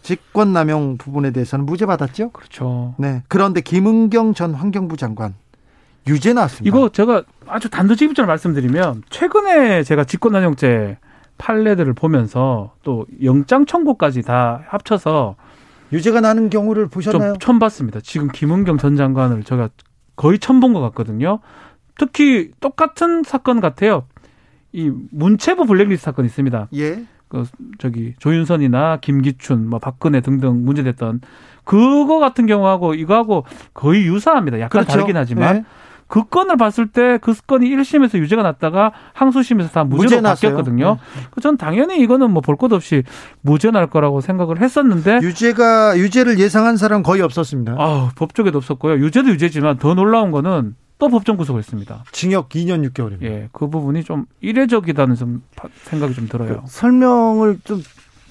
직권남용 0.02 0.98
부분에 0.98 1.32
대해서는 1.32 1.66
무죄 1.66 1.86
받았죠? 1.86 2.30
그렇죠. 2.32 2.94
네. 2.98 3.24
그런데 3.28 3.62
김은경 3.62 4.34
전 4.34 4.54
환경부 4.54 4.98
장관 4.98 5.34
유죄 6.08 6.34
나왔습니다. 6.34 6.68
이거 6.78 6.90
제가 6.90 7.24
아주 7.48 7.70
단도직입적으로 7.70 8.28
말씀드리면 8.28 9.04
최근에 9.10 9.84
제가 9.84 10.04
직권남용죄 10.04 10.98
판례들을 11.38 11.94
보면서 11.94 12.74
또 12.84 13.06
영장 13.24 13.66
청구까지 13.66 14.22
다 14.22 14.62
합쳐서 14.68 15.36
유죄가 15.92 16.22
나는 16.22 16.50
경우를 16.50 16.88
보셨나요? 16.88 17.34
좀 17.34 17.40
처음 17.40 17.60
봤습니다. 17.60 18.00
지금 18.02 18.28
김은경 18.28 18.78
전 18.78 18.96
장관을 18.96 19.44
제가 19.44 19.70
거의 20.16 20.38
처음 20.40 20.60
본 20.60 20.74
것 20.74 20.82
같거든요. 20.82 21.40
특히 21.98 22.52
똑같은 22.60 23.24
사건 23.24 23.60
같아요. 23.60 24.04
이 24.76 24.92
문체부 25.12 25.66
블랙리스트 25.66 26.04
사건 26.04 26.26
있습니다. 26.26 26.68
예. 26.76 27.04
그 27.28 27.44
저기 27.80 28.14
조윤선이나 28.20 28.98
김기춘, 29.02 29.70
뭐 29.70 29.80
박근혜 29.80 30.22
등등 30.22 30.64
문제됐던 30.66 31.22
그거 31.64 32.20
같은 32.20 32.46
경우하고 32.46 32.94
이거하고 32.94 33.46
거의 33.74 34.06
유사합니다. 34.06 34.60
약간 34.60 34.82
그렇죠. 34.84 34.92
다르긴 34.92 35.18
하지만 35.18 35.56
예. 35.58 35.64
그 36.08 36.26
건을 36.26 36.56
봤을 36.58 36.88
때 36.88 37.18
그 37.18 37.34
건이 37.48 37.68
1심에서 37.68 38.20
유죄가 38.20 38.44
났다가 38.44 38.92
항소심에서 39.14 39.70
다 39.70 39.84
무죄로 39.84 40.04
무죄 40.04 40.22
바뀌었거든요. 40.22 40.98
네. 41.16 41.42
전 41.42 41.58
당연히 41.58 42.00
이거는 42.02 42.30
뭐 42.32 42.42
볼 42.42 42.58
것 42.58 42.72
없이 42.74 43.02
무죄 43.42 43.72
날 43.72 43.88
거라고 43.88 44.22
생각을 44.22 44.62
했었는데 44.62 45.20
유죄가 45.24 45.98
유죄를 45.98 46.38
예상한 46.38 46.78
사람 46.78 47.02
거의 47.02 47.22
없었습니다. 47.24 47.76
아, 47.80 48.12
법조계도 48.18 48.58
없었고요. 48.60 49.04
유죄도 49.04 49.30
유죄지만 49.30 49.78
더 49.78 49.96
놀라운 49.96 50.30
거는 50.30 50.76
또 50.98 51.10
법정 51.10 51.38
구속을 51.38 51.60
했습니다. 51.60 52.04
징역 52.12 52.50
2년 52.50 52.90
6개월입니다. 52.90 53.24
예, 53.24 53.50
그 53.52 53.70
부분이 53.70 54.04
좀 54.04 54.26
이례적이다는 54.42 55.16
좀 55.16 55.44
생각이 55.84 56.14
좀 56.14 56.28
들어요. 56.28 56.62
그 56.62 56.68
설명을 56.68 57.60
좀 57.64 57.82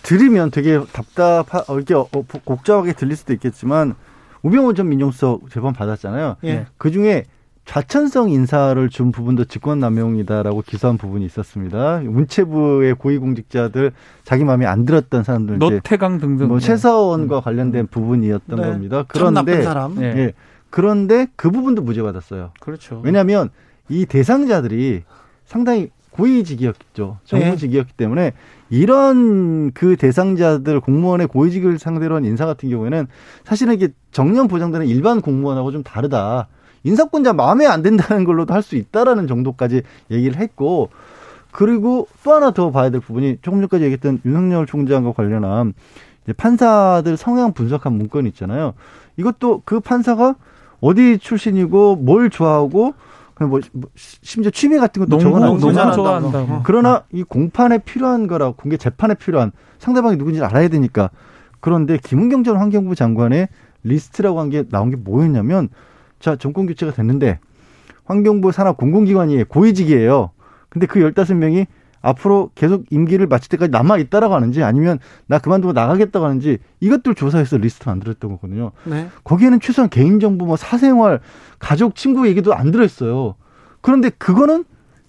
들으면 0.03 0.51
되게 0.51 0.81
답답하, 0.93 1.65
어, 1.69 1.77
이렇게 1.77 1.95
어, 1.95 2.07
복잡하게 2.11 2.93
들릴 2.93 3.17
수도 3.17 3.33
있겠지만 3.33 3.95
우병우 4.43 4.75
전 4.75 4.89
민정수석 4.89 5.51
재판 5.51 5.73
받았잖아요. 5.73 6.37
예. 6.45 6.67
그 6.77 6.91
중에 6.91 7.25
좌천성 7.65 8.31
인사를 8.31 8.89
준 8.91 9.11
부분도 9.11 9.47
직권남용이다라고 9.47 10.63
기소한 10.63 10.99
부분이 10.99 11.25
있었습니다. 11.25 12.01
문체부의 12.05 12.95
고위공직자들 12.95 13.93
자기 14.23 14.45
마음에 14.45 14.67
안 14.67 14.85
들었던 14.85 15.23
사람들 15.25 15.59
노태강 15.59 16.19
등등 16.19 16.49
뭐 16.49 16.59
최서원과 16.61 17.39
음. 17.39 17.43
관련된 17.43 17.87
부분이었던 17.87 18.61
네. 18.61 18.67
겁니다. 18.69 19.05
그런데 19.09 19.63
사람. 19.63 19.97
예. 20.03 20.05
예. 20.05 20.33
그런데 20.75 21.29
그 21.37 21.53
부분도 21.53 21.83
무죄 21.83 22.03
받았어요. 22.03 22.51
그렇죠. 22.59 23.01
왜냐하면 23.05 23.51
이 23.89 24.07
대상자들이 24.07 25.05
상당히 25.45 25.91
고위직이었죠. 26.11 27.19
정무직이었기 27.23 27.93
네. 27.93 27.97
때문에 27.97 28.33
이런 28.71 29.71
그 29.71 29.95
대상자들 29.95 30.81
공무원의 30.81 31.29
고위직을 31.29 31.79
상대로 31.79 32.17
한 32.17 32.25
인사 32.25 32.45
같은 32.45 32.71
경우에는 32.71 33.07
사실은 33.45 33.75
이게 33.75 33.91
정년 34.11 34.49
보장되는 34.49 34.89
일반 34.89 35.21
공무원하고 35.21 35.71
좀 35.71 35.85
다르다. 35.85 36.49
인사권자 36.83 37.35
마음에 37.35 37.67
안 37.67 37.83
든다는 37.83 38.25
걸로도 38.25 38.53
할 38.53 38.61
수 38.61 38.75
있다라는 38.75 39.29
정도까지 39.29 39.83
얘기를 40.11 40.41
했고 40.41 40.91
그리고 41.53 42.09
또 42.25 42.33
하나 42.33 42.51
더 42.51 42.73
봐야 42.73 42.91
될 42.91 43.01
부분이 43.01 43.39
조금 43.43 43.61
전까지 43.61 43.85
얘기했던 43.85 44.23
윤석열 44.25 44.67
총장과 44.67 45.13
관련한 45.13 45.73
판사들 46.37 47.17
성향 47.17 47.53
분석한 47.53 47.93
문건 47.93 48.27
있잖아요. 48.27 48.75
이것도 49.17 49.63
그 49.65 49.79
판사가 49.79 50.35
어디 50.81 51.19
출신이고 51.19 51.97
뭘 51.97 52.31
좋아하고 52.31 52.95
뭐, 53.41 53.61
뭐 53.73 53.91
심지어 53.97 54.51
취미 54.51 54.79
같은 54.79 55.01
것도 55.01 55.17
적어놨고 55.19 55.59
너무 55.59 55.73
좋아한다고. 56.03 56.63
그러나 56.65 57.03
이 57.13 57.23
공판에 57.25 57.79
필요한 57.79 58.27
거라 58.27 58.53
공개 58.53 58.77
재판에 58.77 59.15
필요한 59.15 59.51
상대방이 59.79 60.17
누군지 60.17 60.43
알아야 60.43 60.69
되니까 60.69 61.11
그런데 61.61 61.99
김은경 62.03 62.45
전 62.45 62.57
환경부 62.59 62.95
장관의 62.95 63.49
리스트라고 63.83 64.39
한 64.41 64.51
게 64.51 64.65
나온 64.71 64.91
게 64.91 64.97
뭐였냐면 64.97 65.69
자 66.21 66.37
정권 66.37 66.67
교체가 66.67 66.93
됐는데 66.93 67.39
환경부 68.05 68.53
산하 68.53 68.73
공공기관이 68.73 69.45
고위직이에요. 69.45 70.31
근데 70.69 70.87
그 70.87 71.01
열다섯 71.01 71.37
명이 71.37 71.67
앞으로 72.05 72.51
계속 72.55 72.85
임기를 72.91 73.27
마칠 73.27 73.49
때까지 73.49 73.71
남아 73.71 73.97
있다라고 73.97 74.35
하는지 74.35 74.63
아니면 74.63 74.99
나 75.27 75.39
그만두고 75.39 75.73
나가겠다고 75.73 76.25
하는지 76.25 76.59
이것들 76.81 77.15
조사해서 77.15 77.57
리스트 77.57 77.89
만들었던 77.89 78.31
거거든요. 78.33 78.73
네. 78.85 79.09
거기에는 79.25 79.59
최소한 79.61 79.89
개인정보, 79.89 80.45
뭐 80.45 80.57
사생활, 80.57 81.21
가족, 81.59 81.97
친구 81.97 82.29
얘기도 82.29 82.55
안 82.55 82.71
들어있어요. 82.71 83.37
그런데 83.81 84.11
그거는 84.11 84.65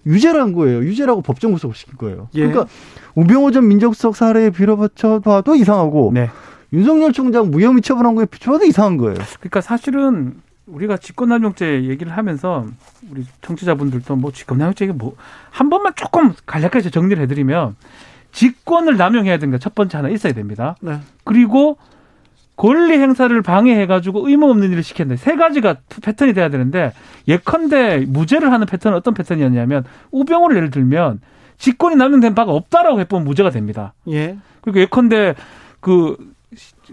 유죄란 0.06 0.52
거예요. 0.54 0.78
유죄라고 0.78 1.20
법정 1.20 1.52
구속을 1.52 1.74
시킨 1.74 1.96
거예요. 1.98 2.28
예. 2.34 2.46
그러니까 2.46 2.66
우병호 3.14 3.50
전 3.50 3.68
민정수석 3.68 4.16
사례에 4.16 4.50
빌어봐도 4.50 5.54
이상하고 5.54 6.12
네. 6.14 6.30
윤석열 6.72 7.12
총장 7.12 7.50
무혐의 7.50 7.82
처분한 7.82 8.14
거에 8.14 8.24
비춰봐도 8.24 8.64
이상한 8.64 8.96
거예요. 8.96 9.16
그러니까 9.40 9.60
사실은 9.60 10.34
우리가 10.66 10.96
직권남용죄 10.96 11.84
얘기를 11.84 12.16
하면서 12.16 12.66
우리 13.10 13.24
청취자분들도 13.42 14.16
뭐 14.16 14.32
직권남용죄 14.32 14.86
이게 14.86 14.92
뭐한 14.92 15.70
번만 15.70 15.92
조금 15.94 16.32
간략하게 16.44 16.90
정리를 16.90 17.22
해드리면 17.22 17.76
직권을 18.32 18.96
남용해야 18.96 19.38
되는 19.38 19.52
게 19.52 19.58
첫 19.58 19.74
번째 19.74 19.96
하나 19.96 20.08
있어야 20.08 20.32
됩니다. 20.32 20.76
네. 20.80 21.00
그리고 21.24 21.78
권리 22.56 22.94
행사를 22.98 23.40
방해해가지고 23.42 24.28
의무 24.28 24.50
없는 24.50 24.72
일을 24.72 24.82
시켰는데 24.82 25.22
세 25.22 25.36
가지가 25.36 25.76
패턴이 26.02 26.32
돼야 26.32 26.48
되는데 26.48 26.92
예컨대 27.28 28.04
무죄를 28.08 28.50
하는 28.52 28.66
패턴은 28.66 28.96
어떤 28.96 29.14
패턴이었냐면 29.14 29.84
우병우를 30.10 30.56
예를 30.56 30.70
들면 30.70 31.20
직권이 31.58 31.96
남용된 31.96 32.34
바가 32.34 32.52
없다라고 32.52 33.00
해보면 33.00 33.26
무죄가 33.26 33.50
됩니다. 33.50 33.94
예. 34.08 34.36
그리고 34.62 34.80
예컨대 34.80 35.34
그 35.80 36.16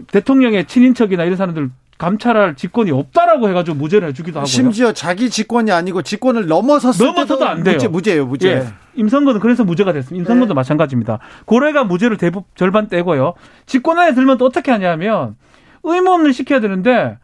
대통령의 0.08 0.66
친인척이나 0.66 1.24
이런 1.24 1.36
사람들 1.36 1.70
감찰할 1.98 2.56
직권이 2.56 2.90
없다라고 2.90 3.48
해가지고 3.48 3.76
무죄를 3.76 4.08
해주기도 4.08 4.40
하고요. 4.40 4.46
심지어 4.46 4.92
자기 4.92 5.30
직권이 5.30 5.70
아니고 5.70 6.02
직권을 6.02 6.46
넘어섰을 6.46 7.06
넘어서도 7.06 7.46
안 7.46 7.62
돼요. 7.62 7.74
무죄, 7.74 7.88
무죄예요, 7.88 8.26
무죄. 8.26 8.48
예. 8.50 8.66
임선거는 8.96 9.40
그래서 9.40 9.64
무죄가 9.64 9.92
됐습니다. 9.92 10.22
임선거도 10.22 10.54
네. 10.54 10.54
마찬가지입니다. 10.54 11.20
고래가 11.44 11.84
무죄를 11.84 12.16
대부 12.16 12.44
절반 12.56 12.88
떼고요. 12.88 13.34
직권 13.66 13.98
안에 13.98 14.14
들면 14.14 14.38
또 14.38 14.46
어떻게 14.46 14.70
하냐면 14.72 15.36
의무 15.82 16.10
없는 16.10 16.32
시켜야 16.32 16.60
되는데 16.60 17.18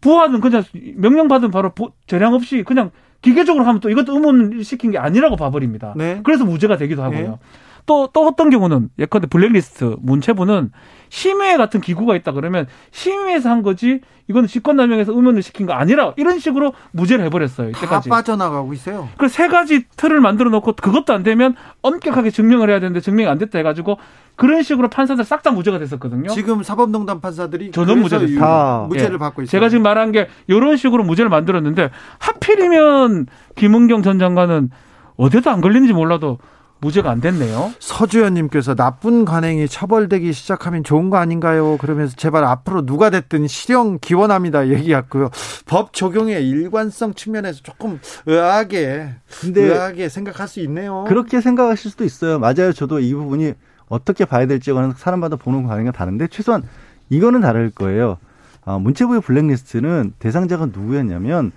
부하는 0.00 0.40
그냥 0.40 0.64
명령 0.96 1.28
받은 1.28 1.50
바로 1.50 1.72
재량 2.06 2.34
없이 2.34 2.64
그냥 2.64 2.90
기계적으로 3.20 3.64
하면 3.64 3.80
또 3.80 3.88
이것도 3.88 4.14
의무 4.14 4.28
없는 4.28 4.52
일 4.52 4.64
시킨 4.64 4.90
게 4.90 4.98
아니라고 4.98 5.36
봐버립니다. 5.36 5.94
네. 5.96 6.20
그래서 6.24 6.44
무죄가 6.44 6.76
되기도 6.76 7.04
하고요. 7.04 7.20
네. 7.20 7.38
또, 7.86 8.08
또 8.12 8.26
어떤 8.26 8.50
경우는 8.50 8.90
예컨대 8.98 9.26
블랙리스트 9.26 9.96
문체부는 10.00 10.70
심의회 11.08 11.56
같은 11.56 11.80
기구가 11.80 12.16
있다 12.16 12.32
그러면 12.32 12.66
심의회에서 12.90 13.50
한 13.50 13.62
거지 13.62 14.00
이거는 14.28 14.48
직권남용에서 14.48 15.12
의문을 15.12 15.42
시킨 15.42 15.66
거 15.66 15.72
아니라 15.74 16.14
이런 16.16 16.38
식으로 16.38 16.72
무죄를 16.92 17.24
해버렸어요. 17.26 17.70
이때까지. 17.70 18.08
다 18.08 18.16
빠져나가고 18.16 18.72
있어요. 18.72 19.08
그래서 19.18 19.34
세 19.34 19.48
가지 19.48 19.84
틀을 19.96 20.20
만들어 20.20 20.48
놓고 20.50 20.72
그것도 20.74 21.12
안 21.12 21.22
되면 21.22 21.54
엄격하게 21.82 22.30
증명을 22.30 22.70
해야 22.70 22.80
되는데 22.80 23.00
증명이 23.00 23.28
안 23.28 23.36
됐다 23.36 23.58
해가지고 23.58 23.98
그런 24.36 24.62
식으로 24.62 24.88
판사들 24.88 25.24
싹 25.24 25.42
다 25.42 25.50
무죄가 25.50 25.78
됐었거든요. 25.80 26.30
지금 26.30 26.62
사법농단 26.62 27.20
판사들이 27.20 27.72
저는 27.72 28.00
무죄 28.00 28.16
다 28.36 28.86
무죄를 28.88 29.14
예. 29.14 29.18
받고 29.18 29.42
있어요. 29.42 29.50
제가 29.50 29.68
지금 29.68 29.82
말한 29.82 30.12
게 30.12 30.28
이런 30.46 30.76
식으로 30.76 31.02
무죄를 31.02 31.28
만들었는데 31.28 31.90
하필이면 32.20 33.26
김은경 33.56 34.02
전 34.02 34.20
장관은 34.20 34.70
어디도 35.16 35.50
안 35.50 35.60
걸리는지 35.60 35.92
몰라도 35.92 36.38
무죄가 36.82 37.10
안 37.10 37.20
됐네요. 37.20 37.72
서주현님께서 37.78 38.74
나쁜 38.74 39.24
관행이 39.24 39.68
처벌되기 39.68 40.32
시작하면 40.32 40.82
좋은 40.82 41.10
거 41.10 41.16
아닌가요? 41.16 41.76
그러면서 41.78 42.16
제발 42.16 42.44
앞으로 42.44 42.84
누가 42.84 43.08
됐든 43.08 43.46
실형 43.46 43.98
기원합니다. 44.00 44.68
얘기했고요. 44.68 45.30
법 45.64 45.92
적용의 45.94 46.46
일관성 46.48 47.14
측면에서 47.14 47.60
조금 47.62 48.00
의아하게, 48.26 49.10
근데 49.40 49.62
의아하게 49.62 50.08
생각할 50.08 50.48
수 50.48 50.58
있네요. 50.60 51.04
그렇게 51.06 51.40
생각하실 51.40 51.92
수도 51.92 52.04
있어요. 52.04 52.40
맞아요. 52.40 52.72
저도 52.72 52.98
이 52.98 53.14
부분이 53.14 53.54
어떻게 53.88 54.24
봐야 54.24 54.46
될지는 54.46 54.92
사람마다 54.96 55.36
보는 55.36 55.68
관행이 55.68 55.92
다른데 55.92 56.28
최소한 56.28 56.64
이거는 57.10 57.42
다를 57.42 57.70
거예요. 57.70 58.18
아, 58.64 58.78
문체부의 58.78 59.20
블랙리스트는 59.20 60.14
대상자가 60.18 60.66
누구였냐면 60.66 61.52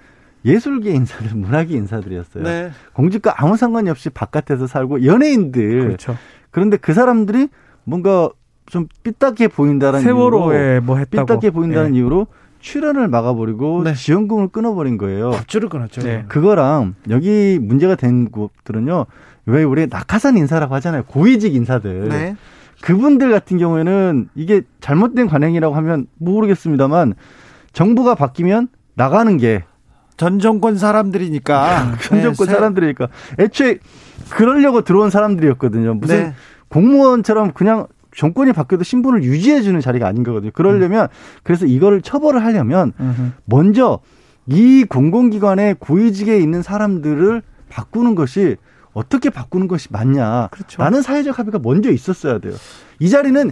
예술계 0.46 0.92
인사들, 0.92 1.36
문화계 1.36 1.76
인사들이었어요. 1.76 2.44
네. 2.44 2.72
공직과 2.94 3.34
아무 3.38 3.58
상관이 3.58 3.90
없이 3.90 4.10
바깥에서 4.10 4.68
살고 4.68 5.06
연예인들. 5.06 5.80
그렇죠. 5.88 6.18
그런데 6.52 6.78
그 6.78 6.94
사람들이 6.94 7.50
뭔가 7.84 8.30
좀 8.68 8.88
삐딱해 9.04 9.48
보인다는 9.50 10.02
세월호에 10.02 10.80
뭐 10.80 10.98
했다고. 10.98 11.26
삐딱해 11.26 11.52
보인다는 11.52 11.94
예. 11.96 12.00
이유로 12.00 12.28
출연을 12.60 13.08
막아버리고 13.08 13.84
네. 13.84 13.94
지원금을 13.94 14.48
끊어버린 14.48 14.98
거예요. 14.98 15.32
법주를 15.32 15.70
끊었죠. 15.70 16.02
네. 16.02 16.26
그거랑 16.28 16.96
여기 17.10 17.60
문제가 17.62 17.96
된 17.96 18.32
곳들은요. 18.32 19.06
왜 19.46 19.64
우리 19.64 19.86
낙하산 19.88 20.38
인사라고 20.38 20.74
하잖아요. 20.76 21.04
고위직 21.04 21.54
인사들. 21.54 22.10
네. 22.10 22.36
그분들 22.82 23.32
같은 23.32 23.58
경우에는 23.58 24.30
이게 24.36 24.62
잘못된 24.80 25.28
관행이라고 25.28 25.76
하면 25.76 26.08
모르겠습니다만 26.18 27.14
정부가 27.74 28.16
바뀌면 28.16 28.70
나가는 28.96 29.38
게 29.38 29.64
전 30.18 30.40
정권 30.40 30.78
사람들이니까. 30.78 31.98
전 32.04 32.22
정권 32.22 32.48
네, 32.48 32.54
사람들이니까. 32.54 33.08
애초에 33.40 33.80
그러려고 34.30 34.82
들어온 34.82 35.10
사람들이었거든요. 35.10 35.96
무슨 35.96 36.24
네. 36.24 36.34
공무원처럼 36.70 37.54
그냥 37.54 37.88
정권이 38.16 38.54
바뀌어도 38.54 38.84
신분을 38.84 39.24
유지해주는 39.24 39.80
자리가 39.82 40.08
아닌 40.08 40.24
거거든요. 40.24 40.52
그러려면 40.54 41.04
음. 41.04 41.40
그래서 41.44 41.66
이거를 41.66 42.02
처벌을 42.02 42.44
하려면 42.44 42.94
음흠. 43.00 43.32
먼저 43.46 44.00
이 44.48 44.86
공공기관의 44.88 45.76
고위직에 45.80 46.38
있는 46.38 46.62
사람들을 46.62 47.42
바꾸는 47.70 48.16
것이 48.16 48.56
어떻게 48.94 49.30
바꾸는 49.30 49.68
것이 49.68 49.90
맞냐. 49.92 50.48
그렇죠. 50.52 50.82
라는 50.82 51.02
사회적 51.02 51.38
합의가 51.38 51.60
먼저 51.62 51.92
있었어야 51.92 52.40
돼요. 52.40 52.54
이 53.00 53.10
자리는 53.10 53.52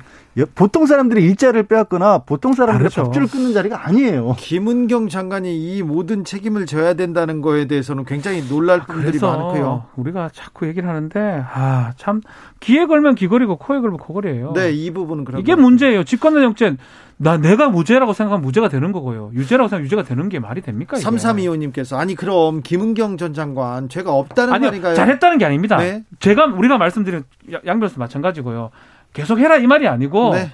보통 0.55 0.85
사람들이 0.87 1.23
일자를 1.23 1.63
빼앗거나 1.63 2.19
보통 2.19 2.53
사람들의 2.53 2.89
아, 2.97 3.03
밥줄을 3.03 3.27
끊는 3.27 3.53
자리가 3.53 3.87
아니에요. 3.87 4.35
김은경 4.39 5.07
장관이 5.09 5.55
이 5.77 5.83
모든 5.83 6.23
책임을 6.25 6.65
져야 6.65 6.95
된다는 6.95 7.41
거에 7.41 7.65
대해서는 7.65 8.03
굉장히 8.05 8.41
놀랄 8.47 8.81
아, 8.81 8.85
분들이 8.85 9.19
많고요. 9.19 9.85
우리가 9.95 10.29
자꾸 10.33 10.67
얘기를 10.67 10.89
하는데 10.89 11.43
아 11.53 11.91
참 11.97 12.21
귀에 12.61 12.85
걸면 12.85 13.15
귀걸이고 13.15 13.57
코에 13.57 13.79
걸면 13.79 13.99
코걸이에요. 13.99 14.53
네, 14.53 14.71
이 14.71 14.89
부분은 14.91 15.23
그런 15.25 15.39
이게 15.41 15.53
문제예요. 15.53 16.03
직권남용죄 16.03 16.77
나 17.17 17.37
내가 17.37 17.69
무죄라고 17.69 18.13
생각하면 18.13 18.43
무죄가 18.43 18.69
되는 18.69 18.91
거고요. 18.91 19.29
유죄라고 19.33 19.67
생각하면 19.67 19.85
유죄가 19.85 20.03
되는 20.03 20.29
게 20.29 20.39
말이 20.39 20.61
됩니까? 20.61 20.97
이게? 20.97 21.05
3325님께서 21.07 21.97
아니 21.97 22.15
그럼 22.15 22.61
김은경 22.63 23.17
전 23.17 23.33
장관 23.33 23.87
죄가 23.87 24.11
없다는 24.11 24.53
아니요, 24.53 24.69
말인가요? 24.69 24.95
잘했다는 24.95 25.37
게 25.37 25.45
아닙니다. 25.45 25.77
네. 25.77 26.03
제가 26.19 26.45
우리가 26.47 26.77
말씀드린 26.79 27.23
양 27.67 27.79
변수 27.79 27.99
마찬가지고요. 27.99 28.71
계속 29.13 29.39
해라 29.39 29.57
이 29.57 29.67
말이 29.67 29.87
아니고 29.87 30.33
네. 30.33 30.51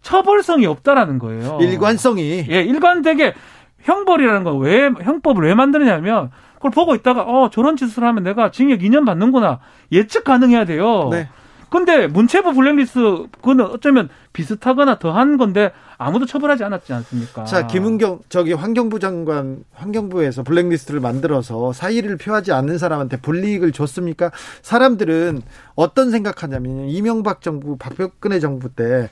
처벌성이 0.00 0.66
없다라는 0.66 1.18
거예요. 1.18 1.58
일관성이. 1.60 2.46
예, 2.48 2.62
일관되게 2.62 3.34
형벌이라는 3.82 4.44
거왜 4.44 4.90
형법을 5.02 5.44
왜 5.44 5.54
만드느냐면 5.54 6.30
그걸 6.54 6.70
보고 6.70 6.94
있다가 6.94 7.22
어 7.22 7.50
저런 7.50 7.76
짓을 7.76 8.04
하면 8.04 8.22
내가 8.22 8.50
징역 8.50 8.80
2년 8.80 9.04
받는구나 9.04 9.60
예측 9.90 10.24
가능해야 10.24 10.64
돼요. 10.64 11.08
네. 11.10 11.28
근데 11.70 12.06
문체부 12.06 12.52
블랙리스트 12.52 13.28
그거는 13.32 13.64
어쩌면 13.66 14.08
비슷하거나 14.32 14.98
더한 14.98 15.38
건데 15.38 15.72
아무도 16.02 16.26
처벌하지 16.26 16.64
않았지 16.64 16.92
않습니까? 16.92 17.44
자, 17.44 17.66
김은경 17.66 18.20
저기 18.28 18.52
환경부 18.52 18.98
장관 19.00 19.64
환경부에서 19.74 20.42
블랙리스트를 20.42 21.00
만들어서 21.00 21.72
사의를 21.72 22.16
표하지 22.16 22.52
않는 22.52 22.78
사람한테 22.78 23.18
불이익을 23.18 23.72
줬습니까? 23.72 24.30
사람들은 24.62 25.42
어떤 25.74 26.10
생각하냐면 26.10 26.88
이명박 26.88 27.40
정부 27.42 27.76
박근혜 27.76 28.40
정부 28.40 28.68
때 28.68 29.08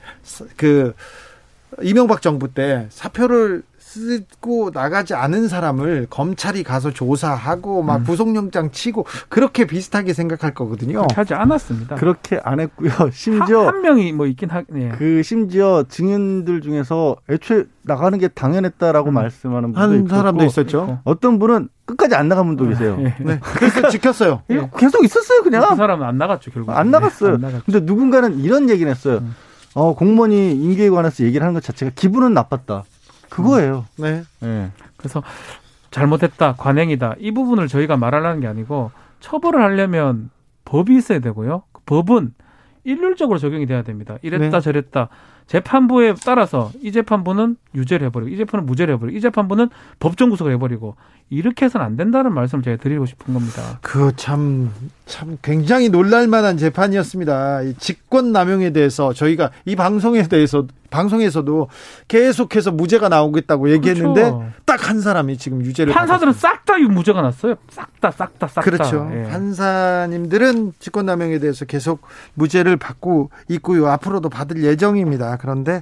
그 0.57 0.93
이명박 1.81 2.21
정부 2.21 2.53
때 2.53 2.87
사표를 2.89 3.63
쓰고 3.91 4.71
나가지 4.73 5.13
않은 5.13 5.49
사람을 5.49 6.07
검찰이 6.09 6.63
가서 6.63 6.91
조사하고 6.91 7.83
막 7.83 7.97
음. 7.97 8.03
구속영장 8.05 8.71
치고 8.71 9.05
그렇게 9.27 9.65
비슷하게 9.65 10.13
생각할 10.13 10.53
거거든요. 10.53 11.05
하지 11.13 11.33
않았습니다. 11.33 11.95
그렇게 11.95 12.39
안 12.43 12.61
했고요. 12.61 12.89
심지어 13.11 13.67
한, 13.67 13.75
한 13.75 13.81
명이 13.81 14.13
뭐 14.13 14.27
있긴 14.27 14.49
하. 14.49 14.63
네. 14.69 14.91
그 14.97 15.21
심지어 15.23 15.83
증인들 15.89 16.61
중에서 16.61 17.17
애초에 17.29 17.65
나가는 17.81 18.17
게 18.17 18.29
당연했다라고 18.29 19.09
음. 19.09 19.13
말씀하는 19.13 19.73
분도 19.73 19.79
한 19.81 20.07
사람도 20.07 20.45
있었죠. 20.45 20.99
어떤 21.03 21.37
분은 21.39 21.67
끝까지 21.85 22.15
안 22.15 22.29
나간 22.29 22.47
분도 22.47 22.67
계세요. 22.69 22.95
네. 22.95 23.13
네. 23.19 23.39
그래서 23.41 23.89
지켰어요. 23.89 24.43
네. 24.47 24.69
계속 24.77 25.03
있었어요, 25.03 25.43
그냥. 25.43 25.67
그 25.67 25.75
사람은 25.75 26.07
안 26.07 26.17
나갔죠, 26.17 26.51
결국. 26.51 26.71
안 26.71 26.91
나갔어요. 26.91 27.33
안 27.33 27.61
근데 27.65 27.81
누군가는 27.81 28.39
이런 28.39 28.69
얘기를 28.69 28.89
했어요. 28.89 29.17
음. 29.17 29.35
어, 29.73 29.95
공무원이 29.95 30.53
임기에 30.53 30.89
관해서 30.89 31.23
얘기를 31.25 31.43
하는 31.43 31.53
것 31.53 31.63
자체가 31.63 31.91
기분은 31.95 32.33
나빴다. 32.33 32.83
그거예요. 33.31 33.85
네. 33.97 34.23
네. 34.41 34.71
그래서 34.97 35.23
잘못했다, 35.89 36.55
관행이다. 36.55 37.15
이 37.19 37.31
부분을 37.31 37.67
저희가 37.67 37.97
말하려는 37.97 38.41
게 38.41 38.47
아니고 38.47 38.91
처벌을 39.19 39.61
하려면 39.61 40.29
법이 40.65 40.95
있어야 40.95 41.19
되고요. 41.19 41.63
그 41.71 41.81
법은 41.85 42.33
일률적으로 42.83 43.39
적용이 43.39 43.65
돼야 43.65 43.83
됩니다. 43.83 44.17
이랬다 44.21 44.49
네. 44.49 44.59
저랬다. 44.59 45.09
재판부에 45.51 46.13
따라서 46.23 46.71
이 46.81 46.93
재판부는 46.93 47.57
유죄를 47.75 48.07
해버리고 48.07 48.33
이 48.33 48.37
재판은 48.37 48.65
무죄를 48.65 48.93
해버리고 48.93 49.17
이 49.17 49.19
재판부는 49.19 49.69
법정 49.99 50.29
구속을 50.29 50.53
해버리고 50.53 50.95
이렇게 51.29 51.65
해서는 51.65 51.85
안 51.85 51.97
된다는 51.97 52.33
말씀을 52.33 52.63
제가 52.63 52.77
드리고 52.77 53.05
싶은 53.05 53.33
겁니다. 53.33 53.79
그참참 53.81 55.37
굉장히 55.41 55.89
놀랄만한 55.89 56.55
재판이었습니다. 56.55 57.63
이 57.63 57.73
직권 57.75 58.31
남용에 58.31 58.69
대해서 58.71 59.11
저희가 59.11 59.51
이 59.65 59.75
방송에 59.75 60.23
대해서 60.23 60.67
방송에서도 60.89 61.69
계속해서 62.07 62.71
무죄가 62.71 63.07
나오겠다고 63.09 63.71
얘기했는데 63.71 64.21
그렇죠. 64.23 64.45
딱한 64.65 64.99
사람이 65.01 65.37
지금 65.37 65.61
유죄를 65.63 65.93
판사들은 65.93 66.33
싹 66.33 66.61
다 66.65 66.77
무죄가 66.77 67.21
났어요. 67.21 67.55
싹 67.69 67.99
다 67.99 68.09
싹 68.11 68.39
다 68.39 68.47
싹 68.47 68.55
다. 68.55 68.61
그렇죠. 68.61 69.09
예. 69.13 69.23
판사님들은 69.23 70.73
직권 70.79 71.05
남용에 71.05 71.39
대해서 71.39 71.65
계속 71.65 72.01
무죄를 72.33 72.77
받고 72.77 73.29
있고요. 73.49 73.87
앞으로도 73.87 74.29
받을 74.29 74.63
예정입니다. 74.63 75.37
그런데 75.41 75.81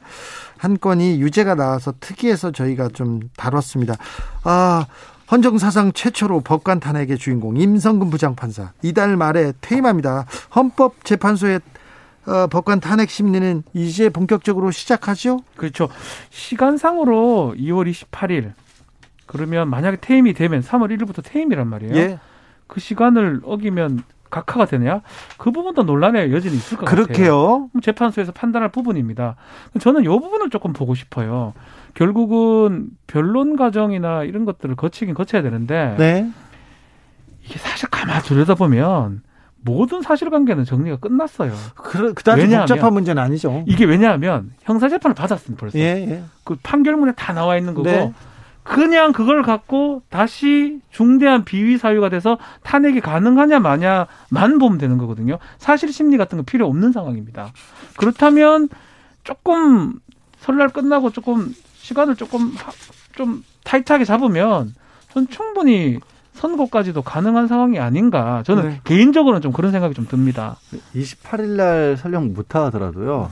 한 0.58 0.80
건이 0.80 1.20
유죄가 1.20 1.56
나와서 1.56 1.94
특이해서 2.00 2.52
저희가 2.52 2.88
좀 2.90 3.20
다뤘습니다. 3.36 3.96
아, 4.46 4.86
헌정사상 5.30 5.92
최초로 5.92 6.42
법관 6.42 6.80
탄핵의 6.80 7.18
주인공 7.18 7.58
임성근 7.58 8.10
부장판사 8.10 8.72
이달 8.82 9.18
말에 9.18 9.52
퇴임합니다. 9.62 10.26
헌법재판소의 10.56 11.60
어, 12.26 12.48
법관 12.48 12.80
탄핵 12.80 13.10
심리는 13.10 13.64
이제 13.74 14.10
본격적으로 14.10 14.72
시작하죠? 14.72 15.42
그렇죠. 15.56 15.90
시간상으로 16.30 17.56
2월 17.58 17.92
28일 17.92 18.54
그러면 19.26 19.70
만약에 19.70 19.98
퇴임이 19.98 20.34
되면 20.34 20.62
3월 20.62 20.98
1일부터 20.98 21.24
퇴임이란 21.24 21.68
말이에요. 21.68 21.96
예. 21.96 22.20
그 22.68 22.80
시간을 22.80 23.42
어기면 23.44 24.04
각하가 24.30 24.66
되냐? 24.66 25.02
그 25.38 25.52
부분도 25.52 25.84
논란의 25.84 26.32
여지는 26.32 26.56
있을 26.56 26.78
것 26.78 26.86
그렇게요? 26.86 27.16
같아요. 27.16 27.70
재판소에서 27.82 28.32
판단할 28.32 28.70
부분입니다. 28.70 29.36
저는 29.80 30.04
이 30.04 30.08
부분을 30.08 30.50
조금 30.50 30.74
보고 30.74 30.96
싶어요. 30.96 31.54
결국은 31.94 32.90
변론 33.08 33.56
과정이나 33.56 34.24
이런 34.24 34.46
것들을 34.46 34.76
거치긴 34.76 35.14
거쳐야 35.16 35.42
되는데 35.42 35.96
네. 35.98 36.30
이게 37.44 37.58
사실 37.58 37.90
가만 37.90 38.22
들여다보면 38.22 39.24
모든 39.62 40.02
사실관계는 40.02 40.64
정리가 40.64 40.98
끝났어요. 40.98 41.52
그, 41.76 42.14
그다지 42.14 42.48
복잡한 42.48 42.94
문제는 42.94 43.22
아니죠. 43.22 43.64
이게 43.68 43.86
왜냐하면 43.86 44.52
형사재판을 44.62 45.16
받았습니다. 45.16 45.60
벌써. 45.60 45.78
예, 45.80 45.84
예. 45.84 46.24
그 46.44 46.56
판결문에 46.64 47.14
다 47.14 47.34
나와 47.34 47.58
있는 47.58 47.74
거고 47.74 47.90
네. 47.90 48.14
그냥 48.70 49.14
그걸 49.14 49.42
갖고 49.42 50.04
다시 50.10 50.80
중대한 50.92 51.44
비위 51.44 51.80
사유가 51.80 52.10
돼서 52.10 52.38
탄핵이 52.62 53.02
가능하냐 53.02 53.60
마냐만 53.60 54.60
보면 54.60 54.78
되는 54.78 55.00
거거든요. 55.00 55.40
사실 55.58 55.92
심리 55.92 56.18
같은 56.18 56.38
거 56.38 56.44
필요 56.44 56.68
없는 56.68 56.92
상황입니다. 56.92 57.52
그렇다면 57.98 58.70
조금 59.24 60.00
설날 60.38 60.70
끝나고 60.70 61.10
조금 61.10 61.52
시간을 61.78 62.16
조금 62.16 62.54
좀 63.14 63.44
타이트하게 63.64 64.06
잡으면 64.06 64.76
전 65.12 65.28
충분히 65.28 65.98
선고까지도 66.34 67.02
가능한 67.02 67.48
상황이 67.48 67.80
아닌가. 67.80 68.44
저는 68.46 68.70
네. 68.70 68.82
개인적으로는 68.84 69.42
좀 69.42 69.52
그런 69.52 69.72
생각이 69.72 69.96
좀 69.96 70.06
듭니다. 70.06 70.58
28일 70.94 71.56
날 71.56 71.98
설령 71.98 72.34
못 72.36 72.54
하더라도요. 72.54 73.32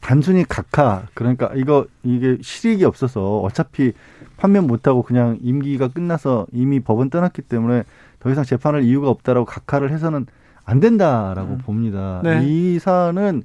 단순히 0.00 0.44
각하 0.48 1.02
그러니까 1.14 1.50
이거 1.56 1.86
이게 2.02 2.38
실익이 2.40 2.84
없어서 2.84 3.38
어차피 3.38 3.92
판면 4.38 4.66
못 4.66 4.86
하고 4.88 5.02
그냥 5.02 5.38
임기가 5.42 5.88
끝나서 5.88 6.46
이미 6.52 6.80
법은 6.80 7.10
떠났기 7.10 7.42
때문에 7.42 7.82
더 8.20 8.30
이상 8.30 8.44
재판할 8.44 8.82
이유가 8.84 9.10
없다라고 9.10 9.44
각하를 9.44 9.90
해서는 9.92 10.26
안 10.64 10.80
된다라고 10.80 11.54
음. 11.54 11.58
봅니다. 11.58 12.20
네. 12.24 12.42
이 12.44 12.78
사안은 12.78 13.42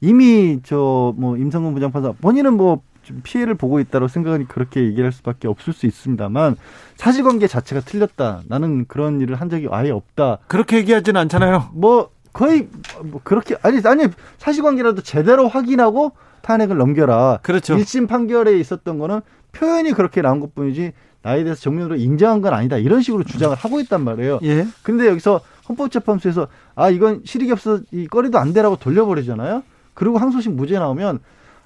이미 0.00 0.60
저 0.62 1.14
뭐 1.16 1.36
임성근 1.36 1.74
부장판사 1.74 2.12
본인은 2.20 2.54
뭐좀 2.56 3.20
피해를 3.22 3.54
보고 3.54 3.80
있다고 3.80 4.08
생각하니 4.08 4.46
그렇게 4.48 4.84
얘기할 4.84 5.12
수밖에 5.12 5.48
없을 5.48 5.72
수 5.72 5.86
있습니다만 5.86 6.56
사실관계 6.96 7.46
자체가 7.46 7.80
틀렸다. 7.82 8.42
나는 8.48 8.84
그런 8.86 9.20
일을 9.20 9.36
한 9.36 9.48
적이 9.48 9.68
아예 9.70 9.90
없다. 9.90 10.38
그렇게 10.46 10.76
얘기하지는 10.78 11.20
않잖아요. 11.22 11.70
뭐 11.72 12.10
거의 12.32 12.68
뭐 13.04 13.20
그렇게 13.24 13.56
아니 13.62 13.80
아니 13.84 14.06
사실관계라도 14.38 15.02
제대로 15.02 15.48
확인하고 15.48 16.12
탄핵을 16.42 16.76
넘겨라. 16.76 17.38
그렇죠. 17.42 17.76
1심 17.76 18.08
판결에 18.08 18.58
있었던 18.58 18.98
거는 18.98 19.20
표현이 19.54 19.92
그렇게 19.92 20.22
나온 20.22 20.40
것 20.40 20.54
뿐이지 20.54 20.92
나에 21.22 21.42
대해서 21.42 21.60
정면으로 21.62 21.96
인정한 21.96 22.42
건 22.42 22.52
아니다. 22.52 22.76
이런 22.76 23.00
식으로 23.00 23.24
주장을 23.24 23.56
하고 23.56 23.80
있단 23.80 24.04
말이에요. 24.04 24.40
예. 24.42 24.66
근데 24.82 25.08
여기서 25.08 25.40
헌법재판소에서 25.68 26.48
아 26.74 26.90
이건 26.90 27.22
실익이 27.24 27.50
없어 27.50 27.80
이 27.92 28.06
거리도 28.06 28.38
안 28.38 28.52
되라고 28.52 28.76
돌려버리잖아요. 28.76 29.62
그리고 29.94 30.18
항소심 30.18 30.56
무죄 30.56 30.78
나오면 30.78 31.20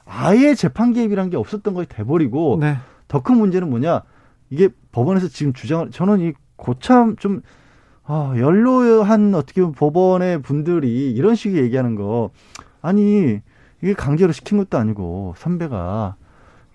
아예 0.07 0.55
재판 0.55 0.93
개입이란 0.93 1.31
게 1.31 1.37
없었던 1.37 1.75
거에 1.75 1.87
돼버리고 1.87 2.59
네. 2.61 2.77
더큰 3.09 3.37
문제는 3.37 3.69
뭐냐 3.69 4.03
이게 4.51 4.69
법원에서 4.93 5.29
지금 5.29 5.53
주장을 5.53 5.91
저는 5.91 6.21
이 6.21 6.33
고참 6.57 7.17
좀 7.17 7.43
아, 8.05 8.33
연로한 8.37 9.35
어떻게 9.35 9.61
보면 9.61 9.75
법원의 9.75 10.43
분들이 10.43 11.11
이런 11.11 11.35
식의 11.35 11.63
얘기하는 11.65 11.95
거 11.95 12.31
아니 12.81 13.41
이게 13.83 13.93
강제로 13.93 14.33
시킨 14.33 14.57
것도 14.59 14.79
아니고 14.79 15.35
선배가 15.37 16.17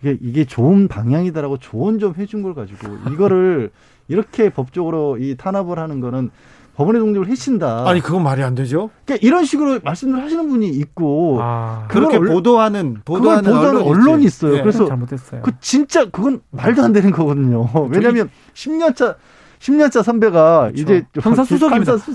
이게 0.03 0.17
이게 0.21 0.45
좋은 0.45 0.87
방향이다라고 0.87 1.57
조언 1.57 1.97
좀 1.99 2.13
해준 2.17 2.43
걸 2.43 2.53
가지고 2.53 2.97
이거를 3.11 3.71
이렇게 4.09 4.49
법적으로 4.49 5.17
이 5.17 5.35
탄압을 5.37 5.79
하는 5.79 6.01
거는 6.01 6.29
법원의 6.75 6.99
독립을 7.01 7.27
해친다. 7.27 7.87
아니 7.87 8.01
그건 8.01 8.23
말이 8.23 8.43
안 8.43 8.55
되죠. 8.55 8.89
그러니까 9.05 9.25
이런 9.25 9.45
식으로 9.45 9.79
말씀을 9.83 10.21
하시는 10.21 10.49
분이 10.49 10.67
있고 10.69 11.37
아, 11.39 11.85
그렇게 11.87 12.17
얼, 12.17 12.27
보도하는 12.27 12.97
보도하는, 13.05 13.43
보도하는 13.43 13.81
언론이 13.81 14.25
있어요. 14.25 14.55
네. 14.55 14.61
그래서 14.61 14.87
잘못했어요. 14.87 15.43
그 15.43 15.51
진짜 15.61 16.05
그건 16.05 16.41
말도 16.49 16.83
안 16.83 16.91
되는 16.91 17.11
거거든요. 17.11 17.69
왜냐하면 17.89 18.29
10년 18.55 18.95
차 18.95 19.15
10년차 19.59 20.03
선배가 20.03 20.71
그렇죠. 20.73 20.81
이제 20.81 21.05
형사 21.21 21.45
수석입니다. 21.45 21.97
수, 21.97 22.13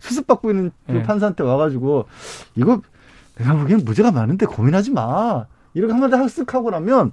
수습 0.00 0.26
받고 0.26 0.50
있는 0.50 0.70
그 0.86 0.92
네. 0.92 1.02
판사한테 1.02 1.42
와가지고 1.42 2.06
이거 2.56 2.82
내가 3.36 3.54
보기엔 3.54 3.84
무죄가 3.84 4.10
많은데 4.12 4.44
고민하지 4.44 4.90
마. 4.90 5.46
이렇게 5.74 5.92
한마디 5.92 6.14
학습하고 6.14 6.70
나면 6.70 7.12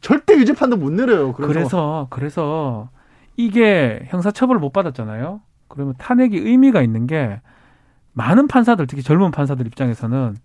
절대 0.00 0.34
유죄 0.34 0.54
판도 0.54 0.76
못 0.76 0.90
내려요. 0.92 1.32
그래서 1.32 1.52
그래서, 1.52 2.06
그래서 2.10 2.88
이게 3.36 4.06
형사처벌을 4.08 4.60
못 4.60 4.72
받았잖아요. 4.72 5.40
그러면 5.68 5.94
탄핵이 5.98 6.36
의미가 6.36 6.82
있는 6.82 7.06
게 7.06 7.40
많은 8.12 8.48
판사들, 8.48 8.86
특히 8.86 9.02
젊은 9.02 9.30
판사들 9.30 9.66
입장에서는 9.66 10.36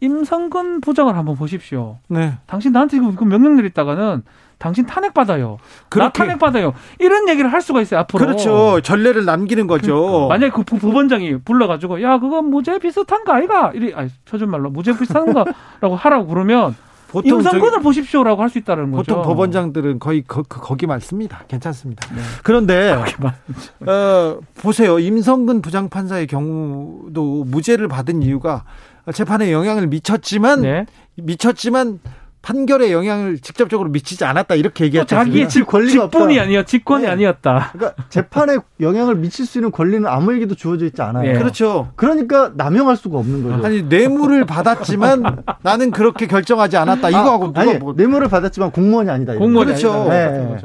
임성근 0.00 0.80
부장을 0.80 1.14
한번 1.16 1.36
보십시오. 1.36 1.98
네. 2.08 2.34
당신 2.46 2.72
나한테 2.72 2.98
그 2.98 3.24
명령 3.24 3.56
내렸다가는 3.56 4.22
당신 4.58 4.86
탄핵 4.86 5.14
받아요. 5.14 5.58
나 5.90 6.10
탄핵 6.10 6.38
받아요. 6.38 6.74
이런 6.98 7.28
얘기를 7.28 7.52
할 7.52 7.60
수가 7.60 7.80
있어요 7.80 8.00
앞으로. 8.00 8.24
그렇죠. 8.26 8.80
전례를 8.82 9.24
남기는 9.24 9.66
거죠. 9.66 9.94
그러니까. 9.94 10.28
만약에 10.28 10.52
그 10.52 10.62
부원장이 10.62 11.38
불러가지고 11.44 12.02
야 12.02 12.18
그건 12.18 12.50
무죄 12.50 12.78
비슷한 12.78 13.24
거 13.24 13.32
아이가 13.32 13.72
이리 13.74 13.92
아니 13.94 14.10
표준 14.24 14.50
말로 14.50 14.70
무죄 14.70 14.96
비슷한 14.96 15.32
거라고 15.32 15.96
하라고 15.96 16.26
그러면 16.26 16.74
보통 17.08 17.38
임성근을 17.38 17.80
보십시오라고 17.80 18.42
할 18.42 18.48
수 18.48 18.58
있다는 18.58 18.90
거죠. 18.90 19.14
보통 19.16 19.22
법원장들은 19.22 19.98
거의 20.00 20.22
거, 20.22 20.42
그, 20.42 20.60
거기만 20.60 20.98
씁니다. 20.98 21.44
괜찮습니다. 21.46 22.12
네. 22.14 22.20
그런데 22.42 22.96
어, 23.86 24.38
보세요. 24.60 24.98
임성근 24.98 25.62
부장판사의 25.62 26.26
경우도 26.26 27.44
무죄를 27.44 27.86
받은 27.88 28.22
이유가 28.22 28.64
재판에 29.12 29.52
영향을 29.52 29.86
미쳤지만 29.86 30.62
네. 30.62 30.86
미쳤지만 31.16 32.00
판결에 32.44 32.92
영향을 32.92 33.38
직접적으로 33.38 33.88
미치지 33.88 34.26
않았다 34.26 34.54
이렇게 34.54 34.84
얘기했죠. 34.84 35.16
자기의 35.16 35.48
직, 35.48 35.66
권리가 35.66 36.10
직분이 36.10 36.38
아니야 36.38 36.62
직권이 36.62 37.04
네. 37.04 37.10
아니었다. 37.10 37.70
그러니까 37.72 38.04
재판에 38.10 38.58
영향을 38.80 39.14
미칠 39.14 39.46
수 39.46 39.56
있는 39.56 39.70
권리는 39.70 40.06
아무에게도 40.06 40.54
주어져 40.54 40.84
있지 40.84 41.00
않아요. 41.00 41.32
네. 41.32 41.38
그렇죠. 41.38 41.92
그러니까 41.96 42.52
남용할 42.54 42.98
수가 42.98 43.18
없는 43.18 43.42
거죠. 43.42 43.66
아니 43.66 43.82
뇌물을 43.82 44.44
받았지만 44.44 45.42
나는 45.62 45.90
그렇게 45.90 46.26
결정하지 46.26 46.76
않았다. 46.76 47.08
이거하고 47.08 47.52
아, 47.54 47.64
누가 47.64 47.78
뭐 47.78 47.94
뇌물을 47.94 48.28
받았지만 48.28 48.72
공무원이 48.72 49.08
아니다. 49.08 49.34
공무원이 49.34 49.68
그렇죠. 49.68 49.92
아니다. 50.10 50.30
네. 50.30 50.58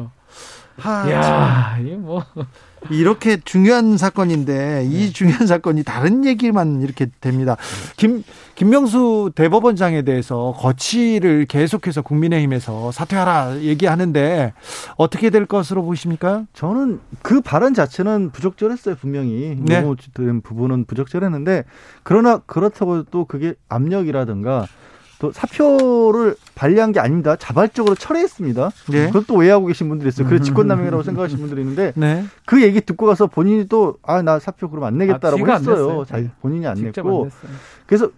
하, 0.77 1.11
야, 1.11 1.77
이 1.79 1.91
뭐. 1.91 2.23
이렇게 2.89 3.37
중요한 3.37 3.97
사건인데 3.97 4.87
이 4.89 5.05
네. 5.05 5.11
중요한 5.11 5.47
사건이 5.47 5.83
다른 5.83 6.25
얘기만 6.25 6.81
이렇게 6.81 7.07
됩니다. 7.21 7.57
김 7.97 8.23
김명수 8.55 9.31
대법원장에 9.35 10.01
대해서 10.01 10.53
거취를 10.57 11.45
계속해서 11.45 12.01
국민의힘에서 12.01 12.91
사퇴하라 12.91 13.61
얘기하는데 13.61 14.53
어떻게 14.97 15.29
될 15.29 15.45
것으로 15.45 15.83
보십니까? 15.83 16.45
저는 16.53 16.99
그 17.21 17.39
발언 17.39 17.73
자체는 17.73 18.31
부적절했어요 18.31 18.95
분명히 18.95 19.57
네. 19.57 19.81
된 20.13 20.41
부분은 20.41 20.85
부적절했는데 20.85 21.63
그러나 22.03 22.39
그렇다고 22.39 23.03
또 23.03 23.25
그게 23.25 23.53
압력이라든가 23.69 24.67
또 25.19 25.31
사표를 25.33 26.35
발리한 26.55 26.91
게 26.93 26.99
아닙니다. 26.99 27.35
자발적으로 27.35 27.95
철회했습니다. 27.95 28.71
네. 28.91 29.07
그것도 29.07 29.35
오해하고 29.35 29.67
계신 29.67 29.89
분들이 29.89 30.07
있어요. 30.09 30.27
그래 30.27 30.39
직권남용이라고 30.39 31.03
생각하시는 31.03 31.41
분들이 31.41 31.61
있는데 31.61 31.91
네. 31.99 32.25
그 32.45 32.61
얘기 32.61 32.79
듣고 32.81 33.05
가서 33.05 33.27
본인이 33.27 33.67
또 33.67 33.97
아 34.03 34.21
나 34.21 34.39
사표 34.39 34.69
그럼 34.69 34.85
안 34.85 34.97
내겠다라고 34.97 35.51
아, 35.51 35.55
했어요. 35.57 36.05
자, 36.05 36.21
본인이 36.41 36.65
안 36.67 36.77
냈고 36.81 37.25
안 37.25 37.31
그래서 37.85 38.09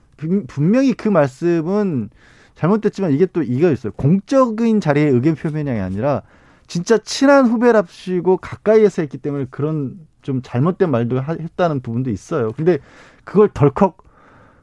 분명히 0.47 0.93
그 0.93 1.10
말씀은 1.10 2.10
잘못됐지만 2.56 3.12
이게 3.12 3.26
또 3.26 3.41
이거 3.41 3.72
있어요. 3.72 3.91
공적인 3.93 4.80
자리의 4.82 5.10
의견 5.10 5.34
표명이 5.36 5.80
아니라 5.80 6.22
진짜 6.68 6.97
친한 6.99 7.47
후배랍시고 7.47 8.38
가까이에서 8.38 9.02
했기 9.02 9.18
때문에 9.18 9.47
그런 9.49 9.95
좀 10.22 10.41
잘못된 10.43 10.91
말도 10.91 11.22
했다는 11.24 11.82
부분도 11.82 12.12
있어요. 12.12 12.52
근데 12.56 12.78
그걸 13.24 13.49
덜컥 13.52 13.97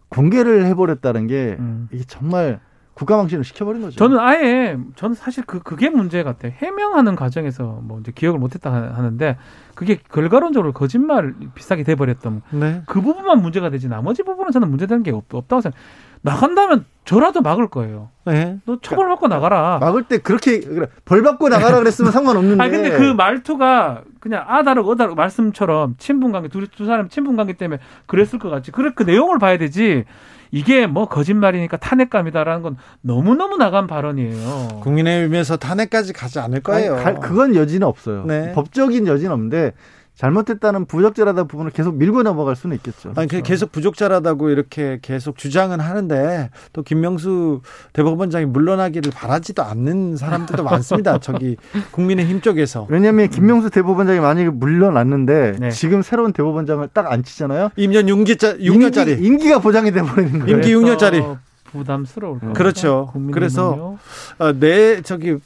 공개를 0.09 0.67
해버렸다는 0.67 1.27
게 1.27 1.57
음. 1.59 1.89
이게 1.93 2.05
정말 2.07 2.61
국가망신을 2.95 3.45
시켜버린 3.45 3.81
거죠. 3.81 3.97
저는 3.97 4.19
아예 4.19 4.77
저는 4.97 5.15
사실 5.15 5.45
그 5.47 5.61
그게 5.61 5.89
문제 5.89 6.25
같아요. 6.25 6.53
해명하는 6.57 7.15
과정에서 7.15 7.81
뭐 7.85 8.01
이제 8.01 8.11
기억을 8.13 8.41
못했다 8.41 8.73
하는데 8.73 9.37
그게 9.77 9.99
결과론적으로 10.11 10.73
거짓말 10.73 11.35
비슷하게 11.55 11.85
돼버렸던 11.85 12.43
네. 12.51 12.83
그 12.87 13.01
부분만 13.01 13.41
문제가 13.41 13.71
되지 13.71 13.89
나머지 13.89 14.25
부분은 14.25 14.51
저는 14.51 14.69
문제되는 14.69 15.05
게 15.05 15.13
없, 15.13 15.33
없다고 15.33 15.61
생각. 15.61 15.79
나간다면 16.23 16.85
저라도 17.05 17.41
막을 17.41 17.69
거예요. 17.69 18.11
네. 18.27 18.59
너 18.67 18.79
처벌받고 18.83 19.29
나가라. 19.29 19.79
막을 19.81 20.03
때 20.03 20.19
그렇게 20.19 20.61
그래, 20.61 20.89
벌 21.07 21.23
받고 21.23 21.49
나가라 21.49 21.79
그랬으면 21.79 22.13
상관없는데. 22.13 22.63
아 22.63 22.69
근데 22.69 22.91
그 22.91 23.03
말투가 23.15 24.03
그냥 24.21 24.45
아다르고 24.47 24.91
어다르고 24.91 25.15
말씀처럼 25.15 25.95
친분 25.97 26.33
관계 26.33 26.49
두, 26.49 26.69
두 26.69 26.85
사람 26.85 27.09
친분 27.09 27.37
관계 27.37 27.55
때문에 27.55 27.81
그랬을 28.07 28.39
것 28.39 28.51
같지. 28.51 28.73
그래 28.73 28.91
그 28.95 29.05
내용을 29.05 29.39
봐야 29.39 29.57
되지. 29.57 30.05
이게 30.51 30.87
뭐 30.87 31.07
거짓말이니까 31.09 31.77
탄핵감이다라는 31.77 32.63
건 32.63 32.77
너무너무 33.01 33.57
나간 33.57 33.87
발언이에요. 33.87 34.81
국민의힘에서 34.83 35.57
탄핵까지 35.57 36.13
가지 36.13 36.39
않을 36.41 36.61
거예요. 36.61 36.95
아니, 36.95 37.05
가, 37.05 37.15
그건 37.15 37.55
여지는 37.55 37.87
없어요. 37.87 38.25
네. 38.25 38.53
법적인 38.53 39.07
여지는 39.07 39.33
없는데 39.33 39.73
잘못했다는 40.19 40.87
부적절하다 40.87 41.45
부분을 41.45 41.71
계속 41.71 41.95
밀고 41.95 42.25
넘어갈 42.25 42.57
수는 42.57 42.75
있겠죠. 42.77 43.13
아니, 43.15 43.29
그렇죠. 43.29 43.45
계속 43.45 43.71
부적절하다고 43.71 44.51
이렇게 44.51 44.99
계속 45.01 45.39
주장은 45.39 45.79
하는데 45.79 46.51
또 46.73 46.83
김명수 46.83 47.61
대법원장이 47.93 48.47
물러나기를 48.47 49.13
바라지도 49.15 49.63
않는 49.63 50.17
사람들도 50.17 50.65
많습니다. 50.65 51.19
저기 51.23 51.57
국민의힘 51.93 52.41
쪽에서. 52.41 52.89
왜냐하면 52.91 53.29
김명수 53.31 53.71
대법원장이 53.71 54.19
만약에 54.19 54.51
물러났는데 54.51 55.57
네. 55.61 55.71
지금 55.71 56.03
새로운 56.03 56.33
대법원장을 56.33 56.89
딱 56.93 57.13
앉히잖아요. 57.13 57.71
2년 57.79 58.09
6기짜, 58.09 58.61
6년짜리. 58.61 59.23
임기, 59.23 59.49
가 59.49 59.61
보장이 59.61 59.93
돼버리는 59.93 60.41
거예요. 60.41 60.57
임기 60.57 60.75
6년짜리. 60.75 61.39
부담스러울 61.71 62.41
거예요. 62.41 62.55
그렇죠. 62.55 63.13
그래서 63.33 63.97
어, 64.39 64.53
내 64.53 65.01
저기 65.03 65.33
그 65.33 65.41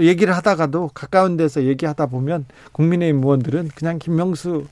얘기를 0.00 0.34
하다가도 0.34 0.90
가까운 0.94 1.36
데서 1.36 1.64
얘기하다 1.64 2.06
보면 2.06 2.46
국민의힘 2.72 3.22
의원들은 3.22 3.70
그냥 3.74 3.98
김명수 3.98 4.66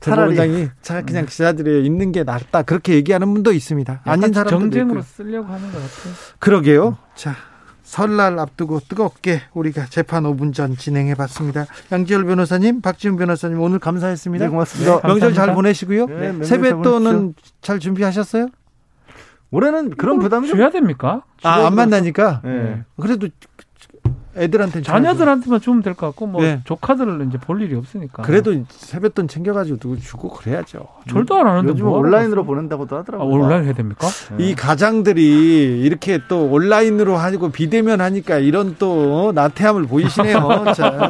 대법원장이 0.00 0.68
그냥 1.06 1.26
기자들이 1.26 1.84
있는 1.84 2.12
게 2.12 2.22
낫다 2.22 2.62
그렇게 2.62 2.94
얘기하는 2.94 3.32
분도 3.32 3.52
있습니다. 3.52 4.00
아닌 4.04 4.32
사람도 4.32 4.50
정쟁으로 4.50 5.00
있고. 5.00 5.02
쓰려고 5.02 5.48
하는 5.48 5.72
것 5.72 5.74
같아요. 5.74 6.14
그러게요. 6.38 6.88
음. 6.88 6.94
자 7.14 7.34
설날 7.82 8.38
앞두고 8.38 8.80
뜨겁게 8.88 9.42
우리가 9.54 9.86
재판 9.86 10.24
5분 10.24 10.52
전 10.52 10.76
진행해봤습니다. 10.76 11.66
양지열 11.92 12.24
변호사님, 12.24 12.80
박지훈 12.80 13.16
변호사님 13.16 13.60
오늘 13.60 13.78
감사했습니다. 13.78 14.44
네, 14.44 14.50
고맙습니다. 14.50 15.00
네, 15.00 15.08
명절 15.08 15.34
잘 15.34 15.54
보내시고요. 15.54 16.06
네, 16.06 16.44
세뱃돈은 16.44 17.34
잘 17.62 17.78
준비하셨어요? 17.78 18.48
올해는 19.52 19.90
그런 19.90 20.18
부담이 20.18 20.48
줘야 20.48 20.70
됩니까? 20.70 21.22
아, 21.44 21.64
안 21.66 21.76
만나니까. 21.76 22.40
네. 22.44 22.82
그래도 23.00 23.28
애들한테 24.36 24.82
자녀들한테만 24.82 25.60
주면 25.60 25.82
될 25.82 25.94
것 25.94 26.06
같고 26.08 26.26
뭐 26.26 26.42
네. 26.42 26.60
조카들은 26.64 27.28
이제 27.28 27.38
볼 27.38 27.62
일이 27.62 27.74
없으니까. 27.74 28.22
그래도 28.22 28.54
세뱃돈 28.68 29.28
챙겨가지고 29.28 29.78
누구 29.78 29.98
주고 29.98 30.28
그래야죠. 30.30 30.86
절도 31.08 31.36
안 31.36 31.46
하는데 31.46 31.70
요즘 31.72 31.86
뭐 31.86 31.98
온라인으로 31.98 32.44
보낸다고도 32.44 32.96
하더라고요. 32.96 33.26
아, 33.26 33.38
온라인 33.38 33.64
해야 33.64 33.72
됩니까? 33.72 34.06
네. 34.36 34.48
이 34.48 34.54
가장들이 34.54 35.80
이렇게 35.82 36.20
또 36.28 36.44
온라인으로 36.50 37.16
하고 37.16 37.50
비대면 37.50 38.00
하니까 38.00 38.38
이런 38.38 38.76
또 38.78 39.32
나태함을 39.34 39.84
보이시네요. 39.86 40.64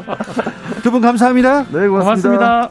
두분 0.83 1.01
감사합니다. 1.01 1.65
네 1.65 1.89
고맙습니다. 1.89 1.91
고맙습니다. 1.91 2.71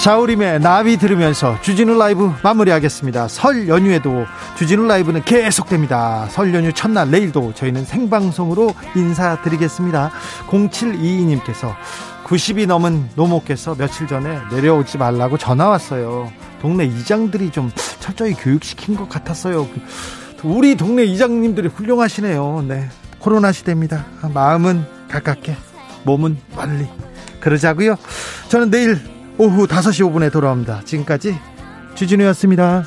자우림의 0.00 0.60
나비 0.60 0.96
들으면서 0.96 1.60
주진우 1.60 1.98
라이브 1.98 2.32
마무리하겠습니다. 2.42 3.28
설 3.28 3.68
연휴에도 3.68 4.24
주진우 4.56 4.86
라이브는 4.86 5.22
계속됩니다. 5.24 6.26
설 6.30 6.54
연휴 6.54 6.72
첫날 6.72 7.10
내일도 7.10 7.52
저희는 7.52 7.84
생방송으로 7.84 8.74
인사드리겠습니다. 8.96 10.10
0722님께서 10.48 11.74
90이 12.24 12.66
넘은 12.66 13.10
노모께서 13.14 13.74
며칠 13.74 14.06
전에 14.06 14.40
내려오지 14.50 14.96
말라고 14.96 15.36
전화 15.36 15.68
왔어요. 15.68 16.32
동네 16.62 16.86
이장들이 16.86 17.50
좀 17.50 17.70
철저히 18.00 18.32
교육시킨 18.32 18.96
것 18.96 19.06
같았어요. 19.06 19.68
우리 20.42 20.76
동네 20.76 21.04
이장님들이 21.04 21.68
훌륭하시네요. 21.68 22.64
네. 22.66 22.88
코로나 23.18 23.52
시대입니다. 23.52 24.06
마음은 24.32 24.82
가깝게, 25.10 25.56
몸은 26.04 26.38
빨리. 26.56 26.88
그러자고요. 27.40 27.96
저는 28.48 28.70
내일 28.70 29.19
오후 29.40 29.66
5시 29.66 30.06
5분에 30.12 30.30
돌아옵니다. 30.30 30.82
지금까지 30.84 31.34
주진우였습니다. 31.94 32.84